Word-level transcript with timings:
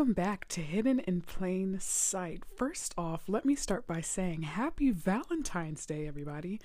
welcome 0.00 0.14
back 0.14 0.48
to 0.48 0.62
Hidden 0.62 1.00
in 1.00 1.20
Plain 1.20 1.78
Sight. 1.78 2.42
First 2.56 2.94
off, 2.96 3.24
let 3.28 3.44
me 3.44 3.54
start 3.54 3.86
by 3.86 4.00
saying 4.00 4.40
happy 4.40 4.90
Valentine's 4.90 5.84
Day, 5.84 6.08
everybody. 6.08 6.58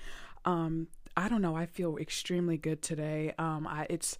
Um, 0.46 0.88
I 1.18 1.28
don't 1.28 1.42
know, 1.42 1.54
I 1.54 1.66
feel 1.66 1.98
extremely 1.98 2.56
good 2.56 2.80
today. 2.80 3.34
Um, 3.36 3.66
I, 3.66 3.86
it's 3.90 4.16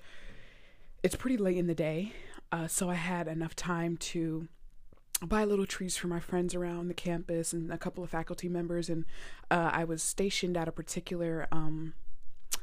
it's 1.02 1.16
pretty 1.16 1.38
late 1.38 1.56
in 1.56 1.66
the 1.66 1.74
day, 1.74 2.12
uh, 2.52 2.66
so 2.66 2.90
I 2.90 2.94
had 2.96 3.26
enough 3.26 3.56
time 3.56 3.96
to 4.12 4.48
buy 5.22 5.44
little 5.44 5.64
treats 5.64 5.96
for 5.96 6.08
my 6.08 6.20
friends 6.20 6.54
around 6.54 6.88
the 6.88 6.94
campus 6.94 7.54
and 7.54 7.72
a 7.72 7.78
couple 7.78 8.04
of 8.04 8.10
faculty 8.10 8.50
members, 8.50 8.90
and 8.90 9.06
uh, 9.50 9.70
I 9.72 9.84
was 9.84 10.02
stationed 10.02 10.58
at 10.58 10.68
a 10.68 10.72
particular 10.72 11.48
um, 11.50 11.94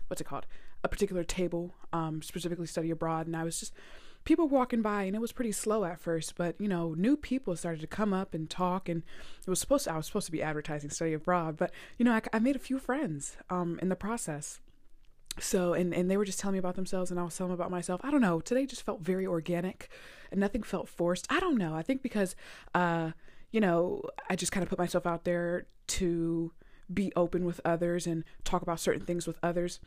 what's 0.05 0.21
it 0.21 0.25
called? 0.25 0.45
A 0.83 0.87
particular 0.87 1.23
table, 1.23 1.73
um, 1.91 2.21
specifically 2.21 2.67
study 2.67 2.91
abroad, 2.91 3.25
and 3.25 3.35
I 3.35 3.43
was 3.43 3.59
just 3.59 3.73
people 4.23 4.47
walking 4.47 4.81
by 4.81 5.03
and 5.03 5.15
it 5.15 5.21
was 5.21 5.31
pretty 5.31 5.51
slow 5.51 5.83
at 5.83 5.99
first 5.99 6.35
but 6.35 6.55
you 6.59 6.67
know 6.67 6.93
new 6.97 7.17
people 7.17 7.55
started 7.55 7.81
to 7.81 7.87
come 7.87 8.13
up 8.13 8.33
and 8.33 8.49
talk 8.49 8.87
and 8.87 9.03
it 9.45 9.49
was 9.49 9.59
supposed 9.59 9.85
to, 9.85 9.93
i 9.93 9.97
was 9.97 10.05
supposed 10.05 10.25
to 10.25 10.31
be 10.31 10.41
advertising 10.41 10.89
study 10.89 11.13
abroad 11.13 11.57
but 11.57 11.71
you 11.97 12.05
know 12.05 12.13
i, 12.13 12.21
I 12.31 12.39
made 12.39 12.55
a 12.55 12.59
few 12.59 12.79
friends 12.79 13.37
um, 13.49 13.79
in 13.81 13.89
the 13.89 13.95
process. 13.95 14.59
So 15.39 15.73
and, 15.73 15.95
and 15.95 16.11
they 16.11 16.17
were 16.17 16.25
just 16.25 16.39
telling 16.39 16.53
me 16.53 16.59
about 16.59 16.75
themselves 16.75 17.09
and 17.09 17.19
i 17.19 17.23
was 17.23 17.35
telling 17.35 17.49
them 17.49 17.59
about 17.59 17.71
myself. 17.71 18.01
I 18.03 18.11
don't 18.11 18.21
know. 18.21 18.39
Today 18.39 18.67
just 18.67 18.83
felt 18.83 19.01
very 19.01 19.25
organic 19.25 19.89
and 20.31 20.39
nothing 20.39 20.61
felt 20.61 20.87
forced. 20.87 21.25
I 21.29 21.39
don't 21.39 21.57
know. 21.57 21.73
I 21.75 21.81
think 21.81 22.03
because 22.03 22.35
uh 22.75 23.11
you 23.51 23.59
know 23.59 24.01
i 24.29 24.35
just 24.35 24.51
kind 24.51 24.63
of 24.63 24.69
put 24.69 24.79
myself 24.79 25.05
out 25.05 25.23
there 25.23 25.67
to 25.87 26.51
be 26.93 27.11
open 27.15 27.45
with 27.45 27.61
others 27.65 28.05
and 28.05 28.23
talk 28.43 28.61
about 28.61 28.79
certain 28.79 29.05
things 29.05 29.25
with 29.25 29.37
others 29.41 29.79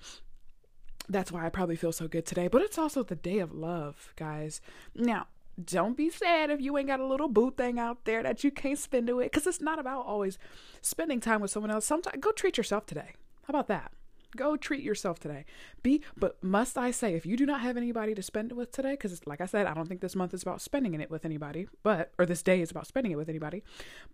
that's 1.09 1.33
why 1.33 1.47
I 1.47 1.49
probably 1.49 1.77
feel 1.77 1.93
so 1.93 2.09
good 2.09 2.27
today. 2.27 2.49
But 2.49 2.63
it's 2.63 2.79
also 2.79 3.03
the 3.03 3.15
day 3.15 3.39
of 3.39 3.53
love, 3.53 4.13
guys. 4.17 4.61
Now, 4.95 5.27
don't 5.63 5.97
be 5.97 6.11
sad 6.11 6.51
if 6.51 6.61
you 6.61 6.77
ain't 6.77 6.89
got 6.89 7.01
a 7.01 7.07
little 7.07 7.29
boo 7.29 7.51
thing 7.51 7.79
out 7.79 8.05
there 8.05 8.23
that 8.23 8.45
you 8.45 8.51
can't 8.51 8.79
spend 8.79 9.09
it 9.09 9.15
with 9.15 9.31
because 9.31 9.47
it's 9.47 9.61
not 9.61 9.79
about 9.79 10.05
always 10.05 10.39
spending 10.83 11.21
time 11.21 11.41
with 11.41 11.51
someone 11.51 11.71
else. 11.71 11.87
Sometimes 11.87 12.19
go 12.21 12.33
treat 12.33 12.59
yourself 12.59 12.87
today. 12.87 13.13
How 13.45 13.53
about 13.53 13.69
that? 13.69 13.93
Go 14.37 14.57
treat 14.57 14.83
yourself 14.83 15.19
today. 15.19 15.47
Be, 15.83 16.03
but 16.15 16.43
must 16.43 16.77
I 16.77 16.91
say, 16.91 17.15
if 17.15 17.25
you 17.25 17.39
do 17.39 17.47
not 17.47 17.63
have 17.63 17.79
anybody 17.79 18.15
to 18.15 18.23
spend 18.23 18.51
it 18.51 18.55
with 18.55 18.71
today, 18.71 18.91
because 18.91 19.27
like 19.27 19.41
I 19.41 19.47
said, 19.47 19.67
I 19.67 19.73
don't 19.73 19.89
think 19.89 20.03
this 20.03 20.17
month 20.17 20.35
is 20.35 20.43
about 20.43 20.61
spending 20.61 20.93
it 21.01 21.11
with 21.11 21.25
anybody, 21.25 21.69
but, 21.83 22.13
or 22.19 22.27
this 22.27 22.43
day 22.43 22.61
is 22.61 22.71
about 22.71 22.87
spending 22.87 23.13
it 23.13 23.17
with 23.17 23.31
anybody, 23.31 23.63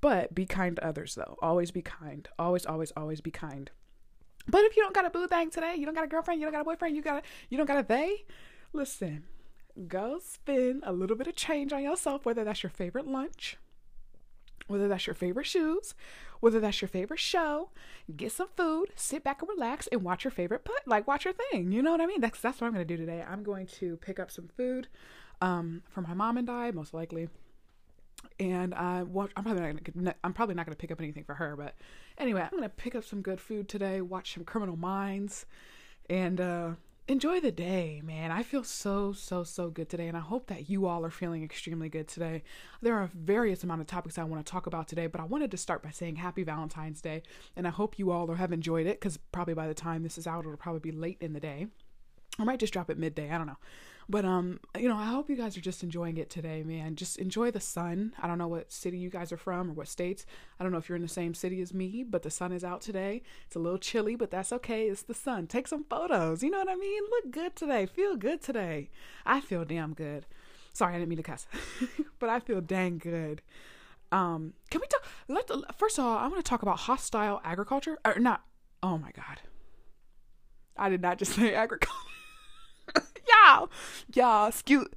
but 0.01 0.33
be 0.33 0.47
kind 0.47 0.77
to 0.77 0.87
others 0.87 1.17
though. 1.17 1.37
Always 1.43 1.73
be 1.73 1.83
kind. 1.83 2.29
Always, 2.39 2.67
always, 2.67 2.93
always 2.97 3.21
be 3.21 3.33
kind. 3.33 3.71
But 4.49 4.65
if 4.65 4.77
you 4.77 4.83
don't 4.83 4.95
got 4.95 5.07
a 5.07 5.11
boo 5.11 5.27
thing 5.27 5.51
today, 5.51 5.75
you 5.77 5.87
don't 5.87 5.95
got 5.95 6.05
a 6.05 6.09
girlfriend, 6.09 6.41
you 6.41 6.47
don't 6.47 6.53
got 6.53 6.63
a 6.63 6.65
boyfriend, 6.65 6.97
you 6.97 7.03
got 7.03 7.19
a, 7.19 7.23
you 7.49 7.57
don't 7.57 7.67
got 7.67 7.79
a 7.79 7.83
they, 7.83 8.25
listen, 8.73 9.25
go 9.89 10.19
spend 10.23 10.83
a 10.85 10.93
little 10.93 11.17
bit 11.17 11.27
of 11.27 11.37
change 11.37 11.73
on 11.73 11.83
yourself, 11.83 12.25
whether 12.25 12.45
that's 12.45 12.63
your 12.63 12.71
favorite 12.71 13.07
lunch, 13.07 13.57
whether 14.67 14.89
that's 14.89 15.07
your 15.07 15.15
favorite 15.15 15.47
shoes, 15.47 15.95
whether 16.41 16.61
that's 16.61 16.81
your 16.81 16.89
favorite 16.89 17.21
show, 17.21 17.71
get 18.17 18.33
some 18.33 18.49
food, 18.57 18.91
sit 18.97 19.23
back 19.23 19.43
and 19.43 19.49
relax 19.49 19.87
and 19.89 20.03
watch 20.03 20.25
your 20.25 20.31
favorite 20.31 20.65
put 20.65 20.87
like 20.87 21.07
watch 21.07 21.25
your 21.25 21.35
thing. 21.35 21.73
You 21.73 21.83
know 21.83 21.93
what 21.93 22.01
I 22.01 22.07
mean? 22.07 22.21
That's 22.21 22.41
that's 22.41 22.61
what 22.61 22.67
I'm 22.67 22.73
gonna 22.73 22.85
do 22.85 22.97
today. 22.97 23.25
I'm 23.27 23.43
going 23.43 23.67
to 23.79 23.97
pick 23.99 24.19
up 24.19 24.31
some 24.31 24.49
food 24.57 24.89
um, 25.41 25.83
for 25.89 26.01
my 26.01 26.15
mom 26.15 26.37
and 26.37 26.51
I, 26.51 26.71
most 26.73 26.95
likely 26.95 27.29
and 28.39 28.75
I 28.75 29.03
watch. 29.03 29.31
I'm 29.37 29.45
probably 29.45 29.63
not 29.63 29.85
gonna. 29.85 30.15
I'm 30.25 30.33
probably 30.33 30.55
not 30.55 30.67
gonna 30.67 30.77
pick 30.77 30.91
up 30.91 31.01
anything 31.01 31.25
for 31.25 31.35
her, 31.35 31.57
but 31.57 31.75
anyway, 32.19 32.43
I'm 32.43 32.51
gonna 32.51 32.69
pick 32.69 32.95
up 32.95 33.05
some 33.05 33.23
good 33.23 33.41
food 33.41 33.69
today. 33.69 34.01
Watch 34.01 34.35
some 34.35 34.45
Criminal 34.45 34.77
Minds, 34.77 35.47
and 36.09 36.41
uh, 36.41 36.71
enjoy 37.09 37.41
the 37.41 37.53
day, 37.53 38.01
man. 38.05 38.31
I 38.31 38.43
feel 38.43 38.65
so 38.65 39.13
so 39.13 39.45
so 39.45 39.71
good 39.71 39.89
today, 39.89 40.09
and 40.09 40.17
I 40.17 40.21
hope 40.21 40.47
that 40.49 40.71
you 40.71 40.87
all 40.87 41.05
are 41.05 41.11
feeling 41.11 41.43
extremely 41.43 41.89
good 41.89 42.09
today. 42.09 42.43
There 42.81 42.95
are 42.95 43.11
various 43.15 43.63
amount 43.65 43.81
of 43.81 43.87
topics 43.87 44.19
I 44.19 44.25
want 44.25 44.45
to 44.45 44.51
talk 44.51 44.67
about 44.67 44.89
today, 44.89 45.07
but 45.07 45.21
I 45.21 45.25
wanted 45.25 45.51
to 45.51 45.57
start 45.57 45.83
by 45.83 45.91
saying 45.91 46.17
Happy 46.17 46.45
Valentine's 46.45 47.01
Day, 47.01 47.23
and 47.57 47.67
I 47.67 47.71
hope 47.71 47.99
you 47.99 48.11
all 48.11 48.33
have 48.35 48.53
enjoyed 48.53 48.87
it 48.87 49.01
because 49.01 49.17
probably 49.17 49.55
by 49.55 49.69
the 49.69 49.75
time 49.75 50.03
this 50.03 50.19
is 50.19 50.27
out, 50.27 50.45
it'll 50.45 50.57
probably 50.57 50.81
be 50.81 50.97
late 50.97 51.19
in 51.21 51.33
the 51.33 51.41
day. 51.41 51.67
I 52.39 52.45
might 52.45 52.61
just 52.61 52.73
drop 52.73 52.89
it 52.91 52.99
midday. 52.99 53.31
I 53.31 53.39
don't 53.39 53.47
know. 53.47 53.59
But 54.09 54.25
um, 54.25 54.61
you 54.79 54.89
know, 54.89 54.97
I 54.97 55.07
hope 55.07 55.31
you 55.31 55.37
guys 55.37 55.57
are 55.57 55.63
just 55.63 55.83
enjoying 55.83 56.17
it 56.17 56.31
today, 56.31 56.63
man. 56.63 56.97
Just 56.97 57.19
enjoy 57.19 57.51
the 57.51 57.61
sun. 57.61 58.15
I 58.21 58.27
don't 58.27 58.39
know 58.39 58.49
what 58.49 58.73
city 58.73 58.99
you 58.99 59.11
guys 59.11 59.33
are 59.33 59.37
from 59.37 59.71
or 59.71 59.73
what 59.75 59.89
states. 59.89 60.27
I 60.59 60.63
don't 60.63 60.73
know 60.73 60.79
if 60.79 60.89
you're 60.89 60.97
in 60.97 61.03
the 61.03 61.09
same 61.09 61.35
city 61.35 61.61
as 61.61 61.73
me, 61.73 62.05
but 62.09 62.23
the 62.23 62.31
sun 62.31 62.53
is 62.53 62.65
out 62.65 62.81
today. 62.81 63.23
It's 63.47 63.57
a 63.57 63.61
little 63.61 63.79
chilly, 63.79 64.17
but 64.17 64.31
that's 64.31 64.53
okay. 64.53 64.89
It's 64.89 65.03
the 65.03 65.15
sun. 65.15 65.47
Take 65.47 65.69
some 65.69 65.85
photos. 65.85 66.43
You 66.43 66.51
know 66.51 66.59
what 66.59 66.69
I 66.69 66.77
mean? 66.77 67.03
Look 67.11 67.31
good 67.31 67.57
today. 67.57 67.87
Feel 67.87 68.17
good 68.17 68.43
today. 68.43 68.91
I 69.25 69.41
feel 69.41 69.65
damn 69.65 69.95
good. 69.95 70.27
Sorry, 70.73 70.95
I 70.95 70.99
didn't 70.99 71.11
mean 71.11 71.19
to 71.19 71.23
cuss, 71.23 71.47
but 72.19 72.31
I 72.31 72.41
feel 72.41 72.61
dang 72.61 72.99
good. 72.99 73.43
Um, 74.11 74.55
can 74.71 74.81
we 74.81 74.87
talk? 74.87 75.05
Let 75.29 75.79
first 75.79 75.99
of 75.99 76.05
all, 76.05 76.17
I 76.17 76.27
want 76.29 76.43
to 76.43 76.49
talk 76.49 76.63
about 76.63 76.81
hostile 76.81 77.41
agriculture 77.45 77.99
or 78.05 78.19
not. 78.19 78.43
Oh 78.83 78.99
my 78.99 79.11
god, 79.13 79.41
I 80.77 80.89
did 80.89 81.03
not 81.03 81.19
just 81.19 81.33
say 81.33 81.55
agriculture 81.55 81.99
y'all, 83.29 83.71
y'all, 84.15 84.49
excuse, 84.49 84.89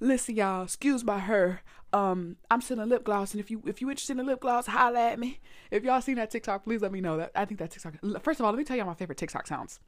listen, 0.00 0.36
y'all, 0.36 0.64
excuse 0.64 1.04
my 1.04 1.18
her. 1.18 1.62
Um, 1.92 2.36
I'm 2.50 2.60
selling 2.60 2.88
lip 2.88 3.04
gloss, 3.04 3.32
and 3.32 3.40
if 3.40 3.50
you 3.50 3.62
if 3.66 3.80
you 3.80 3.88
interested 3.88 4.18
in 4.18 4.26
lip 4.26 4.40
gloss, 4.40 4.66
holla 4.66 5.12
at 5.12 5.18
me. 5.18 5.38
If 5.70 5.84
y'all 5.84 6.00
seen 6.00 6.16
that 6.16 6.30
TikTok, 6.30 6.64
please 6.64 6.82
let 6.82 6.90
me 6.90 7.00
know 7.00 7.16
that. 7.18 7.30
I 7.36 7.44
think 7.44 7.60
that 7.60 7.70
TikTok. 7.70 7.94
First 8.22 8.40
of 8.40 8.46
all, 8.46 8.52
let 8.52 8.58
me 8.58 8.64
tell 8.64 8.76
y'all 8.76 8.86
my 8.86 8.94
favorite 8.94 9.18
TikTok 9.18 9.46
sounds. 9.46 9.78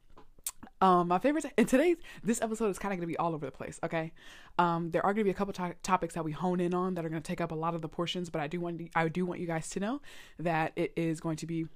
Um, 0.81 1.09
my 1.09 1.19
favorite, 1.19 1.47
and 1.57 1.67
today's 1.67 1.97
this 2.23 2.41
episode 2.43 2.69
is 2.69 2.79
kind 2.79 2.93
of 2.93 2.99
going 2.99 3.09
to 3.09 3.13
be 3.13 3.17
all 3.17 3.35
over 3.35 3.47
the 3.47 3.53
place. 3.53 3.81
Okay, 3.83 4.13
um, 4.59 4.91
there 4.91 5.05
are 5.05 5.13
going 5.15 5.23
to 5.23 5.25
be 5.25 5.31
a 5.31 5.35
couple 5.35 5.53
to- 5.55 5.75
topics 5.83 6.15
that 6.15 6.25
we 6.25 6.33
hone 6.33 6.61
in 6.61 6.75
on 6.75 6.95
that 6.95 7.05
are 7.05 7.09
going 7.09 7.23
to 7.23 7.27
take 7.27 7.41
up 7.41 7.51
a 7.51 7.55
lot 7.55 7.75
of 7.75 7.83
the 7.83 7.89
portions, 7.89 8.31
but 8.31 8.41
I 8.41 8.47
do 8.47 8.61
want 8.61 8.81
I 8.95 9.09
do 9.09 9.25
want 9.25 9.41
you 9.41 9.47
guys 9.47 9.69
to 9.71 9.81
know 9.81 10.01
that 10.39 10.73
it 10.77 10.93
is 10.95 11.21
going 11.21 11.37
to 11.39 11.47
be 11.47 11.67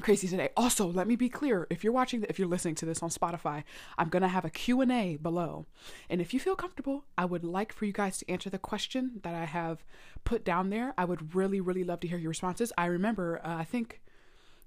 crazy 0.00 0.28
today. 0.28 0.50
Also 0.56 0.86
let 0.86 1.06
me 1.06 1.16
be 1.16 1.28
clear. 1.28 1.66
If 1.70 1.82
you're 1.84 1.92
watching 1.92 2.24
if 2.28 2.38
you're 2.38 2.48
listening 2.48 2.74
to 2.76 2.86
this 2.86 3.02
on 3.02 3.10
spotify 3.10 3.64
i'm 3.98 4.08
going 4.08 4.22
to 4.22 4.28
have 4.28 4.44
a 4.44 4.50
q&a 4.50 5.16
below. 5.16 5.66
And 6.08 6.20
if 6.20 6.32
you 6.32 6.40
feel 6.40 6.56
comfortable 6.56 7.04
i 7.18 7.24
would 7.24 7.44
like 7.44 7.72
for 7.72 7.84
you 7.84 7.92
guys 7.92 8.18
to 8.18 8.30
answer 8.30 8.50
the 8.50 8.58
question 8.58 9.20
that 9.22 9.34
i 9.34 9.44
have 9.44 9.84
put 10.24 10.44
down 10.44 10.70
there. 10.70 10.94
I 10.96 11.04
would 11.04 11.34
really 11.34 11.60
really 11.60 11.84
love 11.84 12.00
to 12.00 12.08
hear 12.08 12.18
your 12.18 12.30
responses. 12.30 12.72
I 12.78 12.86
remember 12.86 13.40
uh, 13.44 13.56
i 13.56 13.64
think 13.64 14.00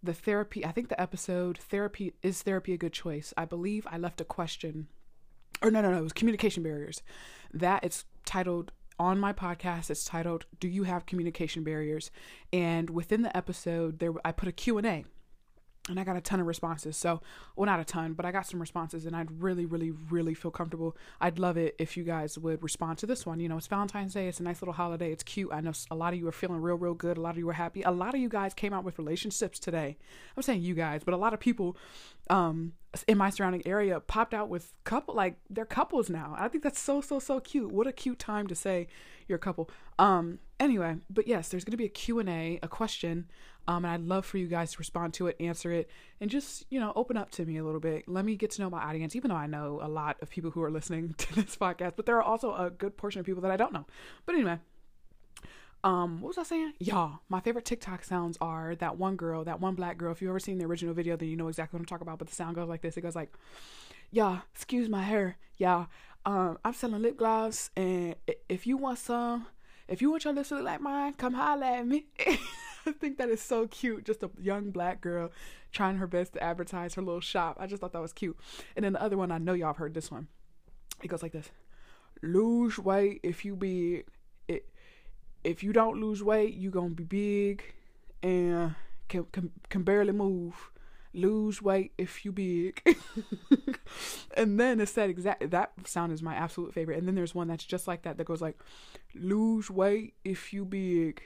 the 0.01 0.13
therapy 0.13 0.65
i 0.65 0.71
think 0.71 0.89
the 0.89 1.01
episode 1.01 1.57
therapy 1.57 2.13
is 2.21 2.41
therapy 2.41 2.73
a 2.73 2.77
good 2.77 2.93
choice? 2.93 3.33
I 3.37 3.45
believe 3.45 3.87
i 3.89 3.97
left 3.97 4.21
a 4.21 4.25
question 4.25 4.87
or 5.61 5.71
no 5.71 5.81
no 5.81 5.91
no 5.91 5.99
it 5.99 6.03
was 6.03 6.13
communication 6.13 6.63
barriers. 6.63 7.01
That 7.53 7.83
it's 7.83 8.05
titled 8.25 8.71
on 8.99 9.19
my 9.19 9.33
podcast 9.33 9.89
it's 9.89 10.05
titled 10.05 10.45
do 10.59 10.67
you 10.67 10.83
have 10.83 11.05
communication 11.05 11.63
barriers? 11.63 12.11
And 12.51 12.89
within 12.89 13.21
the 13.21 13.35
episode 13.35 13.99
there 13.99 14.13
i 14.25 14.31
put 14.31 14.49
a 14.49 14.51
q&a 14.51 15.05
and 15.89 15.99
I 15.99 16.05
got 16.05 16.15
a 16.15 16.21
ton 16.21 16.39
of 16.39 16.47
responses. 16.47 16.95
So, 16.95 17.21
well, 17.55 17.65
not 17.65 17.79
a 17.79 17.83
ton, 17.83 18.13
but 18.13 18.25
I 18.25 18.31
got 18.31 18.47
some 18.47 18.59
responses, 18.59 19.05
and 19.05 19.15
I'd 19.15 19.41
really, 19.41 19.65
really, 19.65 19.91
really 19.91 20.33
feel 20.33 20.51
comfortable. 20.51 20.95
I'd 21.19 21.39
love 21.39 21.57
it 21.57 21.75
if 21.77 21.97
you 21.97 22.03
guys 22.03 22.37
would 22.37 22.63
respond 22.63 22.99
to 22.99 23.05
this 23.05 23.25
one. 23.25 23.39
You 23.39 23.49
know, 23.49 23.57
it's 23.57 23.67
Valentine's 23.67 24.13
Day, 24.13 24.27
it's 24.27 24.39
a 24.39 24.43
nice 24.43 24.61
little 24.61 24.73
holiday, 24.73 25.11
it's 25.11 25.23
cute. 25.23 25.49
I 25.51 25.59
know 25.59 25.73
a 25.91 25.95
lot 25.95 26.13
of 26.13 26.19
you 26.19 26.27
are 26.27 26.31
feeling 26.31 26.61
real, 26.61 26.77
real 26.77 26.93
good. 26.93 27.17
A 27.17 27.21
lot 27.21 27.31
of 27.31 27.37
you 27.37 27.49
are 27.49 27.53
happy. 27.53 27.81
A 27.81 27.91
lot 27.91 28.13
of 28.13 28.21
you 28.21 28.29
guys 28.29 28.53
came 28.53 28.73
out 28.73 28.85
with 28.85 28.97
relationships 28.97 29.59
today. 29.59 29.97
I'm 30.37 30.43
saying 30.43 30.61
you 30.61 30.73
guys, 30.73 31.03
but 31.03 31.13
a 31.13 31.17
lot 31.17 31.33
of 31.33 31.41
people 31.41 31.75
um, 32.29 32.73
in 33.07 33.17
my 33.17 33.29
surrounding 33.29 33.63
area 33.65 33.99
popped 33.99 34.33
out 34.33 34.47
with 34.47 34.73
couple, 34.85 35.15
like 35.15 35.35
they're 35.49 35.65
couples 35.65 36.09
now. 36.09 36.35
I 36.37 36.47
think 36.47 36.63
that's 36.63 36.79
so, 36.79 37.01
so, 37.01 37.19
so 37.19 37.41
cute. 37.41 37.71
What 37.71 37.87
a 37.87 37.91
cute 37.91 38.19
time 38.19 38.47
to 38.47 38.55
say 38.55 38.87
you're 39.27 39.35
a 39.35 39.39
couple. 39.39 39.69
Um, 39.99 40.39
anyway, 40.63 40.97
but 41.09 41.27
yes, 41.27 41.49
there's 41.49 41.63
going 41.63 41.71
to 41.71 41.77
be 41.77 41.85
a 41.85 41.89
Q&A, 41.89 42.59
a 42.61 42.67
question 42.67 43.27
um, 43.67 43.85
and 43.85 43.93
I'd 43.93 44.01
love 44.01 44.25
for 44.25 44.37
you 44.37 44.47
guys 44.47 44.71
to 44.73 44.77
respond 44.79 45.13
to 45.15 45.27
it, 45.27 45.37
answer 45.39 45.71
it, 45.71 45.89
and 46.19 46.29
just, 46.29 46.65
you 46.69 46.79
know, 46.79 46.91
open 46.95 47.15
up 47.15 47.31
to 47.31 47.45
me 47.45 47.57
a 47.57 47.63
little 47.63 47.79
bit. 47.79 48.07
Let 48.07 48.25
me 48.25 48.35
get 48.35 48.51
to 48.51 48.61
know 48.61 48.69
my 48.69 48.83
audience, 48.83 49.15
even 49.15 49.29
though 49.29 49.37
I 49.37 49.47
know 49.47 49.79
a 49.81 49.87
lot 49.87 50.17
of 50.21 50.29
people 50.29 50.51
who 50.51 50.61
are 50.63 50.71
listening 50.71 51.13
to 51.17 51.35
this 51.35 51.55
podcast, 51.55 51.93
but 51.95 52.05
there 52.05 52.17
are 52.17 52.23
also 52.23 52.53
a 52.53 52.69
good 52.69 52.97
portion 52.97 53.19
of 53.19 53.25
people 53.25 53.41
that 53.41 53.51
I 53.51 53.57
don't 53.57 53.71
know. 53.71 53.85
But 54.25 54.35
anyway, 54.35 54.59
um, 55.85 56.21
what 56.21 56.29
was 56.29 56.37
I 56.37 56.43
saying? 56.43 56.73
Y'all, 56.79 57.19
my 57.29 57.39
favorite 57.39 57.65
TikTok 57.65 58.03
sounds 58.03 58.37
are 58.41 58.75
that 58.75 58.97
one 58.97 59.15
girl, 59.15 59.45
that 59.45 59.61
one 59.61 59.75
black 59.75 59.97
girl. 59.97 60.11
If 60.11 60.21
you've 60.21 60.29
ever 60.29 60.39
seen 60.39 60.57
the 60.57 60.65
original 60.65 60.93
video, 60.93 61.15
then 61.15 61.29
you 61.29 61.37
know 61.37 61.47
exactly 61.47 61.77
what 61.77 61.81
I'm 61.81 61.85
talking 61.85 62.07
about. 62.07 62.19
But 62.19 62.27
the 62.27 62.35
sound 62.35 62.55
goes 62.55 62.67
like 62.67 62.81
this. 62.81 62.97
It 62.97 63.01
goes 63.01 63.15
like, 63.15 63.33
"Yeah, 64.11 64.39
excuse 64.53 64.89
my 64.89 65.03
hair. 65.03 65.37
Yeah, 65.57 65.85
um, 66.25 66.57
I'm 66.63 66.73
selling 66.73 67.01
lip 67.01 67.17
gloss, 67.17 67.69
and 67.75 68.15
if 68.47 68.65
you 68.65 68.77
want 68.77 68.99
some, 68.99 69.45
if 69.87 70.01
you 70.01 70.11
want 70.11 70.25
your 70.25 70.33
lips 70.33 70.49
to 70.49 70.55
look 70.55 70.65
like 70.65 70.81
mine, 70.81 71.13
come 71.13 71.33
holler 71.33 71.65
at 71.65 71.87
me." 71.87 72.05
I 72.85 72.91
think 72.91 73.17
that 73.17 73.29
is 73.29 73.41
so 73.41 73.67
cute. 73.67 74.05
Just 74.05 74.23
a 74.23 74.29
young 74.41 74.71
black 74.71 75.01
girl 75.01 75.31
trying 75.71 75.97
her 75.97 76.07
best 76.07 76.33
to 76.33 76.43
advertise 76.43 76.95
her 76.95 77.01
little 77.01 77.21
shop. 77.21 77.57
I 77.59 77.67
just 77.67 77.81
thought 77.81 77.93
that 77.93 78.01
was 78.01 78.13
cute. 78.13 78.37
And 78.75 78.83
then 78.83 78.93
the 78.93 79.01
other 79.01 79.17
one, 79.17 79.31
I 79.31 79.37
know 79.37 79.53
y'all 79.53 79.67
have 79.67 79.77
heard 79.77 79.93
this 79.93 80.11
one. 80.11 80.27
It 81.01 81.07
goes 81.07 81.23
like 81.23 81.31
this: 81.31 81.49
Lose 82.21 82.77
weight 82.77 83.19
if 83.23 83.45
you 83.45 83.55
big. 83.55 84.05
It 84.47 84.69
if 85.43 85.63
you 85.63 85.73
don't 85.73 85.99
lose 85.99 86.23
weight, 86.23 86.53
you 86.53 86.69
gonna 86.69 86.89
be 86.89 87.03
big 87.03 87.63
and 88.21 88.75
can 89.07 89.25
can, 89.31 89.51
can 89.69 89.83
barely 89.83 90.13
move. 90.13 90.71
Lose 91.13 91.61
weight 91.61 91.93
if 91.97 92.25
you 92.25 92.31
big. 92.31 92.81
and 94.37 94.59
then 94.59 94.79
it 94.79 94.89
said 94.89 95.09
exact 95.09 95.51
that 95.51 95.71
sound 95.85 96.11
is 96.11 96.21
my 96.21 96.35
absolute 96.35 96.73
favorite. 96.73 96.97
And 96.97 97.07
then 97.07 97.15
there's 97.15 97.35
one 97.35 97.47
that's 97.47 97.63
just 97.63 97.87
like 97.87 98.03
that 98.03 98.17
that 98.17 98.25
goes 98.25 98.41
like 98.41 98.59
lose 99.15 99.69
weight 99.69 100.15
if 100.23 100.53
you 100.53 100.65
big. 100.65 101.21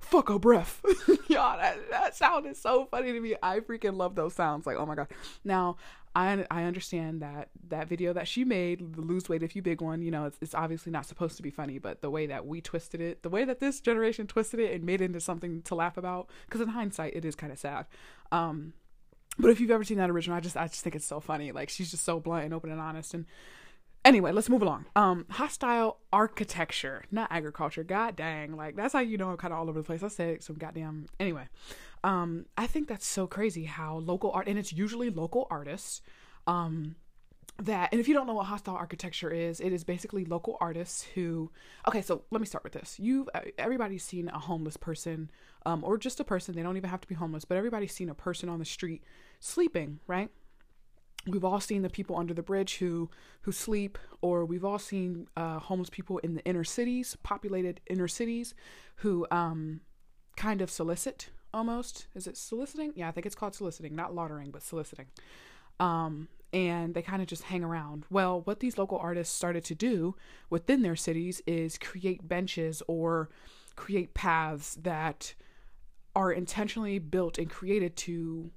Fuck 0.00 0.28
a 0.28 0.38
breath. 0.38 0.82
Y'all, 1.28 1.58
that, 1.58 1.78
that 1.90 2.14
sound 2.14 2.46
is 2.46 2.60
so 2.60 2.84
funny 2.84 3.12
to 3.12 3.20
me. 3.20 3.34
I 3.42 3.60
freaking 3.60 3.96
love 3.96 4.14
those 4.14 4.34
sounds. 4.34 4.66
Like, 4.66 4.76
oh 4.76 4.86
my 4.86 4.94
god. 4.94 5.08
Now, 5.42 5.78
I 6.14 6.46
I 6.50 6.64
understand 6.64 7.22
that 7.22 7.50
that 7.68 7.88
video 7.88 8.12
that 8.12 8.28
she 8.28 8.44
made, 8.44 8.94
the 8.94 9.00
lose 9.02 9.28
weight 9.28 9.42
if 9.42 9.56
you 9.56 9.62
big 9.62 9.80
one, 9.80 10.02
you 10.02 10.10
know, 10.10 10.24
it's, 10.26 10.38
it's 10.40 10.54
obviously 10.54 10.92
not 10.92 11.06
supposed 11.06 11.36
to 11.36 11.42
be 11.42 11.50
funny, 11.50 11.78
but 11.78 12.00
the 12.00 12.10
way 12.10 12.26
that 12.26 12.46
we 12.46 12.60
twisted 12.60 13.00
it, 13.00 13.22
the 13.22 13.28
way 13.28 13.44
that 13.44 13.60
this 13.60 13.80
generation 13.80 14.26
twisted 14.26 14.60
it 14.60 14.72
and 14.72 14.84
made 14.84 15.00
it 15.00 15.04
into 15.04 15.20
something 15.20 15.62
to 15.62 15.74
laugh 15.74 15.96
about, 15.96 16.30
because 16.46 16.60
in 16.60 16.68
hindsight, 16.68 17.14
it 17.16 17.24
is 17.24 17.34
kind 17.34 17.52
of 17.52 17.58
sad. 17.58 17.86
Um, 18.32 18.72
but 19.38 19.50
if 19.50 19.60
you've 19.60 19.70
ever 19.70 19.84
seen 19.84 19.98
that 19.98 20.10
original, 20.10 20.36
I 20.36 20.40
just 20.40 20.56
I 20.56 20.66
just 20.66 20.82
think 20.82 20.96
it's 20.96 21.06
so 21.06 21.20
funny. 21.20 21.52
Like 21.52 21.68
she's 21.68 21.90
just 21.90 22.04
so 22.04 22.20
blunt 22.20 22.44
and 22.44 22.54
open 22.54 22.70
and 22.70 22.80
honest. 22.80 23.14
And 23.14 23.26
anyway, 24.04 24.32
let's 24.32 24.48
move 24.48 24.62
along. 24.62 24.86
Um, 24.96 25.26
hostile 25.30 25.98
architecture, 26.12 27.04
not 27.10 27.30
agriculture. 27.30 27.84
God 27.84 28.16
dang, 28.16 28.56
like 28.56 28.76
that's 28.76 28.92
how 28.92 29.00
you 29.00 29.18
know 29.18 29.30
I'm 29.30 29.36
kind 29.36 29.52
of 29.52 29.58
all 29.58 29.68
over 29.68 29.80
the 29.80 29.84
place. 29.84 30.02
I 30.02 30.08
said 30.08 30.42
some 30.42 30.56
goddamn. 30.56 31.06
Anyway, 31.20 31.48
um, 32.04 32.46
I 32.56 32.66
think 32.66 32.88
that's 32.88 33.06
so 33.06 33.26
crazy 33.26 33.64
how 33.64 33.98
local 33.98 34.30
art, 34.32 34.48
and 34.48 34.58
it's 34.58 34.72
usually 34.72 35.10
local 35.10 35.46
artists. 35.50 36.00
Um, 36.46 36.96
that 37.58 37.88
and 37.90 38.00
if 38.00 38.06
you 38.06 38.12
don't 38.12 38.26
know 38.26 38.34
what 38.34 38.46
hostile 38.46 38.76
architecture 38.76 39.30
is 39.30 39.60
it 39.60 39.72
is 39.72 39.82
basically 39.82 40.26
local 40.26 40.58
artists 40.60 41.02
who 41.14 41.50
okay 41.88 42.02
so 42.02 42.22
let 42.30 42.38
me 42.38 42.46
start 42.46 42.62
with 42.62 42.74
this 42.74 42.98
you've 42.98 43.30
everybody's 43.56 44.04
seen 44.04 44.28
a 44.28 44.38
homeless 44.38 44.76
person 44.76 45.30
um, 45.64 45.82
or 45.82 45.96
just 45.96 46.20
a 46.20 46.24
person 46.24 46.54
they 46.54 46.62
don't 46.62 46.76
even 46.76 46.90
have 46.90 47.00
to 47.00 47.08
be 47.08 47.14
homeless 47.14 47.46
but 47.46 47.56
everybody's 47.56 47.94
seen 47.94 48.10
a 48.10 48.14
person 48.14 48.50
on 48.50 48.58
the 48.58 48.64
street 48.66 49.02
sleeping, 49.40 50.00
right? 50.06 50.30
We've 51.26 51.44
all 51.44 51.60
seen 51.60 51.82
the 51.82 51.90
people 51.90 52.16
under 52.16 52.34
the 52.34 52.42
bridge 52.42 52.76
who 52.76 53.10
who 53.42 53.52
sleep, 53.52 53.98
or 54.20 54.44
we've 54.44 54.64
all 54.64 54.78
seen 54.78 55.28
uh, 55.36 55.58
homeless 55.58 55.90
people 55.90 56.18
in 56.18 56.34
the 56.34 56.44
inner 56.44 56.64
cities, 56.64 57.16
populated 57.22 57.80
inner 57.88 58.08
cities, 58.08 58.54
who 58.96 59.26
um, 59.30 59.80
kind 60.36 60.60
of 60.60 60.70
solicit 60.70 61.30
almost. 61.52 62.06
Is 62.14 62.26
it 62.28 62.36
soliciting? 62.36 62.92
Yeah, 62.94 63.08
I 63.08 63.10
think 63.10 63.26
it's 63.26 63.34
called 63.34 63.54
soliciting, 63.54 63.96
not 63.96 64.14
laundering, 64.14 64.50
but 64.52 64.62
soliciting. 64.62 65.06
Um, 65.80 66.28
and 66.52 66.94
they 66.94 67.02
kind 67.02 67.22
of 67.22 67.28
just 67.28 67.44
hang 67.44 67.64
around. 67.64 68.04
Well, 68.10 68.40
what 68.42 68.60
these 68.60 68.78
local 68.78 68.98
artists 68.98 69.34
started 69.34 69.64
to 69.64 69.74
do 69.74 70.16
within 70.50 70.82
their 70.82 70.96
cities 70.96 71.42
is 71.46 71.78
create 71.78 72.26
benches 72.26 72.82
or 72.86 73.30
create 73.74 74.14
paths 74.14 74.76
that 74.82 75.34
are 76.14 76.32
intentionally 76.32 76.98
built 76.98 77.36
and 77.38 77.50
created 77.50 77.96
to 77.96 78.50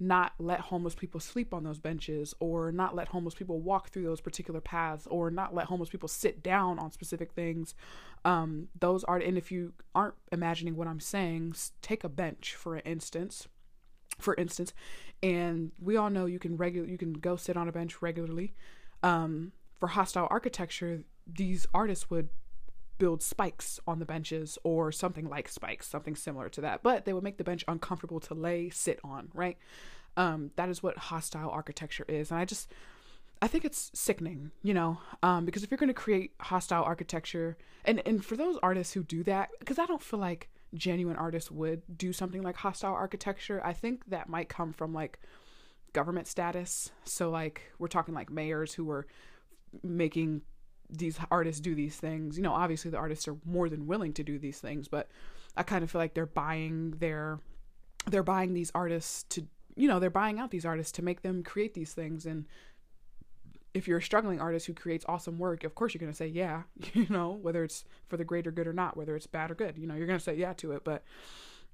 not 0.00 0.32
let 0.38 0.60
homeless 0.60 0.94
people 0.94 1.20
sleep 1.20 1.54
on 1.54 1.62
those 1.62 1.78
benches 1.78 2.34
or 2.40 2.72
not 2.72 2.96
let 2.96 3.08
homeless 3.08 3.34
people 3.34 3.60
walk 3.60 3.90
through 3.90 4.02
those 4.02 4.20
particular 4.20 4.60
paths 4.60 5.06
or 5.08 5.30
not 5.30 5.54
let 5.54 5.66
homeless 5.66 5.88
people 5.88 6.08
sit 6.08 6.42
down 6.42 6.78
on 6.78 6.90
specific 6.90 7.32
things 7.32 7.74
um, 8.24 8.68
those 8.80 9.04
are 9.04 9.18
and 9.18 9.38
if 9.38 9.52
you 9.52 9.72
aren't 9.94 10.14
imagining 10.32 10.74
what 10.74 10.88
i'm 10.88 11.00
saying 11.00 11.54
take 11.80 12.02
a 12.02 12.08
bench 12.08 12.54
for 12.54 12.78
instance 12.78 13.46
for 14.18 14.34
instance 14.36 14.72
and 15.22 15.72
we 15.80 15.96
all 15.96 16.10
know 16.10 16.26
you 16.26 16.38
can 16.38 16.56
regular 16.56 16.86
you 16.86 16.98
can 16.98 17.12
go 17.12 17.36
sit 17.36 17.56
on 17.56 17.68
a 17.68 17.72
bench 17.72 18.00
regularly 18.00 18.54
um, 19.02 19.52
for 19.78 19.88
hostile 19.88 20.28
architecture 20.30 21.04
these 21.26 21.66
artists 21.74 22.10
would 22.10 22.28
build 22.98 23.22
spikes 23.22 23.80
on 23.86 23.98
the 23.98 24.04
benches 24.04 24.58
or 24.62 24.92
something 24.92 25.28
like 25.28 25.48
spikes, 25.48 25.86
something 25.88 26.14
similar 26.14 26.48
to 26.50 26.60
that. 26.60 26.82
But 26.82 27.04
they 27.04 27.12
would 27.12 27.24
make 27.24 27.38
the 27.38 27.44
bench 27.44 27.64
uncomfortable 27.66 28.20
to 28.20 28.34
lay, 28.34 28.70
sit 28.70 29.00
on, 29.02 29.28
right? 29.34 29.58
Um, 30.16 30.52
that 30.56 30.68
is 30.68 30.82
what 30.82 30.96
hostile 30.96 31.50
architecture 31.50 32.04
is. 32.08 32.30
And 32.30 32.38
I 32.38 32.44
just, 32.44 32.72
I 33.42 33.48
think 33.48 33.64
it's 33.64 33.90
sickening, 33.94 34.52
you 34.62 34.74
know, 34.74 34.98
um, 35.22 35.44
because 35.44 35.64
if 35.64 35.70
you're 35.70 35.78
going 35.78 35.88
to 35.88 35.94
create 35.94 36.32
hostile 36.40 36.84
architecture, 36.84 37.56
and, 37.84 38.00
and 38.06 38.24
for 38.24 38.36
those 38.36 38.56
artists 38.62 38.94
who 38.94 39.02
do 39.02 39.22
that, 39.24 39.50
because 39.58 39.78
I 39.78 39.86
don't 39.86 40.02
feel 40.02 40.20
like 40.20 40.48
genuine 40.74 41.16
artists 41.16 41.50
would 41.50 41.82
do 41.96 42.12
something 42.12 42.42
like 42.42 42.56
hostile 42.56 42.94
architecture, 42.94 43.60
I 43.64 43.72
think 43.72 44.06
that 44.06 44.28
might 44.28 44.48
come 44.48 44.72
from 44.72 44.92
like 44.92 45.18
government 45.92 46.26
status. 46.26 46.90
So, 47.04 47.30
like, 47.30 47.62
we're 47.78 47.88
talking 47.88 48.14
like 48.14 48.30
mayors 48.30 48.74
who 48.74 48.84
were 48.84 49.06
making 49.82 50.42
these 50.90 51.18
artists 51.30 51.60
do 51.60 51.74
these 51.74 51.96
things. 51.96 52.36
You 52.36 52.42
know, 52.42 52.52
obviously 52.52 52.90
the 52.90 52.98
artists 52.98 53.26
are 53.26 53.36
more 53.44 53.68
than 53.68 53.86
willing 53.86 54.12
to 54.14 54.22
do 54.22 54.38
these 54.38 54.60
things, 54.60 54.88
but 54.88 55.08
I 55.56 55.62
kind 55.62 55.82
of 55.82 55.90
feel 55.90 56.00
like 56.00 56.14
they're 56.14 56.26
buying 56.26 56.92
their 56.98 57.38
they're 58.06 58.22
buying 58.22 58.52
these 58.52 58.70
artists 58.74 59.22
to 59.30 59.46
you 59.76 59.88
know, 59.88 59.98
they're 59.98 60.10
buying 60.10 60.38
out 60.38 60.50
these 60.50 60.66
artists 60.66 60.92
to 60.92 61.02
make 61.02 61.22
them 61.22 61.42
create 61.42 61.74
these 61.74 61.94
things 61.94 62.26
and 62.26 62.46
if 63.74 63.88
you're 63.88 63.98
a 63.98 64.02
struggling 64.02 64.40
artist 64.40 64.66
who 64.66 64.72
creates 64.72 65.04
awesome 65.08 65.38
work, 65.38 65.64
of 65.64 65.74
course 65.74 65.92
you're 65.92 66.00
going 66.00 66.12
to 66.12 66.16
say 66.16 66.28
yeah, 66.28 66.62
you 66.94 67.06
know, 67.10 67.32
whether 67.42 67.64
it's 67.64 67.84
for 68.08 68.16
the 68.16 68.24
greater 68.24 68.50
good 68.50 68.66
or 68.66 68.72
not, 68.72 68.96
whether 68.96 69.16
it's 69.16 69.26
bad 69.26 69.50
or 69.50 69.54
good, 69.54 69.76
you 69.76 69.86
know, 69.86 69.94
you're 69.94 70.06
going 70.06 70.18
to 70.18 70.24
say 70.24 70.34
yeah 70.34 70.52
to 70.54 70.72
it, 70.72 70.84
but 70.84 71.04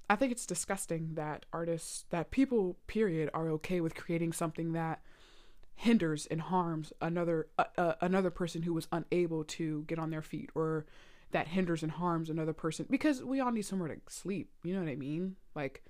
I 0.09 0.17
think 0.17 0.33
it's 0.33 0.45
disgusting 0.45 1.11
that 1.13 1.45
artists, 1.53 2.03
that 2.09 2.31
people, 2.31 2.75
period, 2.87 3.29
are 3.33 3.47
okay 3.51 3.79
with 3.79 3.95
creating 3.95 4.33
something 4.33 4.73
that 4.73 5.01
hinders 5.75 6.25
and 6.25 6.41
harms 6.41 6.91
another 7.01 7.47
uh, 7.57 7.63
uh, 7.77 7.93
another 8.01 8.29
person 8.29 8.61
who 8.63 8.73
was 8.73 8.87
unable 8.91 9.43
to 9.43 9.83
get 9.87 9.97
on 9.97 10.09
their 10.09 10.21
feet 10.21 10.49
or 10.53 10.85
that 11.31 11.47
hinders 11.47 11.81
and 11.81 11.93
harms 11.93 12.29
another 12.29 12.53
person 12.53 12.85
because 12.89 13.23
we 13.23 13.39
all 13.39 13.51
need 13.51 13.63
somewhere 13.63 13.87
to 13.87 13.95
sleep 14.07 14.51
you 14.63 14.75
know 14.75 14.81
what 14.81 14.91
i 14.91 14.95
mean? 14.95 15.37
Like 15.55 15.83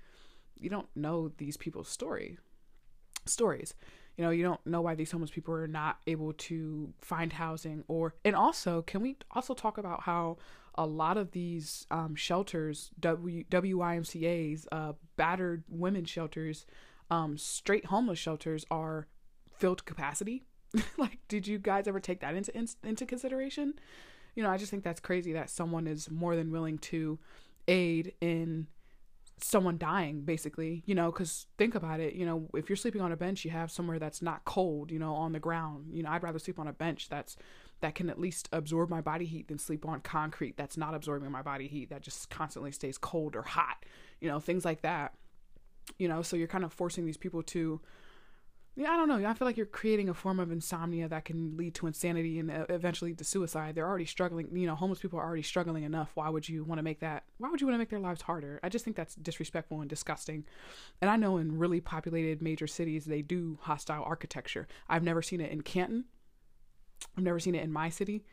you 0.58 0.70
don't 0.70 0.88
know 0.94 1.32
these 1.36 1.56
people's 1.56 1.88
story 1.88 2.38
stories 3.26 3.74
you 4.16 4.24
know 4.24 4.30
you 4.30 4.42
don't 4.42 4.64
know 4.66 4.80
why 4.80 4.94
these 4.94 5.10
homeless 5.10 5.30
people 5.30 5.54
are 5.54 5.66
not 5.66 5.98
able 6.06 6.32
to 6.34 6.92
find 7.00 7.32
housing 7.32 7.84
or 7.88 8.14
and 8.24 8.36
also 8.36 8.82
can 8.82 9.00
we 9.00 9.16
also 9.30 9.54
talk 9.54 9.78
about 9.78 10.02
how 10.02 10.36
a 10.76 10.86
lot 10.86 11.18
of 11.18 11.32
these 11.32 11.86
um, 11.90 12.14
shelters 12.14 12.90
w 12.98 13.44
YMCAs 13.50 14.66
uh, 14.72 14.92
battered 15.16 15.64
women 15.68 16.04
shelters 16.04 16.66
um, 17.12 17.36
straight 17.36 17.86
homeless 17.86 18.18
shelters 18.18 18.64
are 18.70 19.06
filled 19.54 19.84
capacity. 19.84 20.44
like, 20.96 21.18
did 21.28 21.46
you 21.46 21.58
guys 21.58 21.86
ever 21.86 22.00
take 22.00 22.20
that 22.20 22.34
into 22.34 22.52
into 22.82 23.04
consideration? 23.04 23.74
You 24.34 24.42
know, 24.42 24.50
I 24.50 24.56
just 24.56 24.70
think 24.70 24.82
that's 24.82 25.00
crazy 25.00 25.34
that 25.34 25.50
someone 25.50 25.86
is 25.86 26.10
more 26.10 26.34
than 26.34 26.50
willing 26.50 26.78
to 26.78 27.18
aid 27.68 28.14
in 28.22 28.66
someone 29.40 29.76
dying 29.76 30.20
basically 30.20 30.82
you 30.86 30.94
know 30.94 31.10
because 31.10 31.46
think 31.58 31.74
about 31.74 31.98
it 31.98 32.14
you 32.14 32.24
know 32.24 32.48
if 32.54 32.68
you're 32.68 32.76
sleeping 32.76 33.00
on 33.00 33.10
a 33.10 33.16
bench 33.16 33.44
you 33.44 33.50
have 33.50 33.70
somewhere 33.72 33.98
that's 33.98 34.22
not 34.22 34.44
cold 34.44 34.90
you 34.90 34.98
know 34.98 35.14
on 35.14 35.32
the 35.32 35.40
ground. 35.40 35.86
You 35.90 36.02
know 36.02 36.10
i'd 36.10 36.22
rather 36.22 36.38
sleep 36.38 36.58
on 36.58 36.68
a 36.68 36.72
bench 36.72 37.08
that's 37.08 37.36
that 37.80 37.96
can 37.96 38.08
at 38.08 38.20
least 38.20 38.48
absorb 38.52 38.88
my 38.88 39.00
body 39.00 39.24
heat 39.24 39.48
than 39.48 39.58
sleep 39.58 39.84
on 39.84 40.00
concrete 40.00 40.56
that's 40.56 40.76
not 40.76 40.94
absorbing 40.94 41.30
my 41.32 41.42
body 41.42 41.66
heat 41.66 41.90
that 41.90 42.02
just 42.02 42.30
constantly 42.30 42.70
stays 42.70 42.96
cold 42.98 43.34
or 43.34 43.42
hot 43.42 43.84
you 44.22 44.28
know 44.28 44.40
things 44.40 44.64
like 44.64 44.80
that. 44.82 45.12
You 45.98 46.08
know 46.08 46.22
so 46.22 46.36
you're 46.36 46.46
kind 46.46 46.64
of 46.64 46.72
forcing 46.72 47.04
these 47.04 47.16
people 47.16 47.42
to 47.42 47.80
yeah, 48.74 48.90
I 48.90 48.96
don't 48.96 49.08
know. 49.08 49.28
I 49.28 49.34
feel 49.34 49.46
like 49.46 49.58
you're 49.58 49.66
creating 49.66 50.08
a 50.08 50.14
form 50.14 50.40
of 50.40 50.50
insomnia 50.50 51.06
that 51.08 51.26
can 51.26 51.58
lead 51.58 51.74
to 51.74 51.86
insanity 51.86 52.38
and 52.38 52.50
uh, 52.50 52.64
eventually 52.70 53.12
to 53.12 53.22
suicide. 53.22 53.74
They're 53.74 53.86
already 53.86 54.06
struggling. 54.06 54.48
You 54.50 54.66
know, 54.66 54.74
homeless 54.74 55.00
people 55.00 55.18
are 55.18 55.24
already 55.24 55.42
struggling 55.42 55.84
enough. 55.84 56.10
Why 56.14 56.30
would 56.30 56.48
you 56.48 56.64
want 56.64 56.78
to 56.78 56.82
make 56.82 57.00
that? 57.00 57.24
Why 57.36 57.50
would 57.50 57.60
you 57.60 57.66
want 57.66 57.74
to 57.74 57.78
make 57.78 57.90
their 57.90 57.98
lives 57.98 58.22
harder? 58.22 58.60
I 58.62 58.70
just 58.70 58.82
think 58.84 58.96
that's 58.96 59.14
disrespectful 59.16 59.80
and 59.80 59.90
disgusting. 59.90 60.46
And 61.02 61.10
I 61.10 61.16
know 61.16 61.36
in 61.36 61.58
really 61.58 61.82
populated 61.82 62.40
major 62.40 62.66
cities 62.66 63.04
they 63.04 63.20
do 63.20 63.58
hostile 63.60 64.04
architecture. 64.04 64.66
I've 64.88 65.02
never 65.02 65.20
seen 65.20 65.42
it 65.42 65.52
in 65.52 65.60
Canton. 65.60 66.04
I've 67.18 67.24
never 67.24 67.40
seen 67.40 67.54
it 67.54 67.62
in 67.62 67.72
my 67.72 67.90
city, 67.90 68.24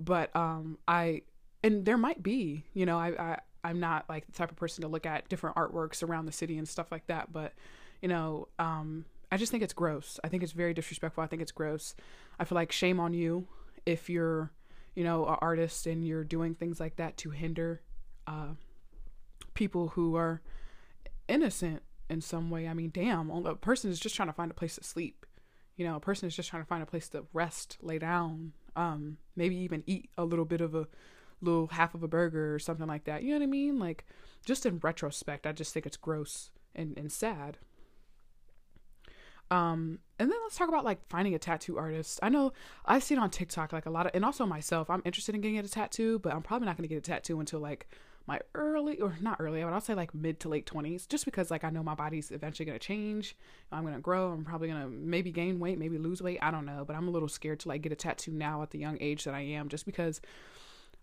but 0.00 0.34
um, 0.34 0.78
I 0.88 1.22
and 1.62 1.84
there 1.84 1.98
might 1.98 2.22
be. 2.22 2.64
You 2.72 2.86
know, 2.86 2.98
I, 2.98 3.08
I 3.08 3.38
I'm 3.62 3.78
not 3.78 4.08
like 4.08 4.26
the 4.26 4.32
type 4.32 4.50
of 4.50 4.56
person 4.56 4.82
to 4.82 4.88
look 4.88 5.04
at 5.04 5.28
different 5.28 5.56
artworks 5.56 6.02
around 6.02 6.26
the 6.26 6.32
city 6.32 6.56
and 6.56 6.66
stuff 6.66 6.90
like 6.90 7.06
that, 7.08 7.32
but 7.32 7.52
you 8.00 8.08
know, 8.08 8.48
um, 8.58 9.04
I 9.32 9.38
just 9.38 9.50
think 9.50 9.62
it's 9.62 9.72
gross. 9.72 10.20
I 10.22 10.28
think 10.28 10.42
it's 10.42 10.52
very 10.52 10.74
disrespectful. 10.74 11.24
I 11.24 11.26
think 11.26 11.40
it's 11.40 11.52
gross. 11.52 11.94
I 12.38 12.44
feel 12.44 12.54
like 12.54 12.70
shame 12.70 13.00
on 13.00 13.14
you 13.14 13.48
if 13.86 14.10
you're, 14.10 14.52
you 14.94 15.04
know, 15.04 15.26
an 15.26 15.36
artist 15.40 15.86
and 15.86 16.06
you're 16.06 16.22
doing 16.22 16.54
things 16.54 16.78
like 16.78 16.96
that 16.96 17.16
to 17.16 17.30
hinder 17.30 17.80
uh, 18.26 18.48
people 19.54 19.88
who 19.88 20.16
are 20.16 20.42
innocent 21.28 21.82
in 22.10 22.20
some 22.20 22.50
way. 22.50 22.68
I 22.68 22.74
mean, 22.74 22.90
damn, 22.92 23.30
a 23.30 23.56
person 23.56 23.90
is 23.90 23.98
just 23.98 24.14
trying 24.14 24.28
to 24.28 24.34
find 24.34 24.50
a 24.50 24.54
place 24.54 24.76
to 24.76 24.84
sleep. 24.84 25.24
You 25.76 25.86
know, 25.86 25.96
a 25.96 26.00
person 26.00 26.28
is 26.28 26.36
just 26.36 26.50
trying 26.50 26.62
to 26.62 26.68
find 26.68 26.82
a 26.82 26.86
place 26.86 27.08
to 27.08 27.24
rest, 27.32 27.78
lay 27.80 27.98
down, 27.98 28.52
um, 28.76 29.16
maybe 29.34 29.56
even 29.56 29.82
eat 29.86 30.10
a 30.18 30.26
little 30.26 30.44
bit 30.44 30.60
of 30.60 30.74
a 30.74 30.88
little 31.40 31.68
half 31.68 31.94
of 31.94 32.02
a 32.02 32.08
burger 32.08 32.54
or 32.54 32.58
something 32.58 32.86
like 32.86 33.04
that. 33.04 33.22
You 33.22 33.30
know 33.30 33.38
what 33.38 33.44
I 33.44 33.46
mean? 33.46 33.78
Like, 33.78 34.04
just 34.44 34.66
in 34.66 34.78
retrospect, 34.82 35.46
I 35.46 35.52
just 35.52 35.72
think 35.72 35.86
it's 35.86 35.96
gross 35.96 36.50
and, 36.74 36.98
and 36.98 37.10
sad. 37.10 37.56
Um, 39.52 39.98
and 40.18 40.30
then 40.30 40.38
let's 40.44 40.56
talk 40.56 40.68
about 40.68 40.82
like 40.82 41.06
finding 41.10 41.34
a 41.34 41.38
tattoo 41.38 41.76
artist. 41.76 42.18
I 42.22 42.30
know 42.30 42.54
I've 42.86 43.04
seen 43.04 43.18
on 43.18 43.28
TikTok 43.28 43.70
like 43.72 43.84
a 43.84 43.90
lot 43.90 44.06
of, 44.06 44.12
and 44.14 44.24
also 44.24 44.46
myself, 44.46 44.88
I'm 44.88 45.02
interested 45.04 45.34
in 45.34 45.42
getting 45.42 45.58
a 45.58 45.62
tattoo, 45.64 46.18
but 46.20 46.32
I'm 46.32 46.40
probably 46.40 46.66
not 46.66 46.78
going 46.78 46.88
to 46.88 46.94
get 46.94 46.98
a 46.98 47.02
tattoo 47.02 47.38
until 47.38 47.60
like 47.60 47.86
my 48.26 48.40
early 48.54 48.98
or 48.98 49.14
not 49.20 49.36
early, 49.40 49.62
but 49.62 49.74
I'll 49.74 49.80
say 49.82 49.94
like 49.94 50.14
mid 50.14 50.40
to 50.40 50.48
late 50.48 50.64
20s 50.64 51.06
just 51.06 51.26
because 51.26 51.50
like 51.50 51.64
I 51.64 51.70
know 51.70 51.82
my 51.82 51.94
body's 51.94 52.30
eventually 52.30 52.64
going 52.64 52.78
to 52.78 52.84
change. 52.84 53.36
I'm 53.70 53.82
going 53.82 53.94
to 53.94 54.00
grow. 54.00 54.32
I'm 54.32 54.42
probably 54.42 54.68
going 54.68 54.80
to 54.80 54.88
maybe 54.88 55.30
gain 55.30 55.60
weight, 55.60 55.78
maybe 55.78 55.98
lose 55.98 56.22
weight. 56.22 56.38
I 56.40 56.50
don't 56.50 56.64
know, 56.64 56.86
but 56.86 56.96
I'm 56.96 57.08
a 57.08 57.10
little 57.10 57.28
scared 57.28 57.60
to 57.60 57.68
like 57.68 57.82
get 57.82 57.92
a 57.92 57.96
tattoo 57.96 58.32
now 58.32 58.62
at 58.62 58.70
the 58.70 58.78
young 58.78 58.96
age 59.02 59.24
that 59.24 59.34
I 59.34 59.40
am 59.40 59.68
just 59.68 59.84
because 59.84 60.22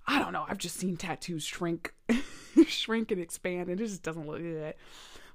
I 0.08 0.18
don't 0.18 0.34
know. 0.34 0.46
I've 0.50 0.58
just 0.58 0.78
seen 0.78 0.98
tattoos 0.98 1.44
shrink, 1.44 1.94
shrink 2.68 3.12
and 3.12 3.22
expand, 3.22 3.70
and 3.70 3.80
it 3.80 3.84
just 3.84 4.02
doesn't 4.02 4.26
look 4.26 4.40
good. 4.40 4.74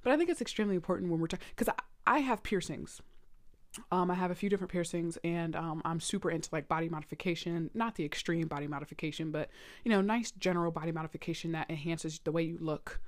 But 0.03 0.11
I 0.11 0.17
think 0.17 0.29
it's 0.29 0.41
extremely 0.41 0.75
important 0.75 1.09
when 1.09 1.21
we're 1.21 1.27
talking 1.27 1.45
because 1.55 1.73
I, 2.05 2.19
have 2.19 2.43
piercings. 2.43 3.01
Um, 3.91 4.09
I 4.09 4.15
have 4.15 4.31
a 4.31 4.35
few 4.35 4.49
different 4.49 4.71
piercings, 4.71 5.17
and 5.23 5.55
um, 5.55 5.81
I'm 5.85 5.99
super 5.99 6.31
into 6.31 6.49
like 6.51 6.67
body 6.67 6.89
modification. 6.89 7.69
Not 7.73 7.95
the 7.95 8.05
extreme 8.05 8.47
body 8.47 8.67
modification, 8.67 9.31
but 9.31 9.49
you 9.83 9.91
know, 9.91 10.01
nice 10.01 10.31
general 10.31 10.71
body 10.71 10.91
modification 10.91 11.51
that 11.53 11.69
enhances 11.69 12.19
the 12.19 12.31
way 12.31 12.43
you 12.43 12.57
look, 12.59 12.99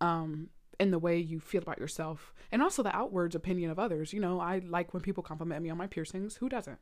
um, 0.00 0.48
and 0.78 0.92
the 0.92 0.98
way 0.98 1.18
you 1.18 1.40
feel 1.40 1.62
about 1.62 1.78
yourself, 1.78 2.32
and 2.50 2.62
also 2.62 2.82
the 2.82 2.94
outwards 2.94 3.34
opinion 3.34 3.70
of 3.70 3.78
others. 3.78 4.12
You 4.12 4.20
know, 4.20 4.40
I 4.40 4.60
like 4.60 4.94
when 4.94 5.02
people 5.02 5.22
compliment 5.22 5.62
me 5.62 5.70
on 5.70 5.78
my 5.78 5.86
piercings. 5.86 6.36
Who 6.36 6.48
doesn't? 6.48 6.78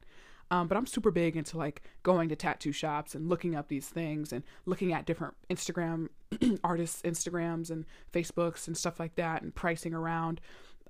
Um, 0.50 0.66
but 0.66 0.76
I'm 0.76 0.86
super 0.86 1.10
big 1.10 1.36
into 1.36 1.56
like 1.56 1.82
going 2.02 2.28
to 2.28 2.36
tattoo 2.36 2.72
shops 2.72 3.14
and 3.14 3.28
looking 3.28 3.54
up 3.54 3.68
these 3.68 3.88
things 3.88 4.32
and 4.32 4.42
looking 4.66 4.92
at 4.92 5.06
different 5.06 5.34
Instagram 5.48 6.08
artists' 6.64 7.02
Instagrams 7.02 7.70
and 7.70 7.84
Facebooks 8.12 8.66
and 8.66 8.76
stuff 8.76 8.98
like 8.98 9.14
that 9.14 9.42
and 9.42 9.54
pricing 9.54 9.94
around. 9.94 10.40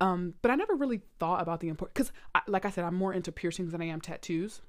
Um, 0.00 0.34
but 0.40 0.50
I 0.50 0.54
never 0.54 0.74
really 0.74 1.02
thought 1.18 1.42
about 1.42 1.60
the 1.60 1.68
important 1.68 1.94
because, 1.94 2.12
like 2.46 2.64
I 2.64 2.70
said, 2.70 2.84
I'm 2.84 2.94
more 2.94 3.12
into 3.12 3.30
piercings 3.32 3.72
than 3.72 3.82
I 3.82 3.86
am 3.86 4.00
tattoos. 4.00 4.62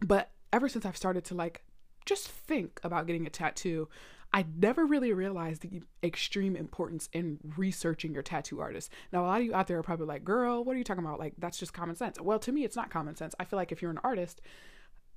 But 0.00 0.30
ever 0.52 0.68
since 0.68 0.86
I've 0.86 0.96
started 0.96 1.24
to 1.26 1.34
like 1.34 1.62
just 2.06 2.28
think 2.28 2.80
about 2.82 3.06
getting 3.06 3.26
a 3.26 3.30
tattoo, 3.30 3.88
I 4.32 4.44
never 4.58 4.84
really 4.84 5.12
realized 5.12 5.62
the 5.62 5.82
extreme 6.02 6.56
importance 6.56 7.08
in 7.12 7.38
researching 7.56 8.12
your 8.12 8.22
tattoo 8.22 8.60
artist. 8.60 8.90
Now, 9.12 9.24
a 9.24 9.26
lot 9.26 9.40
of 9.40 9.46
you 9.46 9.54
out 9.54 9.68
there 9.68 9.78
are 9.78 9.82
probably 9.82 10.06
like, 10.06 10.24
girl, 10.24 10.64
what 10.64 10.74
are 10.74 10.78
you 10.78 10.84
talking 10.84 11.04
about? 11.04 11.20
Like, 11.20 11.34
that's 11.38 11.58
just 11.58 11.72
common 11.72 11.94
sense. 11.94 12.20
Well, 12.20 12.40
to 12.40 12.50
me, 12.50 12.64
it's 12.64 12.74
not 12.74 12.90
common 12.90 13.14
sense. 13.14 13.34
I 13.38 13.44
feel 13.44 13.58
like 13.58 13.70
if 13.70 13.80
you're 13.80 13.92
an 13.92 14.00
artist, 14.02 14.40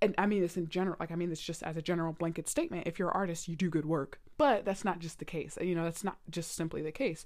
and 0.02 0.14
I 0.18 0.26
mean 0.26 0.42
this 0.42 0.58
in 0.58 0.70
general, 0.70 0.98
like, 1.00 1.12
I 1.12 1.16
mean 1.16 1.30
this 1.30 1.42
just 1.42 1.64
as 1.64 1.76
a 1.76 1.82
general 1.82 2.14
blanket 2.14 2.48
statement. 2.48 2.88
If 2.88 3.00
you're 3.00 3.10
an 3.10 3.16
artist, 3.16 3.48
you 3.48 3.56
do 3.56 3.70
good 3.70 3.86
work. 3.86 4.20
But 4.38 4.66
that's 4.66 4.86
not 4.86 5.00
just 5.00 5.20
the 5.20 5.26
case. 5.26 5.58
You 5.60 5.74
know, 5.74 5.84
that's 5.84 6.04
not 6.04 6.18
just 6.30 6.56
simply 6.56 6.82
the 6.82 6.92
case. 6.92 7.26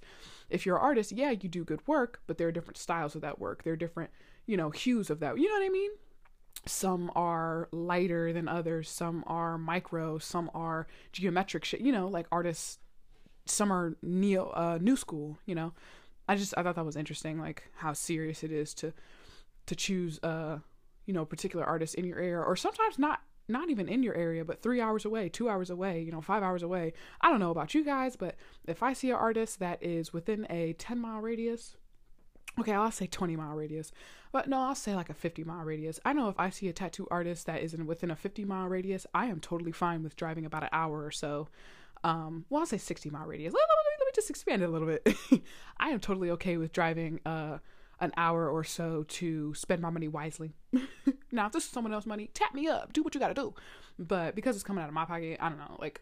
If 0.50 0.66
you're 0.66 0.78
an 0.78 0.84
artist, 0.84 1.12
yeah, 1.12 1.32
you 1.32 1.50
do 1.50 1.66
good 1.66 1.86
work, 1.86 2.22
but 2.28 2.38
there 2.38 2.48
are 2.48 2.52
different 2.52 2.78
styles 2.78 3.16
of 3.16 3.22
that 3.22 3.40
work. 3.40 3.64
There 3.64 3.74
are 3.74 3.78
different, 3.78 4.12
you 4.46 4.56
know, 4.56 4.70
hues 4.70 5.10
of 5.10 5.20
that. 5.20 5.38
You 5.38 5.48
know 5.50 5.56
what 5.56 5.66
I 5.66 5.70
mean? 5.70 5.92
some 6.66 7.12
are 7.16 7.68
lighter 7.72 8.32
than 8.34 8.48
others 8.48 8.90
some 8.90 9.24
are 9.26 9.58
micro 9.58 10.18
some 10.20 10.52
are 10.54 10.86
geometric 11.12 11.66
shit 11.66 11.82
you 11.82 11.92
know 11.92 12.08
like 12.08 12.28
artists 12.32 12.78
some 13.46 13.74
are 13.74 13.96
neo 14.04 14.50
uh 14.50 14.78
new 14.80 14.96
school 14.96 15.40
you 15.46 15.56
know 15.56 15.74
i 16.30 16.36
just 16.36 16.54
i 16.58 16.62
thought 16.62 16.76
that 16.76 16.86
was 16.86 16.96
interesting 16.96 17.40
like 17.40 17.64
how 17.78 17.94
serious 17.94 18.44
it 18.44 18.52
is 18.52 18.74
to 18.76 18.94
to 19.66 19.76
choose 19.76 20.20
uh 20.22 20.60
you 21.06 21.14
know 21.14 21.26
particular 21.26 21.66
artists 21.66 21.96
in 21.96 22.06
your 22.06 22.20
area 22.20 22.40
or 22.40 22.56
sometimes 22.56 23.00
not 23.00 23.22
not 23.48 23.70
even 23.70 23.90
in 23.90 24.04
your 24.04 24.16
area 24.16 24.46
but 24.46 24.62
three 24.62 24.80
hours 24.80 25.04
away 25.04 25.28
two 25.28 25.50
hours 25.50 25.70
away 25.70 26.02
you 26.02 26.12
know 26.12 26.22
five 26.22 26.44
hours 26.44 26.64
away 26.64 26.94
i 27.22 27.30
don't 27.30 27.40
know 27.40 27.52
about 27.52 27.74
you 27.74 27.84
guys 27.84 28.16
but 28.16 28.36
if 28.68 28.82
i 28.84 28.94
see 28.94 29.10
an 29.10 29.16
artist 29.16 29.60
that 29.60 29.82
is 29.84 30.14
within 30.14 30.46
a 30.50 30.74
10 30.74 31.00
mile 31.00 31.20
radius 31.20 31.76
okay, 32.60 32.74
I'll 32.74 32.92
say 32.92 33.08
20 33.08 33.36
mile 33.36 33.56
radius, 33.56 33.92
but 34.32 34.48
no, 34.48 34.60
I'll 34.60 34.76
say 34.76 34.96
like 34.96 35.10
a 35.10 35.14
50 35.14 35.44
mile 35.44 35.64
radius. 35.64 36.00
I 36.06 36.14
know 36.14 36.30
if 36.30 36.40
I 36.40 36.50
see 36.50 36.68
a 36.68 36.74
tattoo 36.74 37.08
artist 37.10 37.46
that 37.46 37.62
isn't 37.62 37.86
within 37.86 38.12
a 38.12 38.16
50 38.16 38.46
mile 38.46 38.68
radius, 38.68 39.06
I 39.14 39.28
am 39.28 39.40
totally 39.40 39.72
fine 39.72 40.04
with 40.04 40.16
driving 40.16 40.46
about 40.46 40.64
an 40.64 40.70
hour 40.72 41.04
or 41.04 41.12
so. 41.12 41.48
Um, 42.04 42.46
well, 42.50 42.62
I'll 42.62 42.66
say 42.66 42.78
60 42.78 43.10
mile 43.10 43.26
radius. 43.26 43.54
Let, 43.54 43.62
let, 43.62 44.00
let 44.00 44.06
me 44.06 44.12
just 44.16 44.30
expand 44.30 44.62
it 44.62 44.66
a 44.66 44.72
little 44.72 44.88
bit. 44.88 45.16
I 45.78 45.90
am 45.90 46.00
totally 46.00 46.32
okay 46.32 46.58
with 46.58 46.74
driving 46.74 47.20
uh, 47.26 47.60
an 48.02 48.12
hour 48.18 48.50
or 48.50 48.64
so 48.64 49.04
to 49.08 49.54
spend 49.54 49.82
my 49.82 49.90
money 49.90 50.08
wisely. 50.08 50.54
now, 51.32 51.46
if 51.46 51.54
this 51.54 51.66
is 51.66 51.70
someone 51.70 51.94
else's 51.94 52.08
money, 52.08 52.30
tap 52.34 52.54
me 52.54 52.68
up, 52.68 52.92
do 52.92 53.04
what 53.04 53.14
you 53.14 53.22
gotta 53.22 53.36
do. 53.36 53.54
But 53.98 54.36
because 54.36 54.56
it's 54.56 54.64
coming 54.64 54.84
out 54.84 54.90
of 54.90 54.94
my 54.94 55.06
pocket, 55.06 55.38
I 55.40 55.50
don't 55.50 55.60
know, 55.60 55.78
like, 55.80 56.02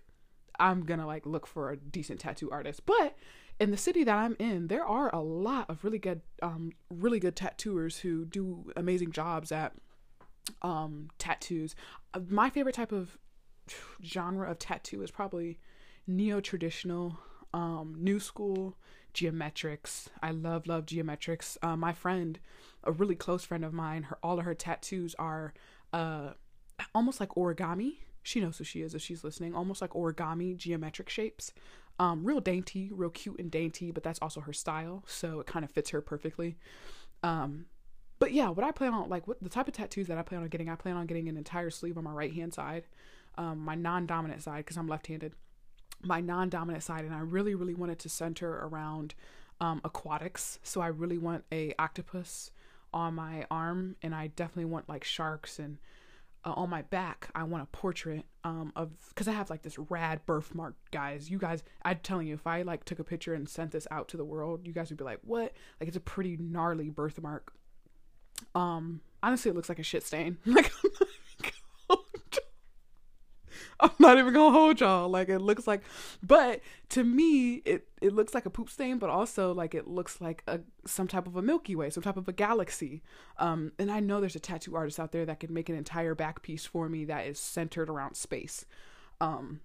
I'm 0.59 0.85
gonna 0.85 1.05
like 1.05 1.25
look 1.25 1.45
for 1.45 1.71
a 1.71 1.77
decent 1.77 2.21
tattoo 2.21 2.49
artist. 2.51 2.85
But 2.85 3.15
in 3.59 3.71
the 3.71 3.77
city 3.77 4.03
that 4.05 4.15
I'm 4.15 4.37
in, 4.39 4.67
there 4.67 4.85
are 4.85 5.13
a 5.13 5.19
lot 5.19 5.69
of 5.69 5.83
really 5.83 5.99
good, 5.99 6.21
um, 6.41 6.71
really 6.89 7.19
good 7.19 7.35
tattooers 7.35 7.97
who 7.99 8.25
do 8.25 8.71
amazing 8.77 9.11
jobs 9.11 9.51
at 9.51 9.73
um, 10.61 11.09
tattoos. 11.17 11.75
My 12.29 12.49
favorite 12.49 12.75
type 12.75 12.93
of 12.93 13.17
genre 14.03 14.49
of 14.49 14.59
tattoo 14.59 15.03
is 15.03 15.11
probably 15.11 15.59
neo 16.07 16.39
traditional, 16.39 17.19
um, 17.53 17.95
new 17.97 18.19
school, 18.19 18.77
geometrics. 19.13 20.07
I 20.21 20.31
love 20.31 20.67
love 20.67 20.85
geometrics. 20.85 21.57
Uh, 21.61 21.75
my 21.75 21.93
friend, 21.93 22.39
a 22.83 22.91
really 22.91 23.15
close 23.15 23.43
friend 23.43 23.65
of 23.65 23.73
mine, 23.73 24.03
her 24.03 24.17
all 24.23 24.39
of 24.39 24.45
her 24.45 24.55
tattoos 24.55 25.15
are 25.19 25.53
uh, 25.93 26.31
almost 26.93 27.19
like 27.19 27.29
origami. 27.29 27.97
She 28.23 28.39
knows 28.41 28.57
who 28.57 28.63
she 28.63 28.81
is 28.81 28.93
if 28.93 29.01
she's 29.01 29.23
listening. 29.23 29.55
Almost 29.55 29.81
like 29.81 29.91
origami 29.91 30.55
geometric 30.55 31.09
shapes. 31.09 31.53
Um, 31.99 32.23
real 32.23 32.39
dainty, 32.39 32.91
real 32.93 33.09
cute 33.09 33.39
and 33.39 33.51
dainty, 33.51 33.91
but 33.91 34.03
that's 34.03 34.19
also 34.19 34.39
her 34.41 34.53
style, 34.53 35.03
so 35.05 35.41
it 35.41 35.47
kind 35.47 35.65
of 35.65 35.71
fits 35.71 35.89
her 35.89 35.99
perfectly. 35.99 36.55
Um, 37.23 37.65
but 38.19 38.31
yeah, 38.31 38.49
what 38.49 38.65
I 38.65 38.71
plan 38.71 38.93
on, 38.93 39.09
like, 39.09 39.27
what 39.27 39.41
the 39.41 39.49
type 39.49 39.67
of 39.67 39.73
tattoos 39.73 40.07
that 40.07 40.17
I 40.17 40.21
plan 40.21 40.41
on 40.41 40.47
getting, 40.47 40.69
I 40.69 40.75
plan 40.75 40.95
on 40.95 41.07
getting 41.07 41.27
an 41.27 41.35
entire 41.35 41.69
sleeve 41.69 41.97
on 41.97 42.05
my 42.05 42.11
right 42.11 42.33
hand 42.33 42.53
side, 42.53 42.85
um, 43.37 43.59
my 43.59 43.75
non 43.75 44.05
dominant 44.05 44.41
side, 44.41 44.59
because 44.59 44.77
I'm 44.77 44.87
left 44.87 45.07
handed, 45.07 45.33
my 46.01 46.21
non 46.21 46.49
dominant 46.49 46.83
side, 46.83 47.05
and 47.05 47.13
I 47.13 47.19
really, 47.19 47.55
really 47.55 47.75
wanted 47.75 47.99
to 47.99 48.09
center 48.09 48.51
around 48.51 49.15
um, 49.59 49.81
aquatics. 49.83 50.59
So 50.63 50.81
I 50.81 50.87
really 50.87 51.17
want 51.17 51.43
a 51.51 51.73
octopus 51.77 52.51
on 52.93 53.15
my 53.15 53.45
arm, 53.51 53.95
and 54.01 54.15
I 54.15 54.27
definitely 54.27 54.65
want 54.65 54.89
like 54.89 55.03
sharks 55.03 55.59
and 55.59 55.77
uh, 56.45 56.53
on 56.55 56.69
my 56.69 56.81
back 56.83 57.29
i 57.35 57.43
want 57.43 57.61
a 57.61 57.65
portrait 57.65 58.23
um 58.43 58.71
of 58.75 58.89
because 59.09 59.27
i 59.27 59.31
have 59.31 59.49
like 59.49 59.61
this 59.61 59.77
rad 59.77 60.25
birthmark 60.25 60.73
guys. 60.91 61.29
You 61.29 61.37
guys 61.37 61.63
i'm 61.83 61.99
telling 62.01 62.27
you 62.27 62.33
if 62.33 62.47
i 62.47 62.61
like 62.61 62.85
took 62.85 62.99
a 62.99 63.03
picture 63.03 63.33
and 63.33 63.47
sent 63.47 63.71
this 63.71 63.87
out 63.91 64.07
to 64.09 64.17
the 64.17 64.23
world 64.23 64.65
you 64.65 64.73
guys 64.73 64.89
would 64.89 64.97
be 64.97 65.03
like 65.03 65.19
what? 65.23 65.53
Like 65.79 65.87
it's 65.87 65.97
a 65.97 66.01
pretty 66.01 66.37
gnarly 66.37 66.89
birthmark. 66.89 67.51
Um 68.55 69.01
honestly 69.21 69.51
it 69.51 69.55
looks 69.55 69.69
like 69.69 69.79
a 69.79 69.83
shit 69.83 70.03
stain. 70.03 70.37
Like 70.45 70.71
I'm 73.79 73.91
not 73.99 74.17
even 74.17 74.33
gonna 74.33 74.51
hold 74.51 74.81
y'all. 74.81 75.09
Like 75.09 75.29
it 75.29 75.39
looks 75.39 75.65
like, 75.67 75.81
but 76.21 76.61
to 76.89 77.03
me, 77.03 77.55
it 77.65 77.87
it 78.01 78.13
looks 78.13 78.33
like 78.33 78.45
a 78.45 78.49
poop 78.49 78.69
stain, 78.69 78.97
but 78.97 79.09
also 79.09 79.53
like 79.53 79.73
it 79.73 79.87
looks 79.87 80.19
like 80.19 80.43
a 80.47 80.59
some 80.85 81.07
type 81.07 81.27
of 81.27 81.35
a 81.35 81.41
Milky 81.41 81.75
Way, 81.75 81.89
some 81.89 82.03
type 82.03 82.17
of 82.17 82.27
a 82.27 82.33
galaxy. 82.33 83.01
Um, 83.37 83.71
and 83.79 83.91
I 83.91 83.99
know 83.99 84.19
there's 84.19 84.35
a 84.35 84.39
tattoo 84.39 84.75
artist 84.75 84.99
out 84.99 85.11
there 85.11 85.25
that 85.25 85.39
could 85.39 85.51
make 85.51 85.69
an 85.69 85.75
entire 85.75 86.15
back 86.15 86.41
piece 86.41 86.65
for 86.65 86.89
me 86.89 87.05
that 87.05 87.25
is 87.25 87.39
centered 87.39 87.89
around 87.89 88.15
space. 88.15 88.65
Um, 89.21 89.61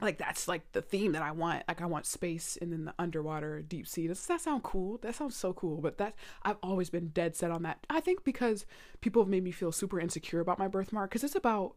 like 0.00 0.18
that's 0.18 0.48
like 0.48 0.72
the 0.72 0.82
theme 0.82 1.12
that 1.12 1.22
I 1.22 1.30
want. 1.30 1.62
Like 1.68 1.80
I 1.80 1.86
want 1.86 2.06
space 2.06 2.58
and 2.60 2.72
then 2.72 2.84
the 2.86 2.94
underwater 2.98 3.62
deep 3.62 3.86
sea. 3.86 4.08
Does 4.08 4.26
that 4.26 4.40
sound 4.40 4.64
cool? 4.64 4.98
That 4.98 5.14
sounds 5.14 5.36
so 5.36 5.52
cool. 5.52 5.80
But 5.80 5.98
that 5.98 6.14
I've 6.42 6.58
always 6.62 6.90
been 6.90 7.08
dead 7.08 7.36
set 7.36 7.50
on 7.50 7.62
that. 7.62 7.86
I 7.88 8.00
think 8.00 8.24
because 8.24 8.66
people 9.00 9.22
have 9.22 9.28
made 9.28 9.44
me 9.44 9.52
feel 9.52 9.70
super 9.70 10.00
insecure 10.00 10.40
about 10.40 10.58
my 10.58 10.66
birthmark 10.66 11.10
because 11.10 11.22
it's 11.22 11.36
about 11.36 11.74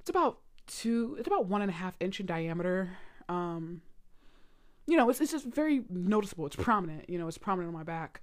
it's 0.00 0.10
about 0.10 0.38
two 0.68 1.16
it's 1.18 1.26
about 1.26 1.46
one 1.46 1.62
and 1.62 1.70
a 1.70 1.74
half 1.74 1.94
inch 2.00 2.20
in 2.20 2.26
diameter. 2.26 2.90
Um 3.28 3.82
you 4.86 4.96
know 4.96 5.10
it's, 5.10 5.20
it's 5.20 5.32
just 5.32 5.46
very 5.46 5.82
noticeable. 5.90 6.46
It's 6.46 6.56
prominent 6.56 7.08
you 7.10 7.18
know 7.18 7.26
it's 7.26 7.38
prominent 7.38 7.68
on 7.68 7.74
my 7.74 7.84
back. 7.84 8.22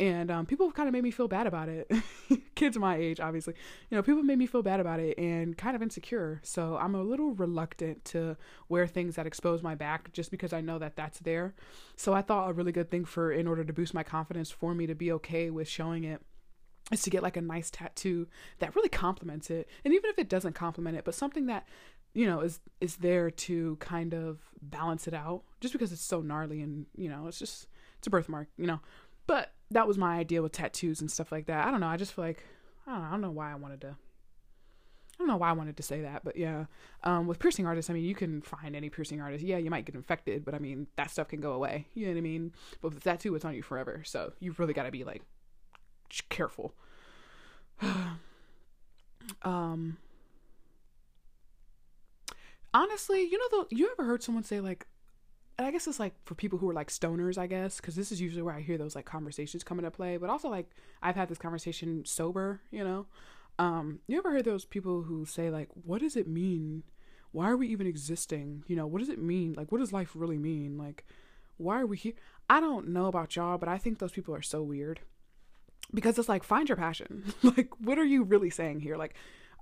And 0.00 0.28
um, 0.28 0.44
people 0.44 0.72
kind 0.72 0.88
of 0.88 0.92
made 0.92 1.04
me 1.04 1.12
feel 1.12 1.28
bad 1.28 1.46
about 1.46 1.68
it. 1.68 1.88
Kids 2.56 2.76
my 2.76 2.96
age 2.96 3.20
obviously. 3.20 3.54
You 3.90 3.96
know 3.96 4.02
people 4.02 4.24
made 4.24 4.38
me 4.38 4.46
feel 4.46 4.62
bad 4.62 4.80
about 4.80 4.98
it 4.98 5.16
and 5.18 5.56
kind 5.56 5.76
of 5.76 5.82
insecure. 5.82 6.40
So 6.42 6.76
i'm 6.76 6.94
a 6.94 7.02
little 7.02 7.32
reluctant 7.32 8.04
to 8.06 8.36
wear 8.68 8.86
things 8.86 9.14
that 9.16 9.26
expose 9.26 9.62
my 9.62 9.74
back 9.74 10.12
just 10.12 10.30
because 10.30 10.52
i 10.52 10.60
know 10.60 10.78
that 10.80 10.96
that's 10.96 11.20
there. 11.20 11.54
So 11.96 12.12
i 12.12 12.22
thought 12.22 12.50
a 12.50 12.52
really 12.52 12.72
good 12.72 12.90
thing 12.90 13.04
for 13.04 13.32
in 13.32 13.46
order 13.46 13.64
to 13.64 13.72
boost 13.72 13.94
my 13.94 14.02
confidence 14.02 14.50
for 14.50 14.74
me 14.74 14.86
to 14.86 14.94
be 14.94 15.12
okay 15.12 15.50
with 15.50 15.68
showing 15.68 16.04
it 16.04 16.20
is 16.92 17.02
to 17.02 17.10
get 17.10 17.22
like 17.22 17.36
a 17.36 17.40
nice 17.40 17.70
tattoo 17.70 18.26
that 18.58 18.74
really 18.76 18.88
complements 18.88 19.50
it 19.50 19.68
and 19.84 19.94
even 19.94 20.10
if 20.10 20.18
it 20.18 20.28
doesn't 20.28 20.54
complement 20.54 20.96
it 20.96 21.04
but 21.04 21.14
something 21.14 21.46
that 21.46 21.66
you 22.12 22.26
know 22.26 22.40
is 22.40 22.60
is 22.80 22.96
there 22.96 23.30
to 23.30 23.76
kind 23.76 24.14
of 24.14 24.38
balance 24.62 25.06
it 25.08 25.14
out 25.14 25.42
just 25.60 25.72
because 25.72 25.92
it's 25.92 26.02
so 26.02 26.20
gnarly 26.20 26.60
and 26.60 26.86
you 26.96 27.08
know 27.08 27.26
it's 27.26 27.38
just 27.38 27.66
it's 27.98 28.06
a 28.06 28.10
birthmark 28.10 28.48
you 28.56 28.66
know 28.66 28.80
but 29.26 29.52
that 29.70 29.88
was 29.88 29.96
my 29.96 30.16
idea 30.18 30.42
with 30.42 30.52
tattoos 30.52 31.00
and 31.00 31.10
stuff 31.10 31.32
like 31.32 31.46
that 31.46 31.66
i 31.66 31.70
don't 31.70 31.80
know 31.80 31.86
i 31.86 31.96
just 31.96 32.12
feel 32.12 32.24
like 32.24 32.44
i 32.86 32.92
don't 32.92 33.00
know, 33.00 33.06
I 33.06 33.10
don't 33.10 33.20
know 33.22 33.30
why 33.30 33.50
i 33.50 33.54
wanted 33.54 33.80
to 33.82 33.96
I 35.14 35.18
don't 35.18 35.28
know 35.28 35.36
why 35.36 35.50
I 35.50 35.52
wanted 35.52 35.76
to 35.76 35.82
say 35.82 36.02
that, 36.02 36.24
but 36.24 36.36
yeah. 36.36 36.64
Um, 37.04 37.28
with 37.28 37.38
piercing 37.38 37.66
artists, 37.66 37.88
I 37.88 37.94
mean, 37.94 38.04
you 38.04 38.16
can 38.16 38.42
find 38.42 38.74
any 38.74 38.90
piercing 38.90 39.20
artist. 39.20 39.44
Yeah, 39.44 39.58
you 39.58 39.70
might 39.70 39.84
get 39.84 39.94
infected, 39.94 40.44
but 40.44 40.54
I 40.54 40.58
mean, 40.58 40.88
that 40.96 41.10
stuff 41.10 41.28
can 41.28 41.40
go 41.40 41.52
away. 41.52 41.86
You 41.94 42.06
know 42.06 42.12
what 42.12 42.18
I 42.18 42.22
mean? 42.22 42.52
But 42.80 42.94
with 42.94 43.04
tattoo, 43.04 43.34
it's 43.36 43.44
on 43.44 43.54
you 43.54 43.62
forever. 43.62 44.02
So 44.04 44.32
you've 44.40 44.58
really 44.58 44.74
got 44.74 44.84
to 44.84 44.90
be 44.90 45.04
like 45.04 45.22
careful. 46.28 46.74
um, 49.42 49.96
honestly, 52.72 53.22
you 53.22 53.38
know, 53.38 53.64
the, 53.68 53.76
you 53.76 53.90
ever 53.92 54.04
heard 54.06 54.22
someone 54.22 54.44
say 54.44 54.60
like, 54.60 54.86
and 55.56 55.66
I 55.66 55.70
guess 55.70 55.86
it's 55.86 56.00
like 56.00 56.14
for 56.24 56.34
people 56.34 56.58
who 56.58 56.68
are 56.68 56.74
like 56.74 56.88
stoners, 56.88 57.38
I 57.38 57.46
guess, 57.46 57.76
because 57.76 57.94
this 57.94 58.10
is 58.10 58.20
usually 58.20 58.42
where 58.42 58.54
I 58.54 58.60
hear 58.60 58.76
those 58.76 58.96
like 58.96 59.04
conversations 59.04 59.62
come 59.62 59.78
into 59.78 59.90
play. 59.90 60.16
But 60.16 60.28
also 60.28 60.48
like 60.48 60.70
I've 61.00 61.14
had 61.14 61.28
this 61.28 61.38
conversation 61.38 62.04
sober, 62.04 62.60
you 62.72 62.82
know. 62.82 63.06
Um, 63.56 64.00
you 64.08 64.18
ever 64.18 64.32
heard 64.32 64.44
those 64.44 64.64
people 64.64 65.02
who 65.02 65.24
say 65.24 65.50
like, 65.50 65.68
"What 65.84 66.00
does 66.00 66.16
it 66.16 66.26
mean? 66.26 66.82
Why 67.30 67.48
are 67.50 67.56
we 67.56 67.68
even 67.68 67.86
existing? 67.86 68.64
You 68.66 68.74
know, 68.74 68.86
what 68.86 68.98
does 68.98 69.08
it 69.08 69.20
mean? 69.20 69.52
Like, 69.52 69.70
what 69.70 69.78
does 69.78 69.92
life 69.92 70.10
really 70.16 70.38
mean? 70.38 70.76
Like, 70.76 71.04
why 71.56 71.80
are 71.80 71.86
we 71.86 71.96
here?" 71.98 72.14
I 72.50 72.58
don't 72.58 72.88
know 72.88 73.06
about 73.06 73.36
y'all, 73.36 73.56
but 73.58 73.68
I 73.68 73.78
think 73.78 74.00
those 74.00 74.12
people 74.12 74.34
are 74.34 74.42
so 74.42 74.60
weird 74.60 75.00
because 75.92 76.18
it's 76.18 76.28
like 76.28 76.44
find 76.44 76.68
your 76.68 76.76
passion. 76.76 77.32
like, 77.42 77.70
what 77.80 77.98
are 77.98 78.04
you 78.04 78.22
really 78.22 78.50
saying 78.50 78.80
here? 78.80 78.96
Like, 78.96 79.14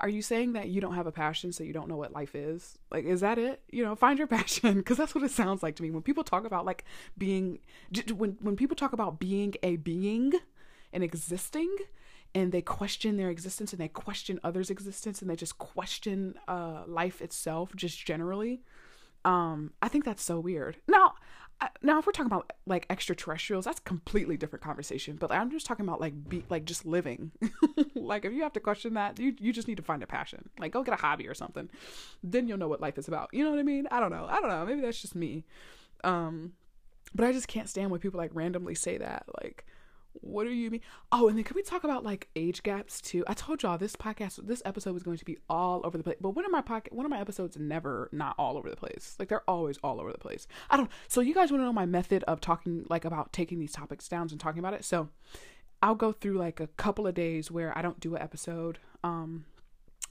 are 0.03 0.09
you 0.09 0.21
saying 0.21 0.55
that 0.55 0.69
you 0.69 0.81
don't 0.81 0.95
have 0.95 1.07
a 1.07 1.13
passion 1.13 1.53
so 1.53 1.63
you 1.63 1.73
don't 1.73 1.89
know 1.89 1.97
what 1.97 2.13
life 2.13 2.35
is 2.35 2.77
like 2.91 3.05
is 3.05 3.21
that 3.21 3.39
it 3.39 3.63
you 3.71 3.85
know 3.85 3.95
find 3.95 4.19
your 4.19 4.27
passion 4.39 4.79
because 4.79 4.97
that's 4.97 5.15
what 5.15 5.25
it 5.25 5.31
sounds 5.31 5.63
like 5.63 5.77
to 5.77 5.83
me 5.83 5.91
when 5.91 6.03
people 6.03 6.25
talk 6.25 6.45
about 6.45 6.65
like 6.65 6.85
being 7.17 7.59
when 8.15 8.37
when 8.41 8.57
people 8.57 8.77
talk 8.77 8.93
about 8.93 9.19
being 9.19 9.55
a 9.63 9.77
being 9.77 10.33
and 10.93 11.03
existing 11.03 11.75
and 12.35 12.51
they 12.51 12.63
question 12.63 13.17
their 13.17 13.31
existence 13.31 13.73
and 13.73 13.81
they 13.81 13.89
question 13.89 14.41
others 14.43 14.71
existence 14.71 15.21
and 15.23 15.31
they 15.31 15.37
just 15.37 15.59
question 15.59 16.35
uh 16.49 16.83
life 16.87 17.23
itself 17.23 17.75
just 17.77 18.05
generally 18.05 18.61
um 19.25 19.73
i 19.81 19.89
think 19.89 20.05
that's 20.05 20.23
so 20.23 20.41
weird 20.41 20.77
now 20.89 21.12
now 21.83 21.99
if 21.99 22.07
we're 22.07 22.13
talking 22.13 22.31
about 22.31 22.53
like 22.67 22.87
extraterrestrials 22.91 23.65
that's 23.65 23.81
completely 23.81 24.37
different 24.37 24.63
conversation 24.63 25.17
but 25.17 25.31
i'm 25.31 25.51
just 25.51 25.67
talking 25.67 25.87
about 25.87 26.01
like 26.01 26.29
be 26.29 26.45
like 26.51 26.65
just 26.65 26.85
living. 26.85 27.33
Like 27.95 28.25
if 28.25 28.33
you 28.33 28.43
have 28.43 28.53
to 28.55 28.61
question 28.61 28.95
that 28.95 29.19
you 29.19 29.35
you 29.39 29.53
just 29.53 29.69
need 29.69 29.77
to 29.77 29.83
find 29.83 30.03
a 30.03 30.07
passion. 30.07 30.49
Like 30.59 30.73
go 30.73 30.83
get 30.83 30.93
a 30.93 31.01
hobby 31.01 31.29
or 31.29 31.35
something. 31.35 31.71
Then 32.23 32.49
you'll 32.49 32.59
know 32.59 32.69
what 32.69 32.81
life 32.81 32.99
is 32.99 33.09
about. 33.09 33.31
You 33.33 33.45
know 33.45 33.51
what 33.51 33.61
i 33.61 33.63
mean? 33.63 33.87
I 33.91 34.01
don't 34.01 34.11
know. 34.11 34.27
I 34.29 34.41
don't 34.41 34.49
know. 34.49 34.67
Maybe 34.67 34.81
that's 34.81 35.01
just 35.01 35.15
me. 35.15 35.45
Um 36.05 36.53
but 37.15 37.27
i 37.27 37.33
just 37.33 37.49
can't 37.49 37.69
stand 37.69 37.91
when 37.91 38.01
people 38.01 38.19
like 38.19 38.31
randomly 38.35 38.75
say 38.75 38.99
that. 38.99 39.25
Like 39.41 39.65
what 40.21 40.45
do 40.45 40.51
you 40.51 40.71
mean? 40.71 40.81
Oh, 41.11 41.29
and 41.29 41.37
then 41.37 41.45
can 41.45 41.55
we 41.55 41.63
talk 41.63 41.85
about 41.85 42.05
like 42.05 42.29
age 42.37 42.63
gaps 42.63 43.01
too? 43.01 43.25
I 43.27 43.35
told 43.35 43.63
y'all 43.63 43.79
this 43.79 43.97
podcast, 43.97 44.47
this 44.47 44.63
episode 44.65 44.95
was 44.95 45.03
going 45.03 45.19
to 45.19 45.25
be 45.25 45.39
all 45.49 45.81
over 45.85 45.97
the 45.97 46.05
place. 46.05 46.17
But 46.21 46.31
one 46.31 46.45
of 46.45 46.51
my 46.51 46.61
pocket, 46.61 46.93
one 46.93 47.07
of 47.07 47.11
my 47.11 47.21
episodes 47.21 47.57
never 47.57 48.09
not 48.13 48.35
all 48.39 48.57
over 48.57 48.71
the 48.71 48.77
place. 48.77 49.17
Like 49.19 49.29
they're 49.29 49.49
always 49.49 49.79
all 49.83 50.01
over 50.01 50.13
the 50.13 50.19
place. 50.19 50.47
I 50.71 50.77
don't. 50.77 50.91
So 51.09 51.21
you 51.21 51.35
guys 51.35 51.51
want 51.51 51.63
to 51.63 51.65
know 51.65 51.73
my 51.73 51.87
method 51.87 52.25
of 52.25 52.41
talking 52.41 52.87
like 52.89 53.05
about 53.05 53.33
taking 53.33 53.59
these 53.59 53.73
topics 53.73 54.09
down 54.09 54.29
and 54.31 54.39
talking 54.39 54.59
about 54.59 54.75
it? 54.75 54.85
So 54.85 55.09
I'll 55.83 55.95
go 55.95 56.13
through 56.13 56.39
like 56.39 56.61
a 56.61 56.69
couple 56.69 57.07
of 57.07 57.15
days 57.15 57.51
where 57.51 57.77
I 57.77 57.83
don't 57.83 57.99
do 57.99 58.15
an 58.15 58.23
episode. 58.23 58.79
Um, 59.03 59.47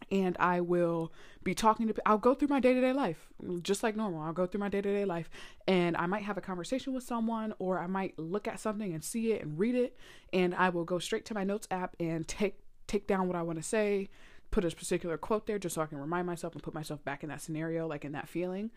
and 0.09 0.35
I 0.39 0.61
will 0.61 1.11
be 1.43 1.53
talking 1.53 1.87
to 1.87 1.95
I'll 2.05 2.17
go 2.17 2.33
through 2.33 2.49
my 2.49 2.59
day-to-day 2.59 2.93
life 2.93 3.27
just 3.61 3.83
like 3.83 3.95
normal. 3.95 4.21
I'll 4.21 4.33
go 4.33 4.45
through 4.45 4.59
my 4.59 4.69
day-to-day 4.69 5.05
life 5.05 5.29
and 5.67 5.97
I 5.97 6.05
might 6.05 6.23
have 6.23 6.37
a 6.37 6.41
conversation 6.41 6.93
with 6.93 7.03
someone 7.03 7.53
or 7.59 7.79
I 7.79 7.87
might 7.87 8.17
look 8.17 8.47
at 8.47 8.59
something 8.59 8.93
and 8.93 9.03
see 9.03 9.31
it 9.31 9.43
and 9.43 9.57
read 9.57 9.75
it 9.75 9.97
and 10.33 10.55
I 10.55 10.69
will 10.69 10.85
go 10.85 10.99
straight 10.99 11.25
to 11.25 11.33
my 11.33 11.43
notes 11.43 11.67
app 11.71 11.95
and 11.99 12.27
take 12.27 12.59
take 12.87 13.07
down 13.07 13.27
what 13.27 13.37
I 13.37 13.41
want 13.41 13.57
to 13.57 13.63
say, 13.63 14.09
put 14.51 14.65
a 14.65 14.69
particular 14.69 15.17
quote 15.17 15.47
there 15.47 15.57
just 15.57 15.75
so 15.75 15.81
I 15.81 15.85
can 15.85 15.97
remind 15.97 16.27
myself 16.27 16.53
and 16.53 16.61
put 16.61 16.73
myself 16.73 17.03
back 17.03 17.23
in 17.23 17.29
that 17.29 17.41
scenario 17.41 17.87
like 17.87 18.05
in 18.05 18.11
that 18.11 18.27
feeling. 18.27 18.71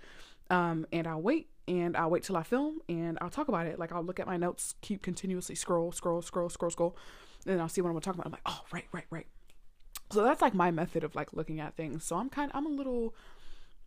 Um, 0.51 0.87
and 0.93 1.07
I'll 1.07 1.23
wait 1.23 1.49
and 1.67 1.97
I'll 1.97 2.11
wait 2.11 2.23
till 2.23 2.37
I 2.37 2.43
film 2.43 2.81
and 2.89 3.19
I'll 3.21 3.31
talk 3.31 3.49
about 3.49 3.67
it. 3.67 3.79
Like 3.79 3.93
I'll 3.93 4.05
look 4.05 4.21
at 4.21 4.27
my 4.27 4.37
notes, 4.37 4.75
keep 4.83 5.03
continuously 5.03 5.55
scroll, 5.55 5.91
scroll, 5.91 6.23
scroll, 6.23 6.49
scroll, 6.49 6.71
scroll, 6.71 6.97
and 7.47 7.61
I'll 7.61 7.69
see 7.69 7.81
what 7.81 7.89
I'm 7.89 7.95
gonna 7.95 8.03
talk 8.03 8.15
about. 8.15 8.27
I'm 8.27 8.33
like, 8.33 8.43
oh, 8.47 8.61
right, 8.73 8.87
right, 8.93 9.07
right 9.11 9.27
so 10.11 10.23
that's 10.23 10.43
like 10.43 10.55
my 10.55 10.71
method 10.71 11.05
of 11.05 11.15
like 11.15 11.33
looking 11.33 11.61
at 11.61 11.77
things 11.77 12.05
so 12.05 12.17
i'm 12.17 12.29
kind 12.29 12.51
i'm 12.55 12.67
a 12.67 12.71
little 12.71 13.15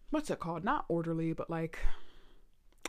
what's 0.10 0.30
it 0.30 0.40
called 0.40 0.64
not 0.64 0.86
orderly 0.88 1.34
but 1.34 1.50
like 1.50 1.80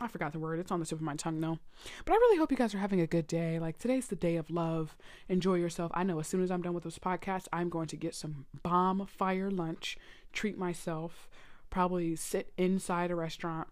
I 0.01 0.07
forgot 0.07 0.31
the 0.31 0.39
word. 0.39 0.59
It's 0.59 0.71
on 0.71 0.79
the 0.79 0.85
tip 0.85 0.97
of 0.97 1.03
my 1.03 1.15
tongue 1.15 1.39
now. 1.39 1.59
But 2.05 2.13
I 2.13 2.15
really 2.15 2.37
hope 2.37 2.51
you 2.51 2.57
guys 2.57 2.73
are 2.73 2.79
having 2.79 3.01
a 3.01 3.07
good 3.07 3.27
day. 3.27 3.59
Like 3.59 3.77
today's 3.77 4.07
the 4.07 4.15
day 4.15 4.37
of 4.37 4.49
love. 4.49 4.95
Enjoy 5.27 5.55
yourself. 5.55 5.91
I 5.93 6.03
know 6.03 6.19
as 6.19 6.27
soon 6.27 6.41
as 6.41 6.51
I'm 6.51 6.61
done 6.61 6.73
with 6.73 6.83
this 6.83 6.99
podcast, 6.99 7.47
I'm 7.51 7.69
going 7.69 7.87
to 7.87 7.97
get 7.97 8.15
some 8.15 8.45
bomb 8.63 9.05
fire 9.05 9.51
lunch, 9.51 9.97
treat 10.31 10.57
myself, 10.57 11.29
probably 11.69 12.15
sit 12.15 12.53
inside 12.57 13.11
a 13.11 13.15
restaurant, 13.15 13.67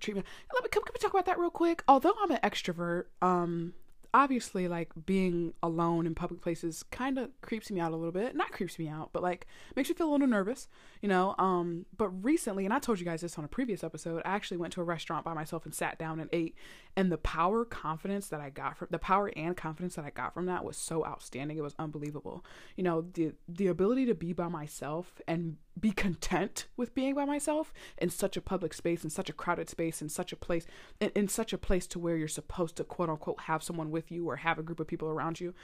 treat 0.00 0.16
me. 0.16 0.22
Let 0.52 0.64
me, 0.64 0.68
can, 0.70 0.82
can 0.82 0.92
we 0.94 1.00
talk 1.00 1.12
about 1.12 1.26
that 1.26 1.38
real 1.38 1.50
quick? 1.50 1.82
Although 1.88 2.14
I'm 2.22 2.30
an 2.30 2.40
extrovert, 2.42 3.04
um, 3.22 3.74
obviously 4.14 4.68
like 4.68 4.90
being 5.06 5.52
alone 5.62 6.06
in 6.06 6.14
public 6.14 6.40
places 6.40 6.82
kind 6.90 7.18
of 7.18 7.30
creeps 7.42 7.70
me 7.70 7.80
out 7.80 7.92
a 7.92 7.96
little 7.96 8.12
bit. 8.12 8.34
Not 8.34 8.52
creeps 8.52 8.78
me 8.78 8.88
out 8.88 9.10
but 9.12 9.22
like 9.22 9.46
makes 9.76 9.88
me 9.88 9.94
feel 9.94 10.08
a 10.08 10.12
little 10.12 10.26
nervous 10.26 10.68
you 11.02 11.08
know? 11.08 11.34
Um 11.38 11.86
but 11.96 12.08
recently 12.24 12.64
and 12.64 12.74
i 12.74 12.78
told 12.78 12.98
you 12.98 13.04
guys 13.04 13.20
this 13.20 13.38
on 13.38 13.44
a 13.44 13.48
previous 13.48 13.84
episode 13.84 14.22
i 14.24 14.30
actually 14.34 14.56
went 14.56 14.72
to 14.72 14.80
a 14.80 14.84
restaurant 14.84 15.24
by 15.24 15.34
myself 15.34 15.64
and 15.64 15.74
sat 15.74 15.98
down 15.98 16.20
and 16.20 16.28
ate 16.32 16.54
and 16.98 17.12
the 17.12 17.18
power 17.18 17.64
confidence 17.64 18.26
that 18.26 18.40
i 18.40 18.50
got 18.50 18.76
from 18.76 18.88
the 18.90 18.98
power 18.98 19.30
and 19.36 19.56
confidence 19.56 19.94
that 19.94 20.04
i 20.04 20.10
got 20.10 20.34
from 20.34 20.46
that 20.46 20.64
was 20.64 20.76
so 20.76 21.06
outstanding. 21.06 21.56
It 21.56 21.62
was 21.62 21.76
unbelievable. 21.78 22.44
You 22.76 22.82
know 22.82 23.02
the 23.02 23.34
the 23.48 23.68
ability 23.68 24.06
to 24.06 24.14
be 24.14 24.32
by 24.32 24.48
myself 24.48 25.20
and 25.28 25.58
be 25.78 25.92
content 25.92 26.66
with 26.76 26.94
being 26.94 27.14
by 27.14 27.24
myself 27.24 27.72
in 27.98 28.10
such 28.10 28.36
a 28.36 28.40
public 28.40 28.74
space 28.74 29.04
in 29.04 29.10
such 29.10 29.30
a 29.30 29.32
crowded 29.32 29.68
space 29.68 30.02
in 30.02 30.08
such 30.08 30.32
a 30.32 30.36
place 30.36 30.66
in, 30.98 31.10
in 31.14 31.28
such 31.28 31.52
a 31.52 31.58
place 31.58 31.86
to 31.86 32.00
where 32.00 32.16
you're 32.16 32.26
supposed 32.26 32.74
to 32.76 32.82
quote 32.82 33.08
unquote 33.08 33.42
have 33.42 33.62
someone 33.62 33.90
with 33.90 34.10
you 34.10 34.28
or 34.28 34.36
have 34.36 34.58
a 34.58 34.62
group 34.62 34.80
of 34.80 34.88
people 34.88 35.08
around 35.08 35.38
you 35.38 35.54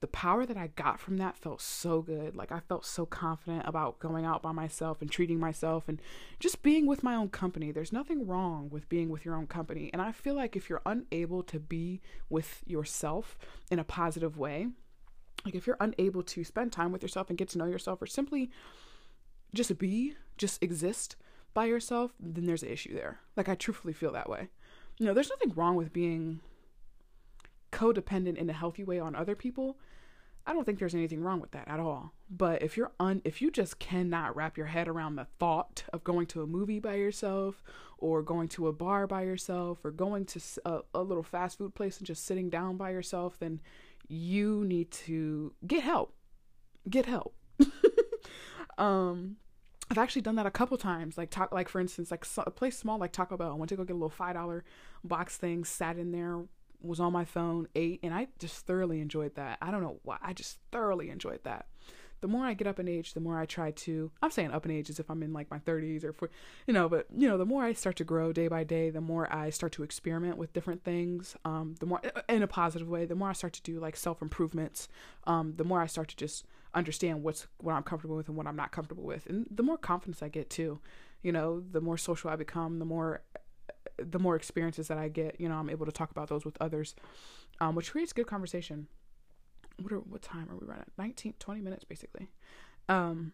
the 0.00 0.06
power 0.06 0.46
that 0.46 0.56
i 0.56 0.68
got 0.68 0.98
from 1.00 1.16
that 1.18 1.36
felt 1.36 1.60
so 1.60 2.00
good. 2.02 2.36
Like 2.36 2.52
i 2.52 2.60
felt 2.60 2.86
so 2.86 3.04
confident 3.04 3.64
about 3.66 3.98
going 3.98 4.24
out 4.24 4.42
by 4.42 4.52
myself 4.52 5.02
and 5.02 5.10
treating 5.10 5.38
myself 5.38 5.88
and 5.88 6.00
just 6.38 6.62
being 6.62 6.86
with 6.86 7.02
my 7.02 7.14
own 7.14 7.28
company. 7.28 7.72
There's 7.72 7.92
nothing 7.92 8.26
wrong 8.26 8.70
with 8.70 8.88
being 8.88 9.08
with 9.10 9.24
your 9.24 9.34
own 9.34 9.46
company. 9.46 9.90
And 9.92 10.00
i 10.00 10.12
feel 10.12 10.34
like 10.34 10.56
if 10.56 10.70
you're 10.70 10.77
unable 10.86 11.42
to 11.42 11.58
be 11.58 12.00
with 12.28 12.62
yourself 12.66 13.38
in 13.70 13.78
a 13.78 13.84
positive 13.84 14.36
way 14.36 14.68
like 15.44 15.54
if 15.54 15.66
you're 15.66 15.76
unable 15.80 16.22
to 16.22 16.44
spend 16.44 16.72
time 16.72 16.92
with 16.92 17.02
yourself 17.02 17.28
and 17.28 17.38
get 17.38 17.48
to 17.50 17.58
know 17.58 17.66
yourself 17.66 18.02
or 18.02 18.06
simply 18.06 18.50
just 19.54 19.78
be, 19.78 20.14
just 20.36 20.62
exist 20.62 21.16
by 21.54 21.66
yourself, 21.66 22.12
then 22.20 22.44
there's 22.44 22.62
an 22.62 22.70
issue 22.70 22.94
there. 22.94 23.20
Like 23.36 23.48
I 23.48 23.54
truthfully 23.54 23.94
feel 23.94 24.12
that 24.12 24.28
way. 24.28 24.48
You 24.98 25.06
know, 25.06 25.14
there's 25.14 25.30
nothing 25.30 25.54
wrong 25.54 25.76
with 25.76 25.92
being 25.92 26.40
codependent 27.72 28.36
in 28.36 28.50
a 28.50 28.52
healthy 28.54 28.84
way 28.84 28.98
on 28.98 29.14
other 29.14 29.34
people. 29.34 29.78
I 30.48 30.52
don't 30.52 30.64
think 30.64 30.78
there's 30.78 30.94
anything 30.94 31.22
wrong 31.22 31.40
with 31.40 31.52
that 31.52 31.68
at 31.68 31.78
all. 31.78 32.14
But 32.30 32.62
if 32.62 32.76
you're 32.76 32.92
un 32.98 33.22
if 33.24 33.40
you 33.40 33.50
just 33.50 33.78
cannot 33.78 34.34
wrap 34.34 34.56
your 34.56 34.66
head 34.66 34.88
around 34.88 35.16
the 35.16 35.26
thought 35.38 35.84
of 35.92 36.02
going 36.02 36.26
to 36.28 36.42
a 36.42 36.46
movie 36.46 36.80
by 36.80 36.94
yourself 36.94 37.62
or 37.98 38.22
going 38.22 38.48
to 38.48 38.66
a 38.66 38.72
bar 38.72 39.06
by 39.06 39.22
yourself 39.22 39.84
or 39.84 39.90
going 39.90 40.24
to 40.24 40.40
a, 40.64 40.80
a 40.94 41.02
little 41.02 41.22
fast 41.22 41.58
food 41.58 41.74
place 41.74 41.98
and 41.98 42.06
just 42.06 42.24
sitting 42.24 42.48
down 42.50 42.76
by 42.76 42.90
yourself, 42.90 43.38
then 43.38 43.60
you 44.08 44.64
need 44.64 44.90
to 44.90 45.52
get 45.66 45.82
help. 45.82 46.14
Get 46.88 47.06
help. 47.06 47.34
Um, 48.78 49.36
I've 49.90 49.98
actually 49.98 50.22
done 50.22 50.36
that 50.36 50.46
a 50.46 50.50
couple 50.50 50.76
times. 50.78 51.18
Like 51.18 51.30
talk, 51.30 51.52
like 51.52 51.68
for 51.68 51.80
instance, 51.80 52.10
like 52.10 52.24
so, 52.24 52.44
a 52.46 52.50
place 52.50 52.78
small 52.78 52.98
like 52.98 53.12
Taco 53.12 53.36
Bell. 53.36 53.52
I 53.52 53.54
went 53.54 53.68
to 53.70 53.76
go 53.76 53.84
get 53.84 53.94
a 53.94 53.96
little 53.96 54.08
five 54.08 54.34
dollar 54.34 54.64
box 55.02 55.36
thing, 55.36 55.64
sat 55.64 55.98
in 55.98 56.12
there, 56.12 56.44
was 56.80 57.00
on 57.00 57.12
my 57.12 57.24
phone, 57.24 57.68
ate, 57.74 58.00
and 58.02 58.14
I 58.14 58.28
just 58.38 58.66
thoroughly 58.66 59.00
enjoyed 59.00 59.34
that. 59.34 59.58
I 59.60 59.70
don't 59.70 59.82
know 59.82 60.00
why, 60.02 60.18
I 60.22 60.32
just 60.32 60.58
thoroughly 60.72 61.10
enjoyed 61.10 61.44
that. 61.44 61.66
The 62.20 62.28
more 62.28 62.44
I 62.44 62.54
get 62.54 62.66
up 62.66 62.80
in 62.80 62.88
age, 62.88 63.14
the 63.14 63.20
more 63.20 63.38
I 63.38 63.46
try 63.46 63.70
to. 63.70 64.10
I'm 64.20 64.32
saying 64.32 64.50
up 64.50 64.64
in 64.64 64.72
age 64.72 64.90
as 64.90 64.98
if 64.98 65.08
I'm 65.08 65.22
in 65.22 65.32
like 65.32 65.50
my 65.50 65.58
30s 65.60 66.04
or, 66.04 66.14
you 66.66 66.74
know, 66.74 66.88
but 66.88 67.06
you 67.16 67.28
know, 67.28 67.38
the 67.38 67.46
more 67.46 67.62
I 67.62 67.72
start 67.72 67.94
to 67.96 68.04
grow 68.04 68.32
day 68.32 68.48
by 68.48 68.64
day, 68.64 68.90
the 68.90 69.00
more 69.00 69.32
I 69.32 69.50
start 69.50 69.72
to 69.72 69.84
experiment 69.84 70.36
with 70.36 70.52
different 70.52 70.82
things. 70.82 71.36
Um, 71.44 71.76
the 71.78 71.86
more 71.86 72.00
in 72.28 72.42
a 72.42 72.48
positive 72.48 72.88
way, 72.88 73.04
the 73.04 73.14
more 73.14 73.30
I 73.30 73.34
start 73.34 73.52
to 73.54 73.62
do 73.62 73.78
like 73.78 73.96
self 73.96 74.20
improvements. 74.20 74.88
Um, 75.28 75.54
the 75.56 75.64
more 75.64 75.80
I 75.80 75.86
start 75.86 76.08
to 76.08 76.16
just 76.16 76.44
understand 76.74 77.22
what's 77.22 77.46
what 77.58 77.74
I'm 77.74 77.84
comfortable 77.84 78.16
with 78.16 78.28
and 78.28 78.36
what 78.36 78.46
I'm 78.46 78.56
not 78.56 78.72
comfortable 78.72 79.04
with. 79.04 79.26
And 79.26 79.46
the 79.50 79.62
more 79.62 79.78
confidence 79.78 80.20
I 80.20 80.28
get 80.28 80.50
too, 80.50 80.80
you 81.22 81.30
know, 81.30 81.60
the 81.60 81.80
more 81.80 81.96
social 81.96 82.30
I 82.30 82.36
become, 82.36 82.80
the 82.80 82.84
more 82.84 83.22
the 83.98 84.18
more 84.18 84.36
experiences 84.36 84.88
that 84.88 84.98
I 84.98 85.08
get, 85.08 85.40
you 85.40 85.48
know, 85.48 85.56
I'm 85.56 85.70
able 85.70 85.86
to 85.86 85.92
talk 85.92 86.10
about 86.10 86.28
those 86.28 86.44
with 86.44 86.56
others, 86.60 86.94
um, 87.60 87.74
which 87.74 87.92
creates 87.92 88.12
good 88.12 88.26
conversation. 88.26 88.88
What 89.80 89.92
are, 89.92 89.98
what 89.98 90.22
time 90.22 90.48
are 90.50 90.56
we 90.56 90.66
running? 90.66 90.86
19, 90.98 91.34
20 91.38 91.60
minutes 91.60 91.84
basically. 91.84 92.28
Um, 92.88 93.32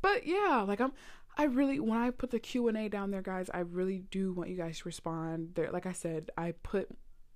but 0.00 0.26
yeah, 0.26 0.64
like 0.66 0.80
I'm, 0.80 0.92
I 1.36 1.44
really, 1.44 1.80
when 1.80 1.98
I 1.98 2.10
put 2.10 2.30
the 2.30 2.38
Q 2.38 2.68
and 2.68 2.76
A 2.76 2.88
down 2.88 3.10
there, 3.10 3.22
guys, 3.22 3.48
I 3.52 3.60
really 3.60 4.04
do 4.10 4.32
want 4.32 4.50
you 4.50 4.56
guys 4.56 4.78
to 4.78 4.84
respond 4.84 5.50
there. 5.54 5.70
Like 5.70 5.86
I 5.86 5.92
said, 5.92 6.30
I 6.36 6.52
put 6.62 6.88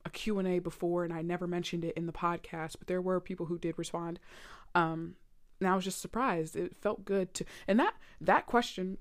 a 0.05 0.11
Q 0.11 0.39
and 0.39 0.49
A 0.49 0.59
before 0.59 1.05
and 1.05 1.13
I 1.13 1.23
never 1.23 1.47
mentioned 1.47 1.85
it 1.85 1.97
in 1.97 2.07
the 2.07 2.13
podcast, 2.13 2.77
but 2.79 2.87
there 2.87 3.01
were 3.01 3.21
people 3.21 3.47
who 3.47 3.59
did 3.59 3.79
respond. 3.79 4.21
Um, 4.75 5.17
and 5.61 5.69
I 5.69 5.75
was 5.75 5.85
just 5.85 6.01
surprised. 6.01 6.57
It 6.57 6.77
felt 6.77 7.05
good 7.05 7.33
to, 7.35 7.45
and 7.67 7.81
that 7.81 7.95
that 8.21 8.47
question, 8.47 8.99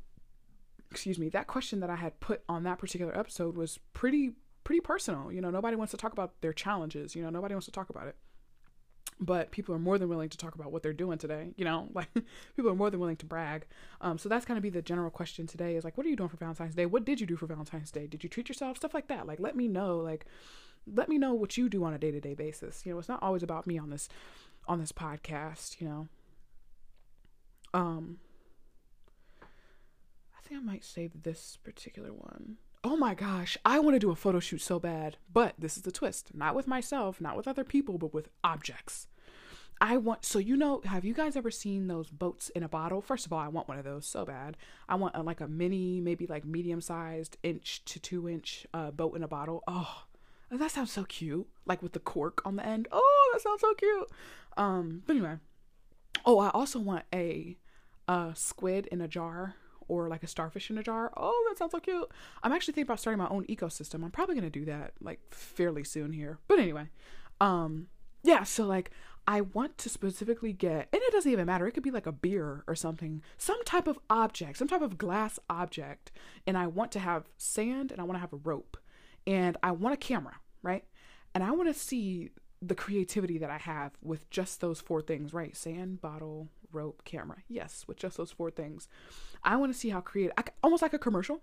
excuse 0.96 1.20
me, 1.20 1.30
that 1.30 1.48
question 1.48 1.80
that 1.82 1.90
I 1.90 1.96
had 1.98 2.20
put 2.20 2.42
on 2.48 2.64
that 2.64 2.78
particular 2.80 3.18
episode 3.18 3.56
was 3.58 3.80
pretty 3.94 4.32
pretty 4.64 4.82
personal. 4.82 5.32
You 5.32 5.42
know, 5.42 5.52
nobody 5.52 5.76
wants 5.76 5.92
to 5.92 5.98
talk 5.98 6.14
about 6.14 6.42
their 6.42 6.54
challenges. 6.54 7.16
You 7.16 7.24
know, 7.24 7.30
nobody 7.30 7.54
wants 7.54 7.66
to 7.68 7.72
talk 7.72 7.90
about 7.90 8.08
it. 8.08 8.16
but 9.20 9.52
people 9.52 9.74
are 9.74 9.80
more 9.80 9.98
than 9.98 10.10
willing 10.10 10.30
to 10.30 10.38
talk 10.38 10.56
about 10.56 10.72
what 10.72 10.84
they're 10.84 10.92
doing 10.94 11.18
today 11.18 11.54
you 11.58 11.64
know 11.64 11.88
like 11.94 12.10
people 12.56 12.70
are 12.70 12.76
more 12.76 12.90
than 12.90 13.00
willing 13.00 13.16
to 13.16 13.26
brag 13.26 13.66
um, 14.02 14.18
so 14.18 14.28
that's 14.28 14.46
kind 14.46 14.58
of 14.58 14.62
be 14.64 14.70
the 14.70 14.82
general 14.82 15.10
question 15.10 15.48
today 15.48 15.76
is 15.76 15.84
like 15.84 15.98
what 15.98 16.06
are 16.06 16.10
you 16.10 16.16
doing 16.16 16.30
for 16.30 16.38
valentine's 16.38 16.76
day 16.76 16.86
what 16.86 17.06
did 17.06 17.22
you 17.22 17.28
do 17.28 17.38
for 17.38 17.46
valentine's 17.46 17.92
day 17.92 18.08
did 18.08 18.24
you 18.24 18.30
treat 18.30 18.50
yourself 18.50 18.78
stuff 18.78 18.94
like 18.94 19.08
that 19.08 19.26
like 19.26 19.40
let 19.40 19.56
me 19.56 19.68
know 19.68 19.98
like 19.98 20.26
let 20.94 21.08
me 21.10 21.18
know 21.18 21.34
what 21.34 21.58
you 21.58 21.70
do 21.70 21.84
on 21.84 21.94
a 21.94 21.98
day-to-day 21.98 22.34
basis 22.34 22.86
you 22.86 22.92
know 22.92 23.00
it's 23.00 23.10
not 23.10 23.24
always 23.24 23.44
about 23.44 23.66
me 23.66 23.78
on 23.78 23.90
this 23.90 24.10
on 24.68 24.80
this 24.80 24.92
podcast 24.92 25.80
you 25.80 25.88
know 25.88 26.08
um 27.74 28.18
think 30.46 30.60
i 30.60 30.64
might 30.64 30.84
save 30.84 31.24
this 31.24 31.58
particular 31.64 32.14
one 32.14 32.58
oh 32.86 32.96
my 32.96 33.16
gosh, 33.16 33.58
I 33.66 33.80
want 33.80 33.96
to 33.96 34.00
do 34.00 34.12
a 34.12 34.16
photo 34.16 34.40
shoot 34.40 34.62
so 34.62 34.80
bad. 34.80 35.18
But 35.34 35.56
this 35.58 35.76
is 35.76 35.84
the 35.84 35.92
twist 35.92 36.36
not 36.36 36.56
with 36.56 36.68
myself, 36.68 37.20
not 37.20 37.36
with 37.36 37.48
other 37.48 37.64
people, 37.64 37.98
but 37.98 38.14
with 38.14 38.30
objects. 38.44 39.08
I 39.82 39.98
want, 39.98 40.24
so 40.24 40.40
you 40.40 40.56
know, 40.56 40.82
have 40.86 41.04
you 41.04 41.14
guys 41.14 41.36
ever 41.36 41.52
seen 41.52 41.88
those 41.88 42.10
boats 42.10 42.50
in 42.50 42.64
a 42.64 42.70
bottle? 42.70 43.02
First 43.02 43.26
of 43.26 43.34
all, 43.34 43.40
I 43.40 43.50
want 43.50 43.68
one 43.68 43.78
of 43.78 43.84
those 43.84 44.06
so 44.06 44.24
bad. 44.24 44.56
I 44.88 44.96
want 44.96 45.16
a, 45.18 45.24
like 45.24 45.42
a 45.42 45.48
mini, 45.48 46.00
maybe 46.00 46.28
like 46.28 46.46
medium 46.46 46.80
sized 46.80 47.38
inch 47.44 47.84
to 47.86 48.00
two 48.00 48.30
inch 48.30 48.66
uh, 48.74 48.92
boat 48.92 49.16
in 49.16 49.24
a 49.24 49.28
bottle. 49.28 49.64
Oh, 49.68 50.04
that 50.50 50.72
sounds 50.72 50.92
so 50.92 51.04
cute. 51.04 51.48
Like 51.66 51.82
with 51.82 51.94
the 51.94 52.00
cork 52.00 52.42
on 52.46 52.56
the 52.56 52.66
end. 52.66 52.88
Oh, 52.92 53.32
that 53.34 53.42
sounds 53.42 53.62
so 53.62 53.74
cute. 53.74 54.10
Um, 54.56 55.02
but 55.06 55.16
anyway. 55.16 55.38
Oh, 56.24 56.40
I 56.40 56.50
also 56.50 56.80
want 56.80 57.04
a, 57.14 57.58
a 58.08 58.32
squid 58.36 58.88
in 58.88 59.02
a 59.02 59.08
jar 59.08 59.56
or 59.88 60.08
like 60.08 60.24
a 60.24 60.28
starfish 60.28 60.70
in 60.70 60.78
a 60.78 60.84
jar. 60.84 61.12
Oh, 61.16 61.46
that 61.50 61.58
sounds 61.58 61.72
so 61.72 61.80
cute. 61.80 62.10
I'm 62.44 62.52
actually 62.52 62.74
thinking 62.74 62.88
about 62.88 63.00
starting 63.00 63.20
my 63.20 63.30
own 63.30 63.46
ecosystem. 63.46 64.04
I'm 64.04 64.12
probably 64.12 64.36
going 64.36 64.52
to 64.52 64.60
do 64.60 64.66
that 64.66 64.94
like 65.02 65.20
fairly 65.32 65.84
soon 65.84 66.14
here. 66.14 66.40
But 66.48 66.60
anyway, 66.60 66.90
um 67.42 67.88
yeah, 68.24 68.44
so 68.44 68.66
like 68.66 68.92
I 69.28 69.42
want 69.42 69.78
to 69.80 69.90
specifically 69.90 70.54
get 70.54 70.88
and 70.92 71.02
it 71.02 71.12
doesn't 71.12 71.32
even 71.32 71.46
matter. 71.46 71.68
It 71.68 71.72
could 71.72 71.84
be 71.84 71.92
like 71.92 72.08
a 72.08 72.12
beer 72.12 72.64
or 72.68 72.76
something, 72.76 73.22
some 73.38 73.64
type 73.64 73.88
of 73.88 74.00
object, 74.10 74.58
some 74.58 74.68
type 74.68 74.82
of 74.82 74.98
glass 74.98 75.40
object, 75.50 76.12
and 76.46 76.58
I 76.58 76.68
want 76.68 76.92
to 76.94 77.00
have 77.00 77.30
sand 77.38 77.92
and 77.92 78.00
I 78.00 78.04
want 78.04 78.16
to 78.18 78.22
have 78.22 78.34
a 78.34 78.38
rope 78.38 78.78
and 79.28 79.58
I 79.64 79.72
want 79.72 79.94
a 79.94 79.98
camera, 79.98 80.38
right? 80.62 80.84
And 81.34 81.44
I 81.44 81.52
want 81.52 81.74
to 81.74 81.80
see 81.80 82.32
the 82.62 82.76
creativity 82.76 83.38
that 83.38 83.50
I 83.50 83.58
have 83.58 83.92
with 84.02 84.30
just 84.30 84.62
those 84.62 84.82
four 84.82 85.02
things, 85.02 85.34
right? 85.34 85.56
Sand, 85.56 86.02
bottle, 86.02 86.50
rope, 86.76 87.04
camera. 87.06 87.38
Yes, 87.48 87.86
with 87.88 87.98
just 87.98 88.18
those 88.18 88.32
four 88.32 88.52
things. 88.52 88.88
I 89.44 89.56
want 89.56 89.74
to 89.74 89.78
see 89.78 89.90
how 89.90 90.02
creative, 90.02 90.34
almost 90.64 90.82
like 90.82 90.94
a 90.94 91.00
commercial. 91.00 91.42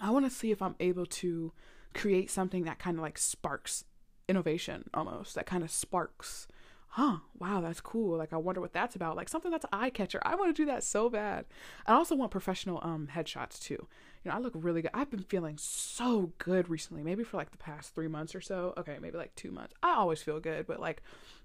I 0.00 0.10
want 0.10 0.24
to 0.24 0.30
see 0.30 0.50
if 0.50 0.60
I'm 0.60 0.76
able 0.80 1.06
to 1.06 1.52
create 1.94 2.30
something 2.30 2.64
that 2.64 2.78
kind 2.78 2.96
of 2.96 3.02
like 3.02 3.18
sparks 3.18 3.84
innovation 4.28 4.90
almost, 4.92 5.34
that 5.34 5.46
kind 5.46 5.62
of 5.62 5.70
sparks, 5.70 6.48
huh, 6.88 7.18
wow, 7.38 7.60
that's 7.60 7.80
cool. 7.80 8.16
Like, 8.16 8.32
I 8.32 8.36
wonder 8.36 8.60
what 8.60 8.72
that's 8.72 8.96
about. 8.96 9.16
Like, 9.16 9.28
something 9.28 9.50
that's 9.50 9.66
eye 9.72 9.90
catcher. 9.90 10.20
I 10.24 10.34
want 10.34 10.54
to 10.54 10.62
do 10.62 10.66
that 10.66 10.82
so 10.82 11.08
bad. 11.08 11.44
I 11.86 11.92
also 11.92 12.16
want 12.16 12.30
professional 12.30 12.80
um 12.82 13.08
headshots 13.14 13.60
too. 13.60 13.86
You 14.24 14.30
know, 14.30 14.36
I 14.36 14.40
look 14.40 14.52
really 14.54 14.82
good. 14.82 14.90
I've 14.94 15.10
been 15.10 15.22
feeling 15.22 15.56
so 15.58 16.32
good 16.38 16.68
recently, 16.68 17.02
maybe 17.02 17.24
for 17.24 17.36
like 17.36 17.52
the 17.52 17.58
past 17.58 17.94
three 17.94 18.08
months 18.08 18.34
or 18.34 18.40
so. 18.40 18.74
Okay, 18.76 18.98
maybe 19.00 19.16
like 19.16 19.34
two 19.34 19.50
months. 19.50 19.74
I 19.82 19.94
always 19.94 20.22
feel 20.22 20.40
good, 20.40 20.66
but 20.66 20.80
like, 20.80 21.02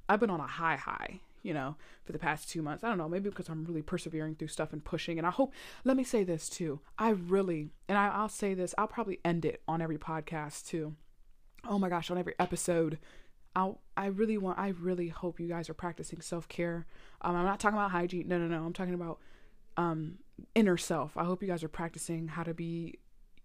I've 0.10 0.20
been 0.20 0.30
on 0.30 0.40
a 0.40 0.48
high 0.48 0.76
high 0.76 1.22
you 1.44 1.54
know, 1.54 1.76
for 2.04 2.14
the 2.14 2.20
past 2.20 2.50
two 2.50 2.62
months. 2.62 2.84
I 2.84 2.90
don't 2.90 2.98
know, 2.98 3.10
maybe 3.10 3.30
because 3.30 3.50
I'm 3.50 3.66
really 3.66 3.82
persevering 3.82 4.36
through 4.36 4.48
stuff 4.48 4.74
and 4.74 4.84
pushing. 4.84 5.18
And 5.18 5.28
I 5.28 5.32
hope, 5.32 5.54
let 5.84 5.98
me 5.98 6.04
say 6.04 6.24
this 6.24 6.50
too. 6.50 6.80
I 6.98 7.10
really, 7.10 7.70
and 7.88 7.98
I, 7.98 8.08
I'll 8.08 8.30
say 8.30 8.54
this, 8.54 8.74
I'll 8.78 8.88
probably 8.88 9.20
end 9.24 9.46
it 9.46 9.62
on 9.68 9.82
every 9.82 9.98
podcast 9.98 10.66
too. 10.66 10.96
Oh 11.68 11.78
my 11.78 11.90
gosh, 11.90 12.10
on 12.10 12.18
every 12.18 12.34
episode. 12.40 12.98
I'll, 13.56 13.82
I 13.96 14.08
really 14.08 14.38
want, 14.38 14.58
I 14.58 14.70
really 14.70 15.10
hope 15.10 15.40
you 15.40 15.48
guys 15.48 15.70
are 15.70 15.76
practicing 15.76 16.22
self 16.22 16.48
care. 16.48 16.88
Um, 17.22 17.36
I'm 17.36 17.46
not 17.46 17.60
talking 17.60 17.78
about 17.78 17.92
hygiene. 17.92 18.28
No, 18.28 18.40
no, 18.40 18.48
no. 18.48 18.66
I'm 18.66 18.74
talking 18.74 18.96
about 18.96 19.20
um, 19.78 20.16
inner 20.56 20.78
self. 20.78 21.16
I 21.18 21.26
hope 21.26 21.42
you 21.42 21.48
guys 21.48 21.64
are 21.64 21.70
practicing 21.70 22.30
how 22.30 22.44
to 22.44 22.54
be 22.54 23.00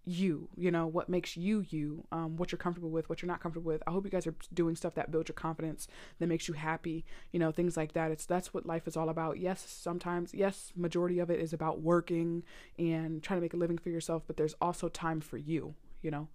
you 0.09 0.49
you 0.57 0.71
know 0.71 0.87
what 0.87 1.09
makes 1.09 1.37
you 1.37 1.65
you 1.69 2.05
um, 2.13 2.37
what 2.37 2.51
you're 2.51 2.59
comfortable 2.59 2.91
with 2.91 3.09
what 3.09 3.21
you're 3.21 3.29
not 3.29 3.43
comfortable 3.43 3.71
with. 3.71 3.83
I 3.87 3.91
hope 3.91 4.05
you 4.05 4.11
guys 4.11 4.27
are 4.27 4.35
doing 4.55 4.75
stuff 4.75 4.95
that 4.95 5.11
builds 5.11 5.29
your 5.29 5.35
confidence 5.35 5.87
that 6.19 6.29
makes 6.29 6.49
you 6.49 6.55
happy 6.55 7.05
you 7.33 7.39
know 7.39 7.53
things 7.53 7.77
like 7.77 7.93
that. 7.93 8.11
It's 8.11 8.27
that's 8.27 8.55
what 8.55 8.67
life 8.67 8.89
is 8.89 8.97
all 8.97 9.09
about. 9.09 9.39
Yes 9.39 9.65
sometimes 9.69 10.33
yes 10.33 10.73
majority 10.77 11.19
of 11.19 11.31
it 11.31 11.41
is 11.41 11.53
about 11.53 11.81
working 11.81 12.43
and 12.79 13.23
trying 13.23 13.39
to 13.39 13.43
make 13.43 13.55
a 13.55 13.59
living 13.59 13.79
for 13.79 13.91
yourself 13.91 14.23
but 14.27 14.37
there's 14.37 14.55
also 14.61 14.89
time 14.89 15.21
for 15.21 15.37
you 15.37 15.75
you 16.03 16.11
know? 16.11 16.29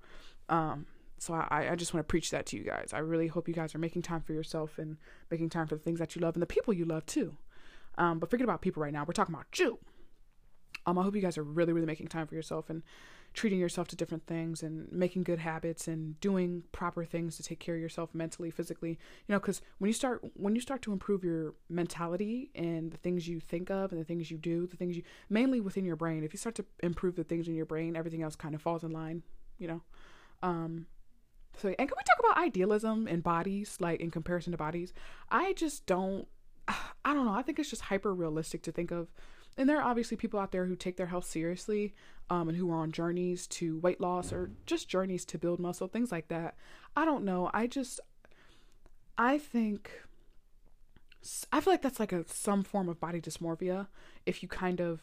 Um, 0.50 0.86
so 1.18 1.34
I, 1.34 1.70
I 1.72 1.76
just 1.76 1.94
want 1.94 2.06
to 2.06 2.12
preach 2.12 2.32
that 2.32 2.46
to 2.48 2.58
you 2.58 2.64
guys. 2.64 2.92
I 2.94 3.00
really 3.00 3.28
hope 3.28 3.48
you 3.48 3.54
guys 3.54 3.74
are 3.74 3.80
making 3.80 4.02
time 4.02 4.22
for 4.22 4.34
yourself 4.34 4.78
and 4.78 4.98
making 5.32 5.50
time 5.50 5.68
for 5.68 5.76
the 5.76 5.82
things 5.82 6.00
that 6.00 6.16
you 6.16 6.22
love 6.22 6.36
and 6.36 6.42
the 6.42 6.48
people 6.48 6.74
you 6.74 6.86
love 6.86 7.06
too. 7.06 7.38
Um, 7.98 8.20
but 8.20 8.30
forget 8.30 8.44
about 8.44 8.62
people 8.62 8.84
right 8.84 8.92
now. 8.92 9.06
We're 9.06 9.14
talking 9.14 9.34
about 9.34 9.58
you. 9.58 9.80
Um, 10.86 10.98
i 10.98 11.04
hope 11.04 11.16
you 11.16 11.22
guys 11.22 11.38
are 11.38 11.44
really 11.44 11.72
really 11.72 11.86
making 11.86 12.08
time 12.08 12.28
for 12.28 12.36
yourself 12.36 12.70
and 12.70 12.84
treating 13.34 13.60
yourself 13.60 13.88
to 13.88 13.96
different 13.96 14.28
things 14.28 14.62
and 14.62 14.92
making 14.92 15.24
good 15.24 15.40
habits 15.40 15.88
and 15.88 16.20
doing 16.20 16.64
proper 16.72 17.04
things 17.04 17.36
to 17.36 17.44
take 17.44 17.60
care 17.60 17.76
of 17.76 17.82
yourself 17.82 18.14
mentally 18.14 18.52
physically 18.52 18.92
you 19.28 19.34
know 19.34 19.40
because 19.40 19.62
when 19.80 19.88
you 19.88 19.94
start 19.94 20.24
when 20.36 20.54
you 20.56 20.62
start 20.62 20.82
to 20.82 20.92
improve 20.92 21.24
your 21.24 21.54
mentality 21.70 22.52
and 22.54 22.92
the 22.92 22.98
things 22.98 23.28
you 23.28 23.40
think 23.40 23.72
of 23.72 23.92
and 23.92 24.00
the 24.00 24.06
things 24.06 24.30
you 24.30 24.38
do 24.38 24.68
the 24.68 24.78
things 24.78 24.96
you 24.96 25.04
mainly 25.30 25.60
within 25.60 25.84
your 25.84 25.96
brain 25.96 26.24
if 26.24 26.32
you 26.32 26.38
start 26.38 26.56
to 26.56 26.66
improve 26.82 27.16
the 27.16 27.24
things 27.24 27.48
in 27.48 27.56
your 27.56 27.66
brain 27.66 27.96
everything 27.96 28.22
else 28.22 28.36
kind 28.36 28.54
of 28.54 28.62
falls 28.62 28.84
in 28.84 28.92
line 28.92 29.24
you 29.58 29.68
know? 29.68 29.82
Um 30.42 30.88
so 31.56 31.70
and 31.70 31.78
can 31.78 31.88
we 31.88 32.04
talk 32.04 32.20
about 32.20 32.44
idealism 32.44 33.08
and 33.08 33.22
bodies 33.22 33.78
like 33.80 34.02
in 34.02 34.10
comparison 34.12 34.52
to 34.52 34.58
bodies? 34.58 34.92
I 35.30 35.54
just 35.54 35.86
don't 35.86 36.28
i 36.68 37.14
don't 37.14 37.26
know 37.26 37.34
i 37.34 37.42
think 37.42 37.60
it's 37.60 37.70
just 37.70 37.84
hyper 37.84 38.14
realistic 38.14 38.64
to 38.64 38.72
think 38.72 38.92
of 38.92 39.10
and 39.58 39.70
there 39.70 39.80
are 39.80 39.88
obviously 39.90 40.18
people 40.18 40.40
out 40.40 40.52
there 40.52 40.66
who 40.66 40.76
take 40.76 40.98
their 40.98 41.08
health 41.08 41.26
seriously 41.26 41.94
um, 42.30 42.50
and 42.50 42.58
who 42.58 42.72
are 42.72 42.78
on 42.78 42.92
journeys 42.92 43.48
to 43.48 43.78
weight 43.80 44.02
loss 44.02 44.34
or 44.34 44.52
just 44.66 44.90
journeys 44.90 45.26
to 45.26 45.38
build 45.38 45.60
muscle, 45.60 45.88
things 45.88 46.12
like 46.12 46.28
that. 46.30 46.56
I 46.96 47.06
don't 47.06 47.24
know. 47.24 47.50
I 47.54 47.68
just, 47.68 48.00
I 49.18 49.38
think, 49.38 49.92
I 51.52 51.62
feel 51.62 51.74
like 51.74 51.82
that's 51.82 52.00
like 52.00 52.12
a 52.12 52.26
some 52.28 52.64
form 52.64 52.90
of 52.90 53.00
body 53.00 53.22
dysmorphia 53.22 53.88
if 54.26 54.42
you 54.42 54.50
kind 54.50 54.80
of 54.80 55.02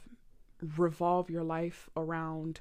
revolve 0.76 1.30
your 1.30 1.44
life 1.44 1.88
around 1.96 2.60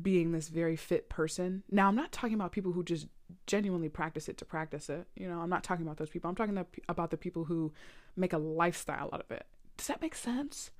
being 0.00 0.32
this 0.32 0.48
very 0.48 0.76
fit 0.76 1.08
person. 1.08 1.62
Now, 1.70 1.88
I'm 1.88 1.96
not 1.96 2.12
talking 2.12 2.34
about 2.34 2.52
people 2.52 2.72
who 2.72 2.84
just 2.84 3.06
genuinely 3.46 3.88
practice 3.88 4.28
it 4.28 4.36
to 4.38 4.44
practice 4.44 4.88
it. 4.88 5.06
You 5.16 5.28
know, 5.28 5.40
I'm 5.40 5.50
not 5.50 5.64
talking 5.64 5.84
about 5.84 5.96
those 5.96 6.10
people. 6.10 6.28
I'm 6.28 6.36
talking 6.36 6.64
about 6.88 7.10
the 7.10 7.16
people 7.16 7.44
who 7.44 7.72
make 8.14 8.32
a 8.32 8.38
lifestyle 8.38 9.10
out 9.12 9.20
of 9.20 9.30
it. 9.30 9.46
Does 9.76 9.88
that 9.88 10.00
make 10.00 10.14
sense? 10.14 10.70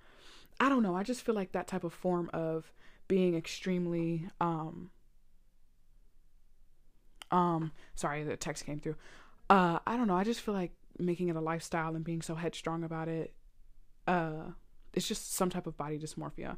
I 0.59 0.69
don't 0.69 0.83
know. 0.83 0.97
I 0.97 1.03
just 1.03 1.23
feel 1.23 1.35
like 1.35 1.53
that 1.53 1.67
type 1.67 1.85
of 1.85 1.93
form 1.93 2.31
of 2.33 2.73
being 3.09 3.37
extremely 3.37 4.29
um 4.41 4.91
um 7.31 7.73
sorry 7.95 8.23
the 8.25 8.37
text 8.37 8.65
came 8.65 8.79
through 8.79 8.97
uh 9.51 9.79
i 9.87 9.97
don't 9.97 10.07
know 10.07 10.17
i 10.17 10.25
just 10.25 10.41
feel 10.41 10.55
like 10.55 10.73
making 10.99 11.29
it 11.29 11.37
a 11.37 11.41
lifestyle 11.41 11.97
and 11.97 12.05
being 12.05 12.23
so 12.23 12.35
headstrong 12.35 12.85
about 12.85 13.09
it 13.09 13.35
uh 14.07 14.45
it's 14.95 15.09
just 15.09 15.35
some 15.35 15.51
type 15.51 15.67
of 15.67 15.77
body 15.77 15.99
dysmorphia 15.99 16.57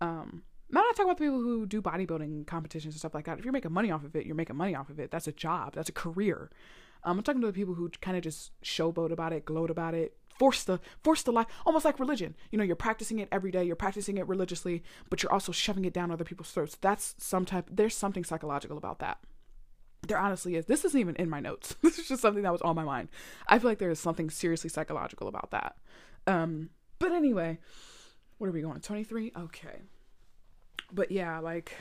um 0.00 0.42
I'm 0.72 0.84
not 0.84 0.94
talking 0.94 1.06
about 1.06 1.18
the 1.18 1.24
people 1.24 1.40
who 1.40 1.66
do 1.66 1.82
bodybuilding 1.82 2.46
competitions 2.46 2.94
and 2.94 3.00
stuff 3.00 3.12
like 3.12 3.24
that. 3.24 3.40
If 3.40 3.44
you're 3.44 3.50
making 3.50 3.72
money 3.72 3.90
off 3.90 4.04
of 4.04 4.14
it, 4.14 4.24
you're 4.24 4.36
making 4.36 4.54
money 4.54 4.76
off 4.76 4.88
of 4.88 5.00
it. 5.00 5.10
That's 5.10 5.26
a 5.26 5.32
job. 5.32 5.74
That's 5.74 5.88
a 5.88 5.92
career. 5.92 6.48
Um, 7.02 7.18
I'm 7.18 7.24
talking 7.24 7.40
to 7.40 7.48
the 7.48 7.52
people 7.52 7.74
who 7.74 7.88
kind 8.00 8.16
of 8.16 8.22
just 8.22 8.52
showboat 8.62 9.10
about 9.10 9.32
it, 9.32 9.44
gloat 9.44 9.68
about 9.68 9.94
it, 9.94 10.16
force 10.40 10.64
the 10.64 10.80
force 11.04 11.22
the 11.22 11.30
life, 11.30 11.46
almost 11.66 11.84
like 11.84 12.00
religion. 12.00 12.34
You 12.50 12.56
know, 12.56 12.64
you're 12.64 12.74
practicing 12.74 13.18
it 13.18 13.28
every 13.30 13.50
day, 13.50 13.62
you're 13.62 13.76
practicing 13.76 14.16
it 14.16 14.26
religiously, 14.26 14.82
but 15.10 15.22
you're 15.22 15.32
also 15.32 15.52
shoving 15.52 15.84
it 15.84 15.92
down 15.92 16.10
other 16.10 16.24
people's 16.24 16.50
throats. 16.50 16.78
That's 16.80 17.14
some 17.18 17.44
type. 17.44 17.68
There's 17.70 17.94
something 17.94 18.24
psychological 18.24 18.78
about 18.78 19.00
that. 19.00 19.18
There 20.08 20.16
honestly 20.16 20.56
is. 20.56 20.64
This 20.64 20.86
isn't 20.86 20.98
even 20.98 21.14
in 21.16 21.28
my 21.28 21.40
notes. 21.40 21.76
This 21.82 21.98
is 21.98 22.08
just 22.08 22.22
something 22.22 22.42
that 22.42 22.52
was 22.52 22.62
on 22.62 22.74
my 22.74 22.84
mind. 22.84 23.10
I 23.48 23.58
feel 23.58 23.68
like 23.68 23.78
there 23.78 23.90
is 23.90 24.00
something 24.00 24.30
seriously 24.30 24.70
psychological 24.70 25.28
about 25.28 25.50
that. 25.50 25.76
Um, 26.26 26.70
but 26.98 27.12
anyway, 27.12 27.58
what 28.38 28.46
are 28.46 28.52
we 28.52 28.62
going? 28.62 28.80
23? 28.80 29.32
Okay. 29.36 29.82
But 30.90 31.12
yeah, 31.12 31.38
like 31.40 31.74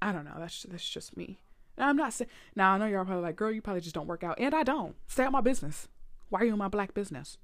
I 0.00 0.10
don't 0.12 0.24
know. 0.24 0.36
That's 0.38 0.62
that's 0.62 0.88
just 0.88 1.18
me. 1.18 1.38
Now, 1.76 1.90
I'm 1.90 1.96
not 1.96 2.14
saying. 2.14 2.30
Now 2.56 2.72
I 2.72 2.78
know 2.78 2.86
you're 2.86 3.04
probably 3.04 3.24
like, 3.24 3.36
girl, 3.36 3.52
you 3.52 3.60
probably 3.60 3.82
just 3.82 3.94
don't 3.94 4.06
work 4.06 4.24
out, 4.24 4.40
and 4.40 4.54
I 4.54 4.62
don't. 4.62 4.96
Stay 5.06 5.24
out 5.24 5.32
my 5.32 5.42
business. 5.42 5.88
Why 6.30 6.40
are 6.40 6.44
you 6.44 6.52
in 6.52 6.58
my 6.58 6.68
black 6.68 6.94
business? 6.94 7.36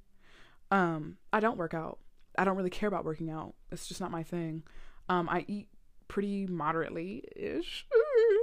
Um, 0.71 1.17
I 1.33 1.41
don't 1.41 1.59
work 1.59 1.75
out. 1.75 1.99
I 2.39 2.45
don't 2.45 2.57
really 2.57 2.71
care 2.71 2.89
about 2.89 3.05
working 3.05 3.31
out. 3.31 3.55
It's 3.71 3.87
just 3.87 4.01
not 4.01 4.11
my 4.11 4.23
thing. 4.23 4.63
Um, 5.09 5.29
I 5.29 5.45
eat 5.49 5.69
pretty 6.09 6.47
moderately 6.47 7.25
ish. 7.35 7.87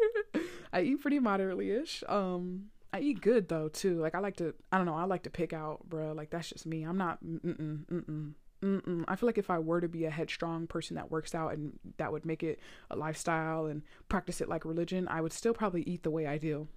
I 0.73 0.81
eat 0.81 1.01
pretty 1.01 1.19
moderately 1.19 1.71
ish. 1.71 2.03
Um, 2.07 2.67
I 2.91 2.99
eat 2.99 3.21
good 3.21 3.49
though 3.49 3.69
too. 3.69 3.99
Like 3.99 4.15
I 4.15 4.19
like 4.19 4.37
to. 4.37 4.53
I 4.71 4.77
don't 4.77 4.85
know. 4.85 4.95
I 4.95 5.03
like 5.05 5.23
to 5.23 5.29
pick 5.29 5.53
out, 5.53 5.87
bro. 5.87 6.13
Like 6.13 6.29
that's 6.29 6.49
just 6.49 6.65
me. 6.65 6.83
I'm 6.83 6.97
not. 6.97 7.23
Mm-mm, 7.23 7.85
mm-mm. 7.85 8.33
Mm-mm. 8.63 9.03
I 9.09 9.15
feel 9.17 9.27
like 9.27 9.37
if 9.37 9.49
I 9.49 9.59
were 9.59 9.81
to 9.81 9.89
be 9.89 10.05
a 10.05 10.09
headstrong 10.09 10.67
person 10.67 10.95
that 10.95 11.11
works 11.11 11.35
out 11.35 11.53
and 11.53 11.77
that 11.97 12.13
would 12.13 12.25
make 12.25 12.43
it 12.43 12.59
a 12.89 12.95
lifestyle 12.95 13.65
and 13.65 13.81
practice 14.07 14.39
it 14.39 14.47
like 14.47 14.63
religion, 14.63 15.07
I 15.09 15.19
would 15.19 15.33
still 15.33 15.53
probably 15.53 15.81
eat 15.83 16.03
the 16.03 16.11
way 16.11 16.27
I 16.27 16.37
do. 16.37 16.67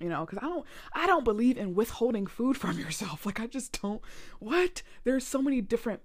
You 0.00 0.08
know 0.08 0.24
because 0.24 0.38
i 0.42 0.48
don't 0.48 0.66
i 0.92 1.06
don't 1.06 1.24
believe 1.24 1.56
in 1.56 1.74
withholding 1.74 2.26
food 2.26 2.56
from 2.64 2.78
yourself. 2.78 3.26
Like 3.26 3.40
i 3.40 3.46
just 3.46 3.80
don't 3.80 4.02
what? 4.38 4.82
There's 5.04 5.26
so 5.26 5.40
many 5.42 5.60
different 5.60 6.00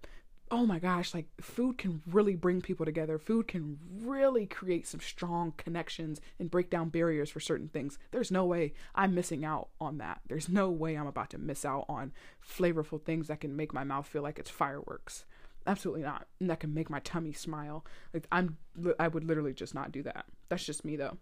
oh 0.51 0.65
my 0.65 0.79
gosh 0.79 1.13
like 1.13 1.27
food 1.39 1.77
can 1.77 2.01
really 2.07 2.35
bring 2.35 2.61
people 2.61 2.85
together. 2.85 3.19
Food 3.19 3.47
can 3.47 3.77
really 4.01 4.47
create 4.47 4.87
some 4.87 4.99
strong 4.99 5.53
connections 5.57 6.19
and 6.39 6.49
break 6.49 6.69
down 6.69 6.89
barriers 6.89 7.29
for 7.29 7.39
certain 7.39 7.67
things. 7.67 7.99
There's 8.11 8.31
no 8.31 8.45
way 8.45 8.73
i'm 8.95 9.13
missing 9.13 9.45
out 9.45 9.69
on 9.79 9.97
that. 9.99 10.21
There's 10.27 10.49
no 10.49 10.69
way 10.69 10.95
i'm 10.95 11.07
about 11.07 11.29
to 11.31 11.37
miss 11.37 11.65
out 11.65 11.85
on 11.87 12.13
flavorful 12.45 13.01
things 13.01 13.27
that 13.27 13.41
can 13.41 13.55
make 13.55 13.73
my 13.73 13.83
mouth 13.83 14.07
feel 14.07 14.23
like 14.23 14.39
it's 14.39 14.49
fireworks. 14.49 15.25
Absolutely 15.67 16.03
not. 16.03 16.25
And 16.39 16.49
that 16.49 16.61
can 16.61 16.73
make 16.73 16.89
my 16.89 16.99
tummy 17.01 17.33
smile. 17.33 17.85
Like 18.13 18.25
i'm 18.31 18.57
i 18.99 19.07
would 19.07 19.23
literally 19.23 19.53
just 19.53 19.75
not 19.75 19.91
do 19.91 20.03
that. 20.03 20.25
That's 20.49 20.65
just 20.65 20.85
me 20.85 20.95
though. 20.95 21.17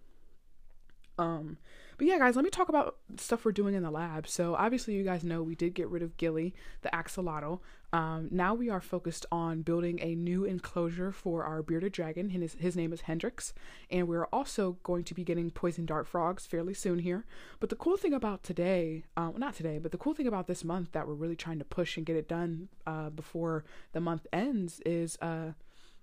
Um, 1.19 1.57
but 1.97 2.07
yeah, 2.07 2.19
guys, 2.19 2.35
let 2.35 2.45
me 2.45 2.51
talk 2.51 2.69
about 2.69 2.97
stuff 3.17 3.43
we're 3.43 3.51
doing 3.51 3.73
in 3.73 3.83
the 3.83 3.91
lab. 3.91 4.27
So 4.27 4.55
obviously, 4.55 4.93
you 4.93 5.03
guys 5.03 5.23
know 5.23 5.41
we 5.41 5.55
did 5.55 5.73
get 5.73 5.89
rid 5.89 6.03
of 6.03 6.15
Gilly, 6.17 6.53
the 6.81 6.89
axolotl. 6.89 7.59
Um, 7.93 8.27
now 8.31 8.53
we 8.53 8.69
are 8.69 8.81
focused 8.81 9.25
on 9.31 9.61
building 9.61 9.99
a 10.01 10.13
new 10.13 10.43
enclosure 10.43 11.11
for 11.11 11.43
our 11.45 11.63
bearded 11.63 11.93
dragon. 11.93 12.29
His, 12.29 12.53
his 12.59 12.75
name 12.75 12.91
is 12.93 13.01
Hendrix, 13.01 13.53
and 13.89 14.07
we're 14.07 14.25
also 14.25 14.77
going 14.83 15.05
to 15.05 15.13
be 15.13 15.23
getting 15.23 15.49
poison 15.49 15.85
dart 15.85 16.05
frogs 16.05 16.45
fairly 16.45 16.73
soon 16.73 16.99
here. 16.99 17.25
But 17.59 17.69
the 17.69 17.75
cool 17.75 17.97
thing 17.97 18.13
about 18.13 18.43
today, 18.43 19.05
um, 19.15 19.35
not 19.37 19.55
today, 19.55 19.79
but 19.79 19.91
the 19.91 19.97
cool 19.97 20.13
thing 20.13 20.27
about 20.27 20.47
this 20.47 20.63
month 20.63 20.91
that 20.91 21.07
we're 21.07 21.13
really 21.13 21.35
trying 21.35 21.59
to 21.59 21.65
push 21.65 21.97
and 21.97 22.05
get 22.05 22.17
it 22.17 22.27
done 22.27 22.67
uh, 22.85 23.09
before 23.09 23.63
the 23.93 24.01
month 24.01 24.27
ends 24.31 24.81
is. 24.85 25.17
Uh, 25.21 25.53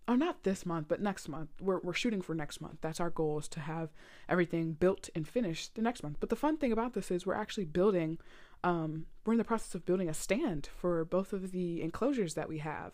oh 0.07 0.15
not 0.15 0.43
this 0.43 0.67
month 0.67 0.89
but 0.89 1.01
next 1.01 1.29
month. 1.29 1.51
We're, 1.61 1.81
we're 1.81 1.95
shooting 1.95 2.23
for 2.23 2.35
next 2.35 2.61
month. 2.61 2.79
That's 2.81 3.01
our 3.01 3.11
goal 3.11 3.39
is 3.39 3.49
to 3.49 3.61
have 3.61 3.91
everything 4.29 4.73
built 4.73 5.09
and 5.15 5.27
finished 5.27 5.75
the 5.75 5.83
next 5.83 6.03
month. 6.03 6.19
But 6.21 6.29
the 6.29 6.37
fun 6.37 6.57
thing 6.57 6.73
about 6.73 6.95
this 6.95 7.11
is 7.11 7.27
we're 7.27 7.35
actually 7.35 7.67
building 7.67 8.19
um, 8.63 9.07
we're 9.27 9.35
in 9.35 9.39
the 9.39 9.45
process 9.45 9.75
of 9.75 9.85
building 9.85 10.09
a 10.09 10.15
stand 10.15 10.69
for 10.75 11.05
both 11.05 11.33
of 11.33 11.53
the 11.53 11.83
enclosures 11.83 12.35
that 12.35 12.49
we 12.49 12.59
have. 12.59 12.93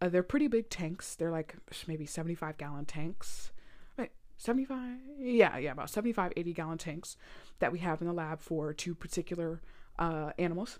Uh, 0.00 0.08
they're 0.08 0.22
pretty 0.22 0.48
big 0.48 0.70
tanks. 0.70 1.14
They're 1.14 1.30
like 1.30 1.54
maybe 1.86 2.06
75 2.06 2.56
gallon 2.56 2.86
tanks. 2.86 3.52
Right 3.96 4.10
75 4.38 4.98
yeah 5.18 5.56
yeah 5.58 5.72
about 5.72 5.90
75 5.90 6.32
80 6.36 6.52
gallon 6.52 6.78
tanks 6.78 7.16
that 7.60 7.70
we 7.70 7.78
have 7.78 8.00
in 8.00 8.06
the 8.06 8.12
lab 8.12 8.40
for 8.40 8.72
two 8.72 8.94
particular 8.94 9.60
uh, 9.98 10.32
animals 10.38 10.78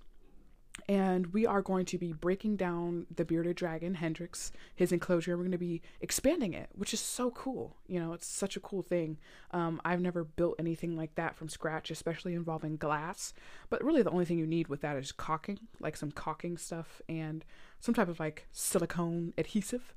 and 0.89 1.27
we 1.29 1.47
are 1.47 1.63
going 1.63 1.85
to 1.87 1.99
be 1.99 2.13
breaking 2.13 2.57
down 2.57 3.07
the 3.15 3.25
bearded 3.25 3.57
dragon 3.57 3.95
hendrix 3.95 4.53
his 4.75 4.93
enclosure. 4.93 5.37
We're 5.37 5.45
going 5.45 5.53
to 5.53 5.59
be 5.59 5.83
expanding 6.01 6.55
it 6.55 6.71
which 6.75 6.95
is 6.95 7.01
so 7.01 7.31
cool. 7.31 7.77
You 7.87 8.01
know 8.01 8.13
it's 8.13 8.27
such 8.27 8.57
a 8.57 8.61
cool 8.61 8.83
thing. 8.83 9.19
Um, 9.51 9.81
i've 9.85 10.01
never 10.01 10.25
built 10.25 10.57
anything 10.59 10.97
like 10.97 11.15
that 11.17 11.37
from 11.37 11.49
scratch 11.49 11.91
especially 11.91 12.35
involving 12.35 12.77
glass. 12.77 13.33
But 13.71 13.85
really 13.85 14.03
the 14.03 14.11
only 14.11 14.25
thing 14.25 14.39
you 14.39 14.47
need 14.47 14.69
with 14.69 14.81
that 14.83 14.97
is 14.97 15.13
caulking 15.13 15.59
like 15.81 15.97
some 15.97 16.13
caulking 16.13 16.57
stuff 16.57 17.01
and 17.09 17.45
some 17.81 17.95
type 17.95 18.09
of 18.09 18.21
like 18.21 18.47
silicone 18.53 19.35
adhesive. 19.39 19.95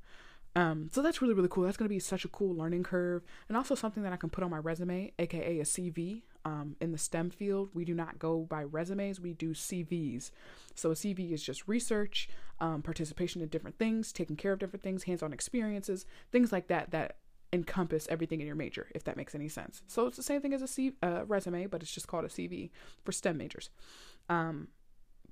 Um, 0.56 0.90
so 0.94 1.02
that's 1.02 1.22
really 1.22 1.34
really 1.34 1.50
cool. 1.50 1.64
That's 1.64 1.78
going 1.78 1.90
to 1.90 1.96
be 1.96 2.00
such 2.00 2.26
a 2.26 2.30
cool 2.30 2.56
learning 2.56 2.84
curve. 2.84 3.24
And 3.48 3.58
also 3.58 3.76
something 3.76 4.04
that 4.04 4.14
i 4.14 4.18
can 4.18 4.30
put 4.30 4.44
on 4.44 4.52
my 4.52 4.58
resume 4.58 5.12
aka 5.20 5.60
a 5.60 5.64
cv 5.64 6.22
um, 6.46 6.76
in 6.80 6.92
the 6.92 6.98
STEM 6.98 7.32
field, 7.32 7.70
we 7.74 7.84
do 7.84 7.96
not 7.96 8.20
go 8.20 8.42
by 8.50 8.64
resumes, 8.64 9.20
we 9.20 9.34
do 9.34 9.54
CVs. 9.54 10.30
So 10.76 10.92
a 10.92 10.94
CV 10.94 11.32
is 11.32 11.44
just 11.44 11.68
research, 11.68 12.30
um, 12.60 12.84
participation 12.84 13.42
in 13.42 13.50
different 13.50 13.80
things, 13.80 14.14
taking 14.14 14.36
care 14.36 14.54
of 14.54 14.60
different 14.60 14.84
things, 14.84 15.04
hands 15.04 15.24
on 15.24 15.34
experiences, 15.34 16.06
things 16.32 16.52
like 16.52 16.68
that 16.68 16.92
that 16.92 17.18
encompass 17.52 18.08
everything 18.10 18.42
in 18.42 18.48
your 18.48 18.56
major, 18.56 18.88
if 18.94 19.04
that 19.06 19.18
makes 19.18 19.34
any 19.34 19.48
sense. 19.48 19.82
So 19.88 20.06
it's 20.08 20.18
the 20.18 20.24
same 20.24 20.42
thing 20.42 20.54
as 20.54 20.62
a 20.62 20.68
C- 20.68 20.94
uh, 21.02 21.26
resume, 21.26 21.66
but 21.66 21.82
it's 21.82 21.92
just 21.92 22.08
called 22.08 22.26
a 22.26 22.30
CV 22.30 22.70
for 23.04 23.12
STEM 23.12 23.38
majors. 23.38 23.70
Um, 24.30 24.68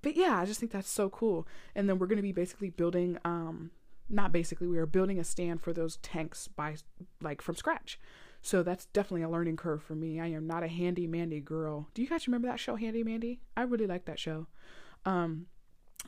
but 0.01 0.15
yeah, 0.15 0.39
I 0.39 0.45
just 0.45 0.59
think 0.59 0.71
that's 0.71 0.89
so 0.89 1.09
cool. 1.09 1.47
And 1.75 1.87
then 1.87 1.99
we're 1.99 2.07
going 2.07 2.17
to 2.17 2.23
be 2.23 2.31
basically 2.31 2.69
building, 2.71 3.17
um, 3.23 3.71
not 4.09 4.31
basically, 4.31 4.67
we 4.67 4.77
are 4.77 4.85
building 4.85 5.19
a 5.19 5.23
stand 5.23 5.61
for 5.61 5.73
those 5.73 5.97
tanks 5.97 6.47
by 6.47 6.75
like 7.21 7.41
from 7.41 7.55
scratch. 7.55 7.99
So 8.45 8.61
that's 8.61 8.85
definitely 8.87 9.21
a 9.23 9.29
learning 9.29 9.55
curve 9.55 9.81
for 9.81 9.95
me. 9.95 10.19
I 10.19 10.27
am 10.27 10.45
not 10.45 10.63
a 10.63 10.67
handy 10.67 11.07
mandy 11.07 11.39
girl. 11.39 11.87
Do 11.93 12.01
you 12.01 12.09
guys 12.09 12.27
remember 12.27 12.49
that 12.49 12.59
show, 12.59 12.75
Handy 12.75 13.01
Mandy? 13.01 13.39
I 13.55 13.61
really 13.63 13.87
like 13.87 14.03
that 14.05 14.19
show. 14.19 14.47
Um, 15.05 15.47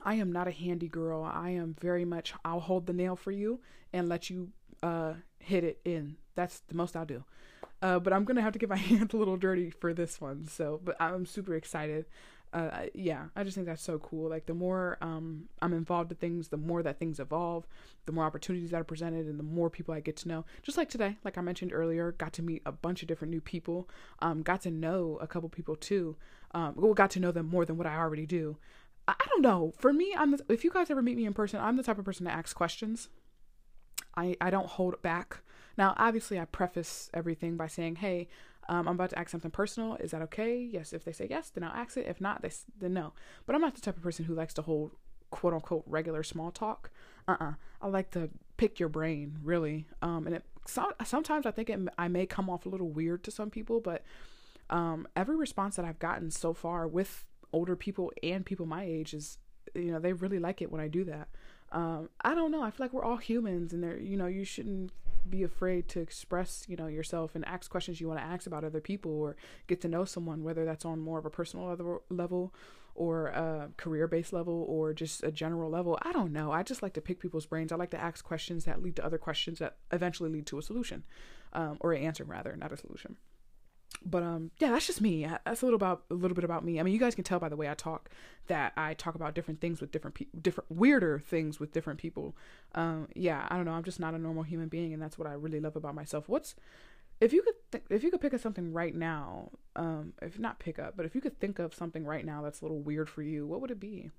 I 0.03 0.15
am 0.15 0.33
not 0.33 0.47
a 0.49 0.51
handy 0.51 0.89
girl. 0.89 1.23
I 1.23 1.51
am 1.51 1.77
very 1.79 2.03
much, 2.03 2.33
I'll 2.43 2.59
hold 2.59 2.87
the 2.87 2.93
nail 2.93 3.15
for 3.15 3.31
you 3.31 3.61
and 3.93 4.09
let 4.09 4.29
you 4.29 4.49
uh, 4.83 5.13
hit 5.39 5.63
it 5.63 5.79
in. 5.85 6.17
That's 6.35 6.59
the 6.67 6.75
most 6.75 6.97
I'll 6.97 7.05
do. 7.05 7.23
Uh, 7.81 7.99
but 7.99 8.11
I'm 8.11 8.25
going 8.25 8.35
to 8.35 8.41
have 8.41 8.53
to 8.53 8.59
get 8.59 8.67
my 8.67 8.75
hands 8.75 9.13
a 9.13 9.17
little 9.17 9.37
dirty 9.37 9.69
for 9.69 9.93
this 9.93 10.19
one. 10.19 10.45
So, 10.45 10.81
but 10.83 10.97
I'm 10.99 11.25
super 11.25 11.55
excited 11.55 12.05
uh, 12.55 12.85
yeah, 12.93 13.25
I 13.35 13.43
just 13.43 13.55
think 13.55 13.67
that's 13.67 13.83
so 13.83 13.99
cool. 13.99 14.29
Like 14.29 14.45
the 14.45 14.53
more 14.53 14.97
um, 15.01 15.49
I'm 15.61 15.73
involved 15.73 16.09
in 16.11 16.17
things, 16.17 16.47
the 16.47 16.57
more 16.57 16.81
that 16.83 16.97
things 16.97 17.19
evolve, 17.19 17.67
the 18.05 18.13
more 18.13 18.23
opportunities 18.23 18.71
that 18.71 18.79
are 18.79 18.85
presented, 18.85 19.27
and 19.27 19.37
the 19.37 19.43
more 19.43 19.69
people 19.69 19.93
I 19.93 19.99
get 19.99 20.15
to 20.17 20.29
know. 20.29 20.45
Just 20.63 20.77
like 20.77 20.87
today, 20.87 21.17
like 21.25 21.37
I 21.37 21.41
mentioned 21.41 21.73
earlier, 21.73 22.13
got 22.13 22.31
to 22.33 22.41
meet 22.41 22.61
a 22.65 22.71
bunch 22.71 23.01
of 23.01 23.09
different 23.09 23.31
new 23.31 23.41
people. 23.41 23.89
Um, 24.19 24.41
got 24.41 24.61
to 24.61 24.71
know 24.71 25.17
a 25.19 25.27
couple 25.27 25.49
people 25.49 25.75
too. 25.75 26.15
Um, 26.53 26.75
well, 26.77 26.93
got 26.93 27.11
to 27.11 27.19
know 27.19 27.33
them 27.33 27.47
more 27.47 27.65
than 27.65 27.75
what 27.75 27.87
I 27.87 27.97
already 27.97 28.25
do. 28.25 28.55
I, 29.05 29.15
I 29.19 29.25
don't 29.27 29.41
know. 29.41 29.73
For 29.77 29.91
me, 29.91 30.15
I'm 30.17 30.31
the, 30.31 30.45
if 30.47 30.63
you 30.63 30.71
guys 30.71 30.89
ever 30.89 31.01
meet 31.01 31.17
me 31.17 31.25
in 31.25 31.33
person, 31.33 31.59
I'm 31.59 31.75
the 31.75 31.83
type 31.83 31.99
of 31.99 32.05
person 32.05 32.25
to 32.25 32.31
ask 32.31 32.55
questions. 32.55 33.09
I 34.15 34.37
I 34.39 34.49
don't 34.49 34.67
hold 34.67 35.01
back. 35.01 35.39
Now, 35.77 35.93
obviously, 35.97 36.39
I 36.39 36.45
preface 36.45 37.09
everything 37.13 37.57
by 37.57 37.67
saying, 37.67 37.97
"Hey, 37.97 38.29
um, 38.67 38.87
I'm 38.87 38.95
about 38.95 39.11
to 39.11 39.19
ask 39.19 39.29
something 39.29 39.51
personal. 39.51 39.95
Is 39.95 40.11
that 40.11 40.21
okay? 40.23 40.57
Yes. 40.57 40.93
If 40.93 41.03
they 41.03 41.11
say 41.11 41.27
yes, 41.29 41.49
then 41.49 41.63
I'll 41.63 41.75
ask 41.75 41.97
it. 41.97 42.07
If 42.07 42.19
not, 42.19 42.41
they 42.41 42.51
then 42.79 42.93
no. 42.93 43.13
But 43.45 43.55
I'm 43.55 43.61
not 43.61 43.75
the 43.75 43.81
type 43.81 43.97
of 43.97 44.03
person 44.03 44.25
who 44.25 44.33
likes 44.33 44.53
to 44.55 44.61
hold 44.61 44.91
quote 45.29 45.53
unquote 45.53 45.83
regular 45.85 46.23
small 46.23 46.51
talk. 46.51 46.89
Uh 47.27 47.31
uh-uh. 47.39 47.49
uh 47.49 47.53
I 47.81 47.87
like 47.87 48.11
to 48.11 48.29
pick 48.57 48.79
your 48.79 48.89
brain 48.89 49.37
really. 49.43 49.87
Um, 50.01 50.25
and 50.25 50.37
it 50.37 50.43
so, 50.65 50.91
sometimes 51.03 51.45
I 51.45 51.51
think 51.51 51.69
it 51.69 51.79
I 51.97 52.07
may 52.07 52.25
come 52.25 52.49
off 52.49 52.65
a 52.65 52.69
little 52.69 52.89
weird 52.89 53.23
to 53.25 53.31
some 53.31 53.49
people, 53.49 53.79
but 53.79 54.03
um, 54.69 55.07
every 55.15 55.35
response 55.35 55.75
that 55.75 55.85
I've 55.85 55.99
gotten 55.99 56.31
so 56.31 56.53
far 56.53 56.87
with 56.87 57.25
older 57.53 57.75
people 57.75 58.11
and 58.23 58.45
people 58.45 58.65
my 58.65 58.83
age 58.83 59.13
is 59.13 59.37
you 59.75 59.91
know 59.91 59.99
they 59.99 60.11
really 60.11 60.39
like 60.39 60.61
it 60.61 60.71
when 60.71 60.81
I 60.81 60.87
do 60.87 61.03
that. 61.05 61.27
Um, 61.71 62.09
I 62.21 62.33
don't 62.33 62.51
know. 62.51 62.61
I 62.61 62.71
feel 62.71 62.85
like 62.85 62.93
we're 62.93 63.03
all 63.03 63.17
humans, 63.17 63.73
and 63.73 63.83
there, 63.83 63.97
you 63.97 64.17
know, 64.17 64.27
you 64.27 64.45
shouldn't 64.45 64.91
be 65.29 65.43
afraid 65.43 65.87
to 65.89 65.99
express, 65.99 66.65
you 66.67 66.75
know, 66.75 66.87
yourself 66.87 67.35
and 67.35 67.45
ask 67.45 67.69
questions 67.69 67.99
you 67.99 68.07
want 68.07 68.19
to 68.19 68.25
ask 68.25 68.47
about 68.47 68.63
other 68.63 68.81
people 68.81 69.11
or 69.11 69.35
get 69.67 69.81
to 69.81 69.87
know 69.87 70.05
someone, 70.05 70.43
whether 70.43 70.65
that's 70.65 70.85
on 70.85 70.99
more 70.99 71.19
of 71.19 71.25
a 71.25 71.29
personal 71.29 71.99
level 72.09 72.53
or 72.95 73.27
a 73.27 73.69
career 73.77 74.07
based 74.07 74.31
level 74.31 74.65
or 74.69 74.93
just 74.93 75.23
a 75.23 75.31
general 75.31 75.69
level. 75.69 75.99
I 76.01 76.11
don't 76.11 76.31
know. 76.31 76.51
I 76.51 76.63
just 76.63 76.81
like 76.81 76.93
to 76.93 77.01
pick 77.01 77.19
people's 77.19 77.45
brains. 77.45 77.71
I 77.71 77.75
like 77.75 77.91
to 77.91 78.01
ask 78.01 78.23
questions 78.23 78.65
that 78.65 78.81
lead 78.81 78.95
to 78.97 79.05
other 79.05 79.17
questions 79.17 79.59
that 79.59 79.77
eventually 79.91 80.29
lead 80.29 80.45
to 80.47 80.57
a 80.57 80.63
solution 80.63 81.03
um, 81.53 81.77
or 81.81 81.93
an 81.93 82.03
answer, 82.03 82.23
rather, 82.23 82.55
not 82.55 82.71
a 82.71 82.77
solution 82.77 83.17
but 84.05 84.23
um 84.23 84.51
yeah 84.59 84.71
that's 84.71 84.87
just 84.87 85.01
me. 85.01 85.27
That's 85.45 85.61
a 85.61 85.65
little 85.65 85.77
about 85.77 86.03
a 86.09 86.13
little 86.13 86.35
bit 86.35 86.43
about 86.43 86.63
me. 86.63 86.79
I 86.79 86.83
mean 86.83 86.93
you 86.93 86.99
guys 86.99 87.15
can 87.15 87.23
tell 87.23 87.39
by 87.39 87.49
the 87.49 87.55
way 87.55 87.69
i 87.69 87.73
talk 87.73 88.09
that 88.47 88.73
i 88.77 88.93
talk 88.93 89.15
about 89.15 89.33
different 89.33 89.61
things 89.61 89.81
with 89.81 89.91
different 89.91 90.15
people 90.15 90.39
different 90.39 90.69
weirder 90.69 91.19
things 91.19 91.59
with 91.59 91.71
different 91.71 91.99
people. 91.99 92.35
Um 92.73 93.07
yeah 93.15 93.47
i 93.49 93.55
don't 93.55 93.65
know. 93.65 93.71
I'm 93.71 93.83
just 93.83 93.99
not 93.99 94.13
a 94.13 94.19
normal 94.19 94.43
human 94.43 94.67
being 94.67 94.93
and 94.93 95.01
that's 95.01 95.17
what 95.17 95.27
i 95.27 95.33
really 95.33 95.59
love 95.59 95.75
about 95.75 95.95
myself. 95.95 96.29
What's 96.29 96.55
if 97.21 97.31
you 97.33 97.41
could 97.41 97.55
th- 97.71 97.83
if 97.89 98.03
you 98.03 98.11
could 98.11 98.21
pick 98.21 98.33
up 98.33 98.41
something 98.41 98.73
right 98.73 98.93
now 98.93 99.49
um 99.75 100.13
if 100.21 100.37
not 100.37 100.59
pick 100.59 100.77
up 100.77 100.97
but 100.97 101.05
if 101.05 101.15
you 101.15 101.21
could 101.21 101.39
think 101.39 101.59
of 101.59 101.73
something 101.73 102.03
right 102.03 102.25
now 102.25 102.41
that's 102.41 102.61
a 102.61 102.65
little 102.65 102.81
weird 102.81 103.09
for 103.09 103.21
you 103.21 103.47
what 103.47 103.61
would 103.61 103.71
it 103.71 103.79
be? 103.79 104.11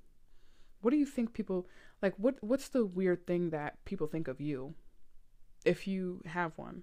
What 0.81 0.91
do 0.91 0.97
you 0.97 1.07
think 1.07 1.33
people 1.33 1.67
like 2.03 2.15
what 2.17 2.37
what's 2.43 2.69
the 2.69 2.85
weird 2.85 3.27
thing 3.27 3.51
that 3.51 3.85
people 3.85 4.07
think 4.07 4.29
of 4.29 4.41
you 4.41 4.75
if 5.65 5.87
you 5.87 6.23
have 6.27 6.53
one 6.57 6.83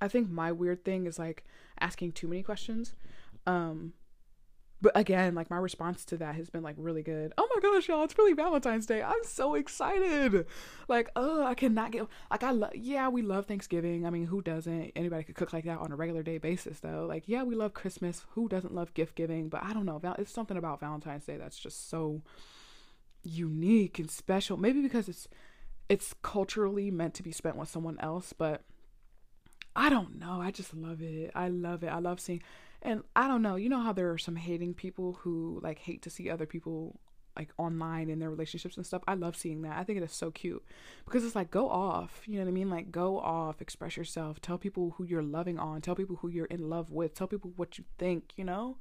I 0.00 0.08
think 0.08 0.30
my 0.30 0.52
weird 0.52 0.84
thing 0.84 1.06
is 1.06 1.18
like 1.18 1.44
asking 1.80 2.12
too 2.12 2.28
many 2.28 2.42
questions. 2.42 2.94
Um 3.46 3.94
but 4.80 4.92
again, 4.96 5.34
like 5.34 5.50
my 5.50 5.56
response 5.56 6.04
to 6.04 6.16
that 6.18 6.36
has 6.36 6.50
been 6.50 6.62
like 6.62 6.76
really 6.78 7.02
good. 7.02 7.32
Oh 7.36 7.48
my 7.52 7.60
gosh, 7.60 7.88
y'all, 7.88 8.04
it's 8.04 8.16
really 8.16 8.32
Valentine's 8.32 8.86
Day. 8.86 9.02
I'm 9.02 9.24
so 9.24 9.54
excited. 9.54 10.46
Like, 10.86 11.10
oh, 11.16 11.44
I 11.44 11.54
cannot 11.54 11.90
get 11.90 12.06
like 12.30 12.44
I 12.44 12.52
love 12.52 12.76
yeah, 12.76 13.08
we 13.08 13.22
love 13.22 13.46
Thanksgiving. 13.46 14.06
I 14.06 14.10
mean, 14.10 14.26
who 14.26 14.40
doesn't? 14.40 14.92
Anybody 14.94 15.24
could 15.24 15.34
cook 15.34 15.52
like 15.52 15.64
that 15.64 15.78
on 15.78 15.90
a 15.90 15.96
regular 15.96 16.22
day 16.22 16.38
basis 16.38 16.80
though. 16.80 17.06
Like, 17.08 17.24
yeah, 17.26 17.42
we 17.42 17.56
love 17.56 17.74
Christmas. 17.74 18.24
Who 18.30 18.48
doesn't 18.48 18.74
love 18.74 18.94
gift 18.94 19.16
giving? 19.16 19.48
But 19.48 19.64
I 19.64 19.72
don't 19.72 19.84
know. 19.84 20.00
It's 20.16 20.32
something 20.32 20.56
about 20.56 20.80
Valentine's 20.80 21.26
Day 21.26 21.36
that's 21.36 21.58
just 21.58 21.90
so 21.90 22.22
unique 23.24 23.98
and 23.98 24.10
special. 24.10 24.56
Maybe 24.56 24.80
because 24.80 25.08
it's 25.08 25.26
it's 25.88 26.14
culturally 26.22 26.90
meant 26.90 27.14
to 27.14 27.22
be 27.22 27.32
spent 27.32 27.56
with 27.56 27.68
someone 27.68 27.98
else, 27.98 28.32
but 28.32 28.62
I 29.78 29.90
don't 29.90 30.18
know. 30.18 30.40
I 30.42 30.50
just 30.50 30.74
love 30.74 31.00
it. 31.02 31.30
I 31.36 31.48
love 31.48 31.84
it. 31.84 31.86
I 31.86 32.00
love 32.00 32.18
seeing, 32.18 32.42
and 32.82 33.04
I 33.14 33.28
don't 33.28 33.42
know. 33.42 33.54
You 33.54 33.68
know 33.68 33.80
how 33.80 33.92
there 33.92 34.10
are 34.10 34.18
some 34.18 34.34
hating 34.34 34.74
people 34.74 35.20
who 35.20 35.60
like 35.62 35.78
hate 35.78 36.02
to 36.02 36.10
see 36.10 36.28
other 36.28 36.46
people 36.46 36.98
like 37.36 37.50
online 37.58 38.10
in 38.10 38.18
their 38.18 38.28
relationships 38.28 38.76
and 38.76 38.84
stuff. 38.84 39.02
I 39.06 39.14
love 39.14 39.36
seeing 39.36 39.62
that. 39.62 39.78
I 39.78 39.84
think 39.84 39.98
it 39.98 40.02
is 40.02 40.12
so 40.12 40.32
cute 40.32 40.64
because 41.04 41.24
it's 41.24 41.36
like 41.36 41.52
go 41.52 41.70
off. 41.70 42.22
You 42.26 42.38
know 42.38 42.44
what 42.44 42.50
I 42.50 42.54
mean? 42.54 42.70
Like 42.70 42.90
go 42.90 43.20
off, 43.20 43.62
express 43.62 43.96
yourself, 43.96 44.40
tell 44.40 44.58
people 44.58 44.94
who 44.96 45.04
you're 45.04 45.22
loving 45.22 45.60
on, 45.60 45.80
tell 45.80 45.94
people 45.94 46.16
who 46.16 46.28
you're 46.28 46.46
in 46.46 46.68
love 46.68 46.90
with, 46.90 47.14
tell 47.14 47.28
people 47.28 47.52
what 47.54 47.78
you 47.78 47.84
think. 47.98 48.32
You 48.34 48.46
know, 48.46 48.78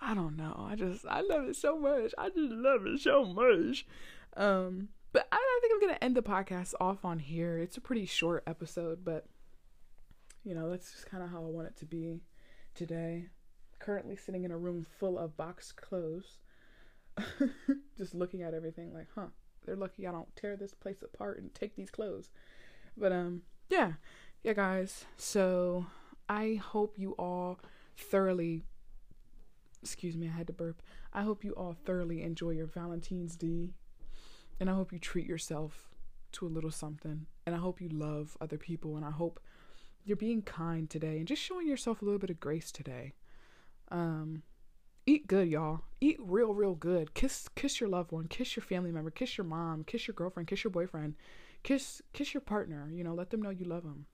I 0.00 0.14
don't 0.14 0.36
know. 0.36 0.66
I 0.68 0.74
just 0.74 1.06
I 1.08 1.20
love 1.20 1.44
it 1.48 1.54
so 1.54 1.78
much. 1.78 2.12
I 2.18 2.28
just 2.28 2.50
love 2.50 2.86
it 2.86 2.98
so 2.98 3.24
much. 3.24 3.86
Um, 4.36 4.88
but 5.12 5.28
I, 5.30 5.36
I 5.36 5.58
think 5.60 5.74
I'm 5.74 5.80
gonna 5.80 5.98
end 6.02 6.16
the 6.16 6.22
podcast 6.22 6.74
off 6.80 7.04
on 7.04 7.20
here. 7.20 7.56
It's 7.58 7.76
a 7.76 7.80
pretty 7.80 8.06
short 8.06 8.42
episode, 8.48 9.04
but 9.04 9.26
you 10.44 10.54
know 10.54 10.70
that's 10.70 10.92
just 10.92 11.06
kind 11.06 11.22
of 11.22 11.30
how 11.30 11.38
I 11.38 11.48
want 11.48 11.68
it 11.68 11.76
to 11.78 11.86
be 11.86 12.22
today. 12.74 13.26
Currently 13.78 14.16
sitting 14.16 14.44
in 14.44 14.50
a 14.50 14.58
room 14.58 14.86
full 14.98 15.18
of 15.18 15.36
boxed 15.36 15.76
clothes, 15.76 16.38
just 17.98 18.14
looking 18.14 18.42
at 18.42 18.54
everything 18.54 18.92
like, 18.92 19.08
huh, 19.14 19.28
they're 19.64 19.76
lucky 19.76 20.06
I 20.06 20.12
don't 20.12 20.34
tear 20.36 20.56
this 20.56 20.74
place 20.74 21.02
apart 21.02 21.38
and 21.38 21.54
take 21.54 21.76
these 21.76 21.90
clothes. 21.90 22.30
But 22.96 23.12
um, 23.12 23.42
yeah, 23.68 23.92
yeah, 24.42 24.52
guys. 24.52 25.06
So 25.16 25.86
I 26.28 26.60
hope 26.62 26.98
you 26.98 27.12
all 27.12 27.58
thoroughly. 27.96 28.64
Excuse 29.82 30.16
me, 30.16 30.28
I 30.28 30.36
had 30.36 30.46
to 30.48 30.52
burp. 30.52 30.82
I 31.12 31.22
hope 31.22 31.42
you 31.42 31.52
all 31.52 31.72
thoroughly 31.72 32.22
enjoy 32.22 32.50
your 32.50 32.66
Valentine's 32.66 33.34
Day 33.34 33.70
and 34.60 34.68
I 34.68 34.74
hope 34.74 34.92
you 34.92 34.98
treat 34.98 35.26
yourself 35.26 35.88
to 36.32 36.46
a 36.46 36.48
little 36.48 36.70
something. 36.70 37.26
And 37.46 37.54
I 37.54 37.58
hope 37.58 37.80
you 37.80 37.88
love 37.88 38.36
other 38.40 38.58
people. 38.58 38.96
And 38.96 39.04
I 39.04 39.10
hope 39.10 39.40
you're 40.04 40.16
being 40.16 40.42
kind 40.42 40.88
today 40.88 41.18
and 41.18 41.26
just 41.26 41.42
showing 41.42 41.66
yourself 41.66 42.02
a 42.02 42.04
little 42.04 42.18
bit 42.18 42.30
of 42.30 42.40
grace 42.40 42.72
today. 42.72 43.14
Um, 43.90 44.42
eat 45.06 45.26
good, 45.26 45.48
y'all. 45.48 45.82
Eat 46.00 46.18
real, 46.20 46.54
real 46.54 46.74
good. 46.74 47.14
Kiss, 47.14 47.48
kiss 47.54 47.80
your 47.80 47.88
loved 47.88 48.12
one. 48.12 48.28
Kiss 48.28 48.56
your 48.56 48.62
family 48.62 48.92
member. 48.92 49.10
Kiss 49.10 49.36
your 49.36 49.44
mom. 49.44 49.84
Kiss 49.84 50.06
your 50.06 50.14
girlfriend. 50.14 50.48
Kiss 50.48 50.64
your 50.64 50.70
boyfriend. 50.70 51.14
Kiss, 51.62 52.00
kiss 52.12 52.32
your 52.32 52.40
partner. 52.40 52.88
You 52.92 53.04
know, 53.04 53.14
let 53.14 53.30
them 53.30 53.42
know 53.42 53.50
you 53.50 53.66
love 53.66 53.82
them. 53.82 54.06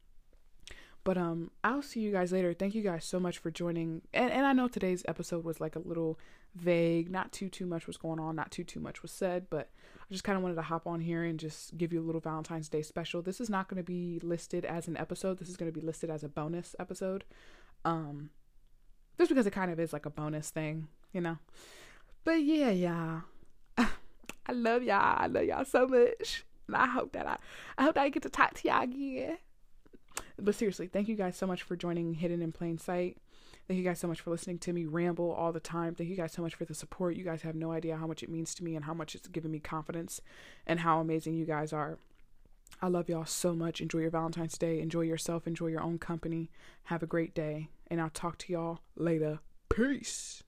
But 1.07 1.17
um, 1.17 1.53
I'll 1.63 1.83
see 1.83 2.01
you 2.01 2.11
guys 2.11 2.33
later. 2.33 2.53
Thank 2.53 2.75
you 2.75 2.83
guys 2.83 3.05
so 3.05 3.21
much 3.21 3.39
for 3.39 3.49
joining. 3.49 4.03
And 4.13 4.33
and 4.33 4.45
I 4.45 4.53
know 4.53 4.67
today's 4.67 5.05
episode 5.07 5.45
was 5.45 5.61
like 5.61 5.77
a 5.77 5.79
little 5.79 6.19
vague. 6.57 7.13
Not 7.13 7.31
too 7.31 7.49
too 7.49 7.65
much 7.65 7.87
was 7.87 7.97
going 7.97 8.19
on. 8.19 8.35
Not 8.35 8.51
too 8.51 8.65
too 8.65 8.81
much 8.81 9.03
was 9.03 9.13
said. 9.13 9.47
But 9.49 9.71
I 10.01 10.13
just 10.13 10.25
kind 10.25 10.37
of 10.37 10.43
wanted 10.43 10.57
to 10.57 10.63
hop 10.63 10.85
on 10.85 10.99
here 10.99 11.23
and 11.23 11.39
just 11.39 11.79
give 11.79 11.93
you 11.93 12.01
a 12.01 12.03
little 12.03 12.21
Valentine's 12.21 12.69
Day 12.69 12.83
special. 12.83 13.23
This 13.23 13.41
is 13.41 13.49
not 13.49 13.69
going 13.69 13.77
to 13.77 13.87
be 13.87 14.19
listed 14.21 14.65
as 14.65 14.89
an 14.89 14.97
episode. 14.97 15.39
This 15.39 15.49
is 15.49 15.57
going 15.57 15.73
to 15.73 15.81
be 15.81 15.87
listed 15.87 16.11
as 16.11 16.25
a 16.25 16.29
bonus 16.29 16.75
episode. 16.81 17.23
Um, 17.85 18.31
just 19.17 19.29
because 19.29 19.47
it 19.47 19.53
kind 19.53 19.71
of 19.71 19.79
is 19.79 19.93
like 19.93 20.07
a 20.07 20.11
bonus 20.11 20.51
thing, 20.51 20.89
you 21.13 21.21
know. 21.21 21.39
But 22.25 22.43
yeah, 22.43 22.71
yeah. 22.71 23.21
I 23.79 24.53
love 24.53 24.83
y'all. 24.83 25.19
I 25.19 25.29
love 25.29 25.45
y'all 25.45 25.65
so 25.65 25.87
much. 25.87 26.45
And 26.67 26.75
I 26.75 26.87
hope 26.87 27.13
that 27.13 27.29
I, 27.29 27.37
I 27.79 27.85
hope 27.85 27.95
that 27.95 28.03
I 28.03 28.09
get 28.09 28.25
to 28.25 28.29
talk 28.29 28.55
to 28.55 28.67
y'all 28.67 28.83
again. 28.83 29.39
But 30.39 30.55
seriously, 30.55 30.87
thank 30.87 31.09
you 31.09 31.17
guys 31.17 31.37
so 31.37 31.47
much 31.47 31.63
for 31.63 31.77
joining 31.77 32.15
Hidden 32.15 32.43
in 32.43 32.53
Plain 32.53 32.79
Sight. 32.79 33.19
Thank 33.67 33.79
you 33.79 33.85
guys 33.85 33.99
so 33.99 34.07
much 34.07 34.21
for 34.21 34.31
listening 34.31 34.59
to 34.61 34.73
me 34.73 34.85
ramble 34.85 35.33
all 35.33 35.53
the 35.53 35.61
time. 35.61 35.95
Thank 35.95 36.09
you 36.09 36.17
guys 36.17 36.33
so 36.33 36.43
much 36.43 36.55
for 36.55 36.65
the 36.65 36.75
support. 36.75 37.17
You 37.17 37.25
guys 37.25 37.43
have 37.43 37.57
no 37.57 37.73
idea 37.73 37.97
how 37.97 38.07
much 38.07 38.23
it 38.23 38.29
means 38.29 38.55
to 38.55 38.65
me 38.65 38.77
and 38.77 38.85
how 38.85 38.95
much 38.95 39.15
it's 39.15 39.27
given 39.29 39.51
me 39.51 39.59
confidence 39.59 40.21
and 40.67 40.81
how 40.81 41.01
amazing 41.01 41.35
you 41.35 41.45
guys 41.47 41.73
are. 41.73 41.99
I 42.81 42.89
love 42.89 43.09
y'all 43.09 43.25
so 43.25 43.55
much. 43.55 43.81
Enjoy 43.81 44.01
your 44.01 44.11
Valentine's 44.11 44.59
Day. 44.59 44.81
Enjoy 44.81 45.01
yourself. 45.01 45.47
Enjoy 45.47 45.67
your 45.67 45.83
own 45.83 45.99
company. 45.99 46.51
Have 46.85 47.03
a 47.03 47.07
great 47.07 47.35
day. 47.35 47.69
And 47.89 48.01
I'll 48.01 48.11
talk 48.11 48.39
to 48.39 48.53
y'all 48.53 48.81
later. 48.97 49.41
Peace. 49.69 50.43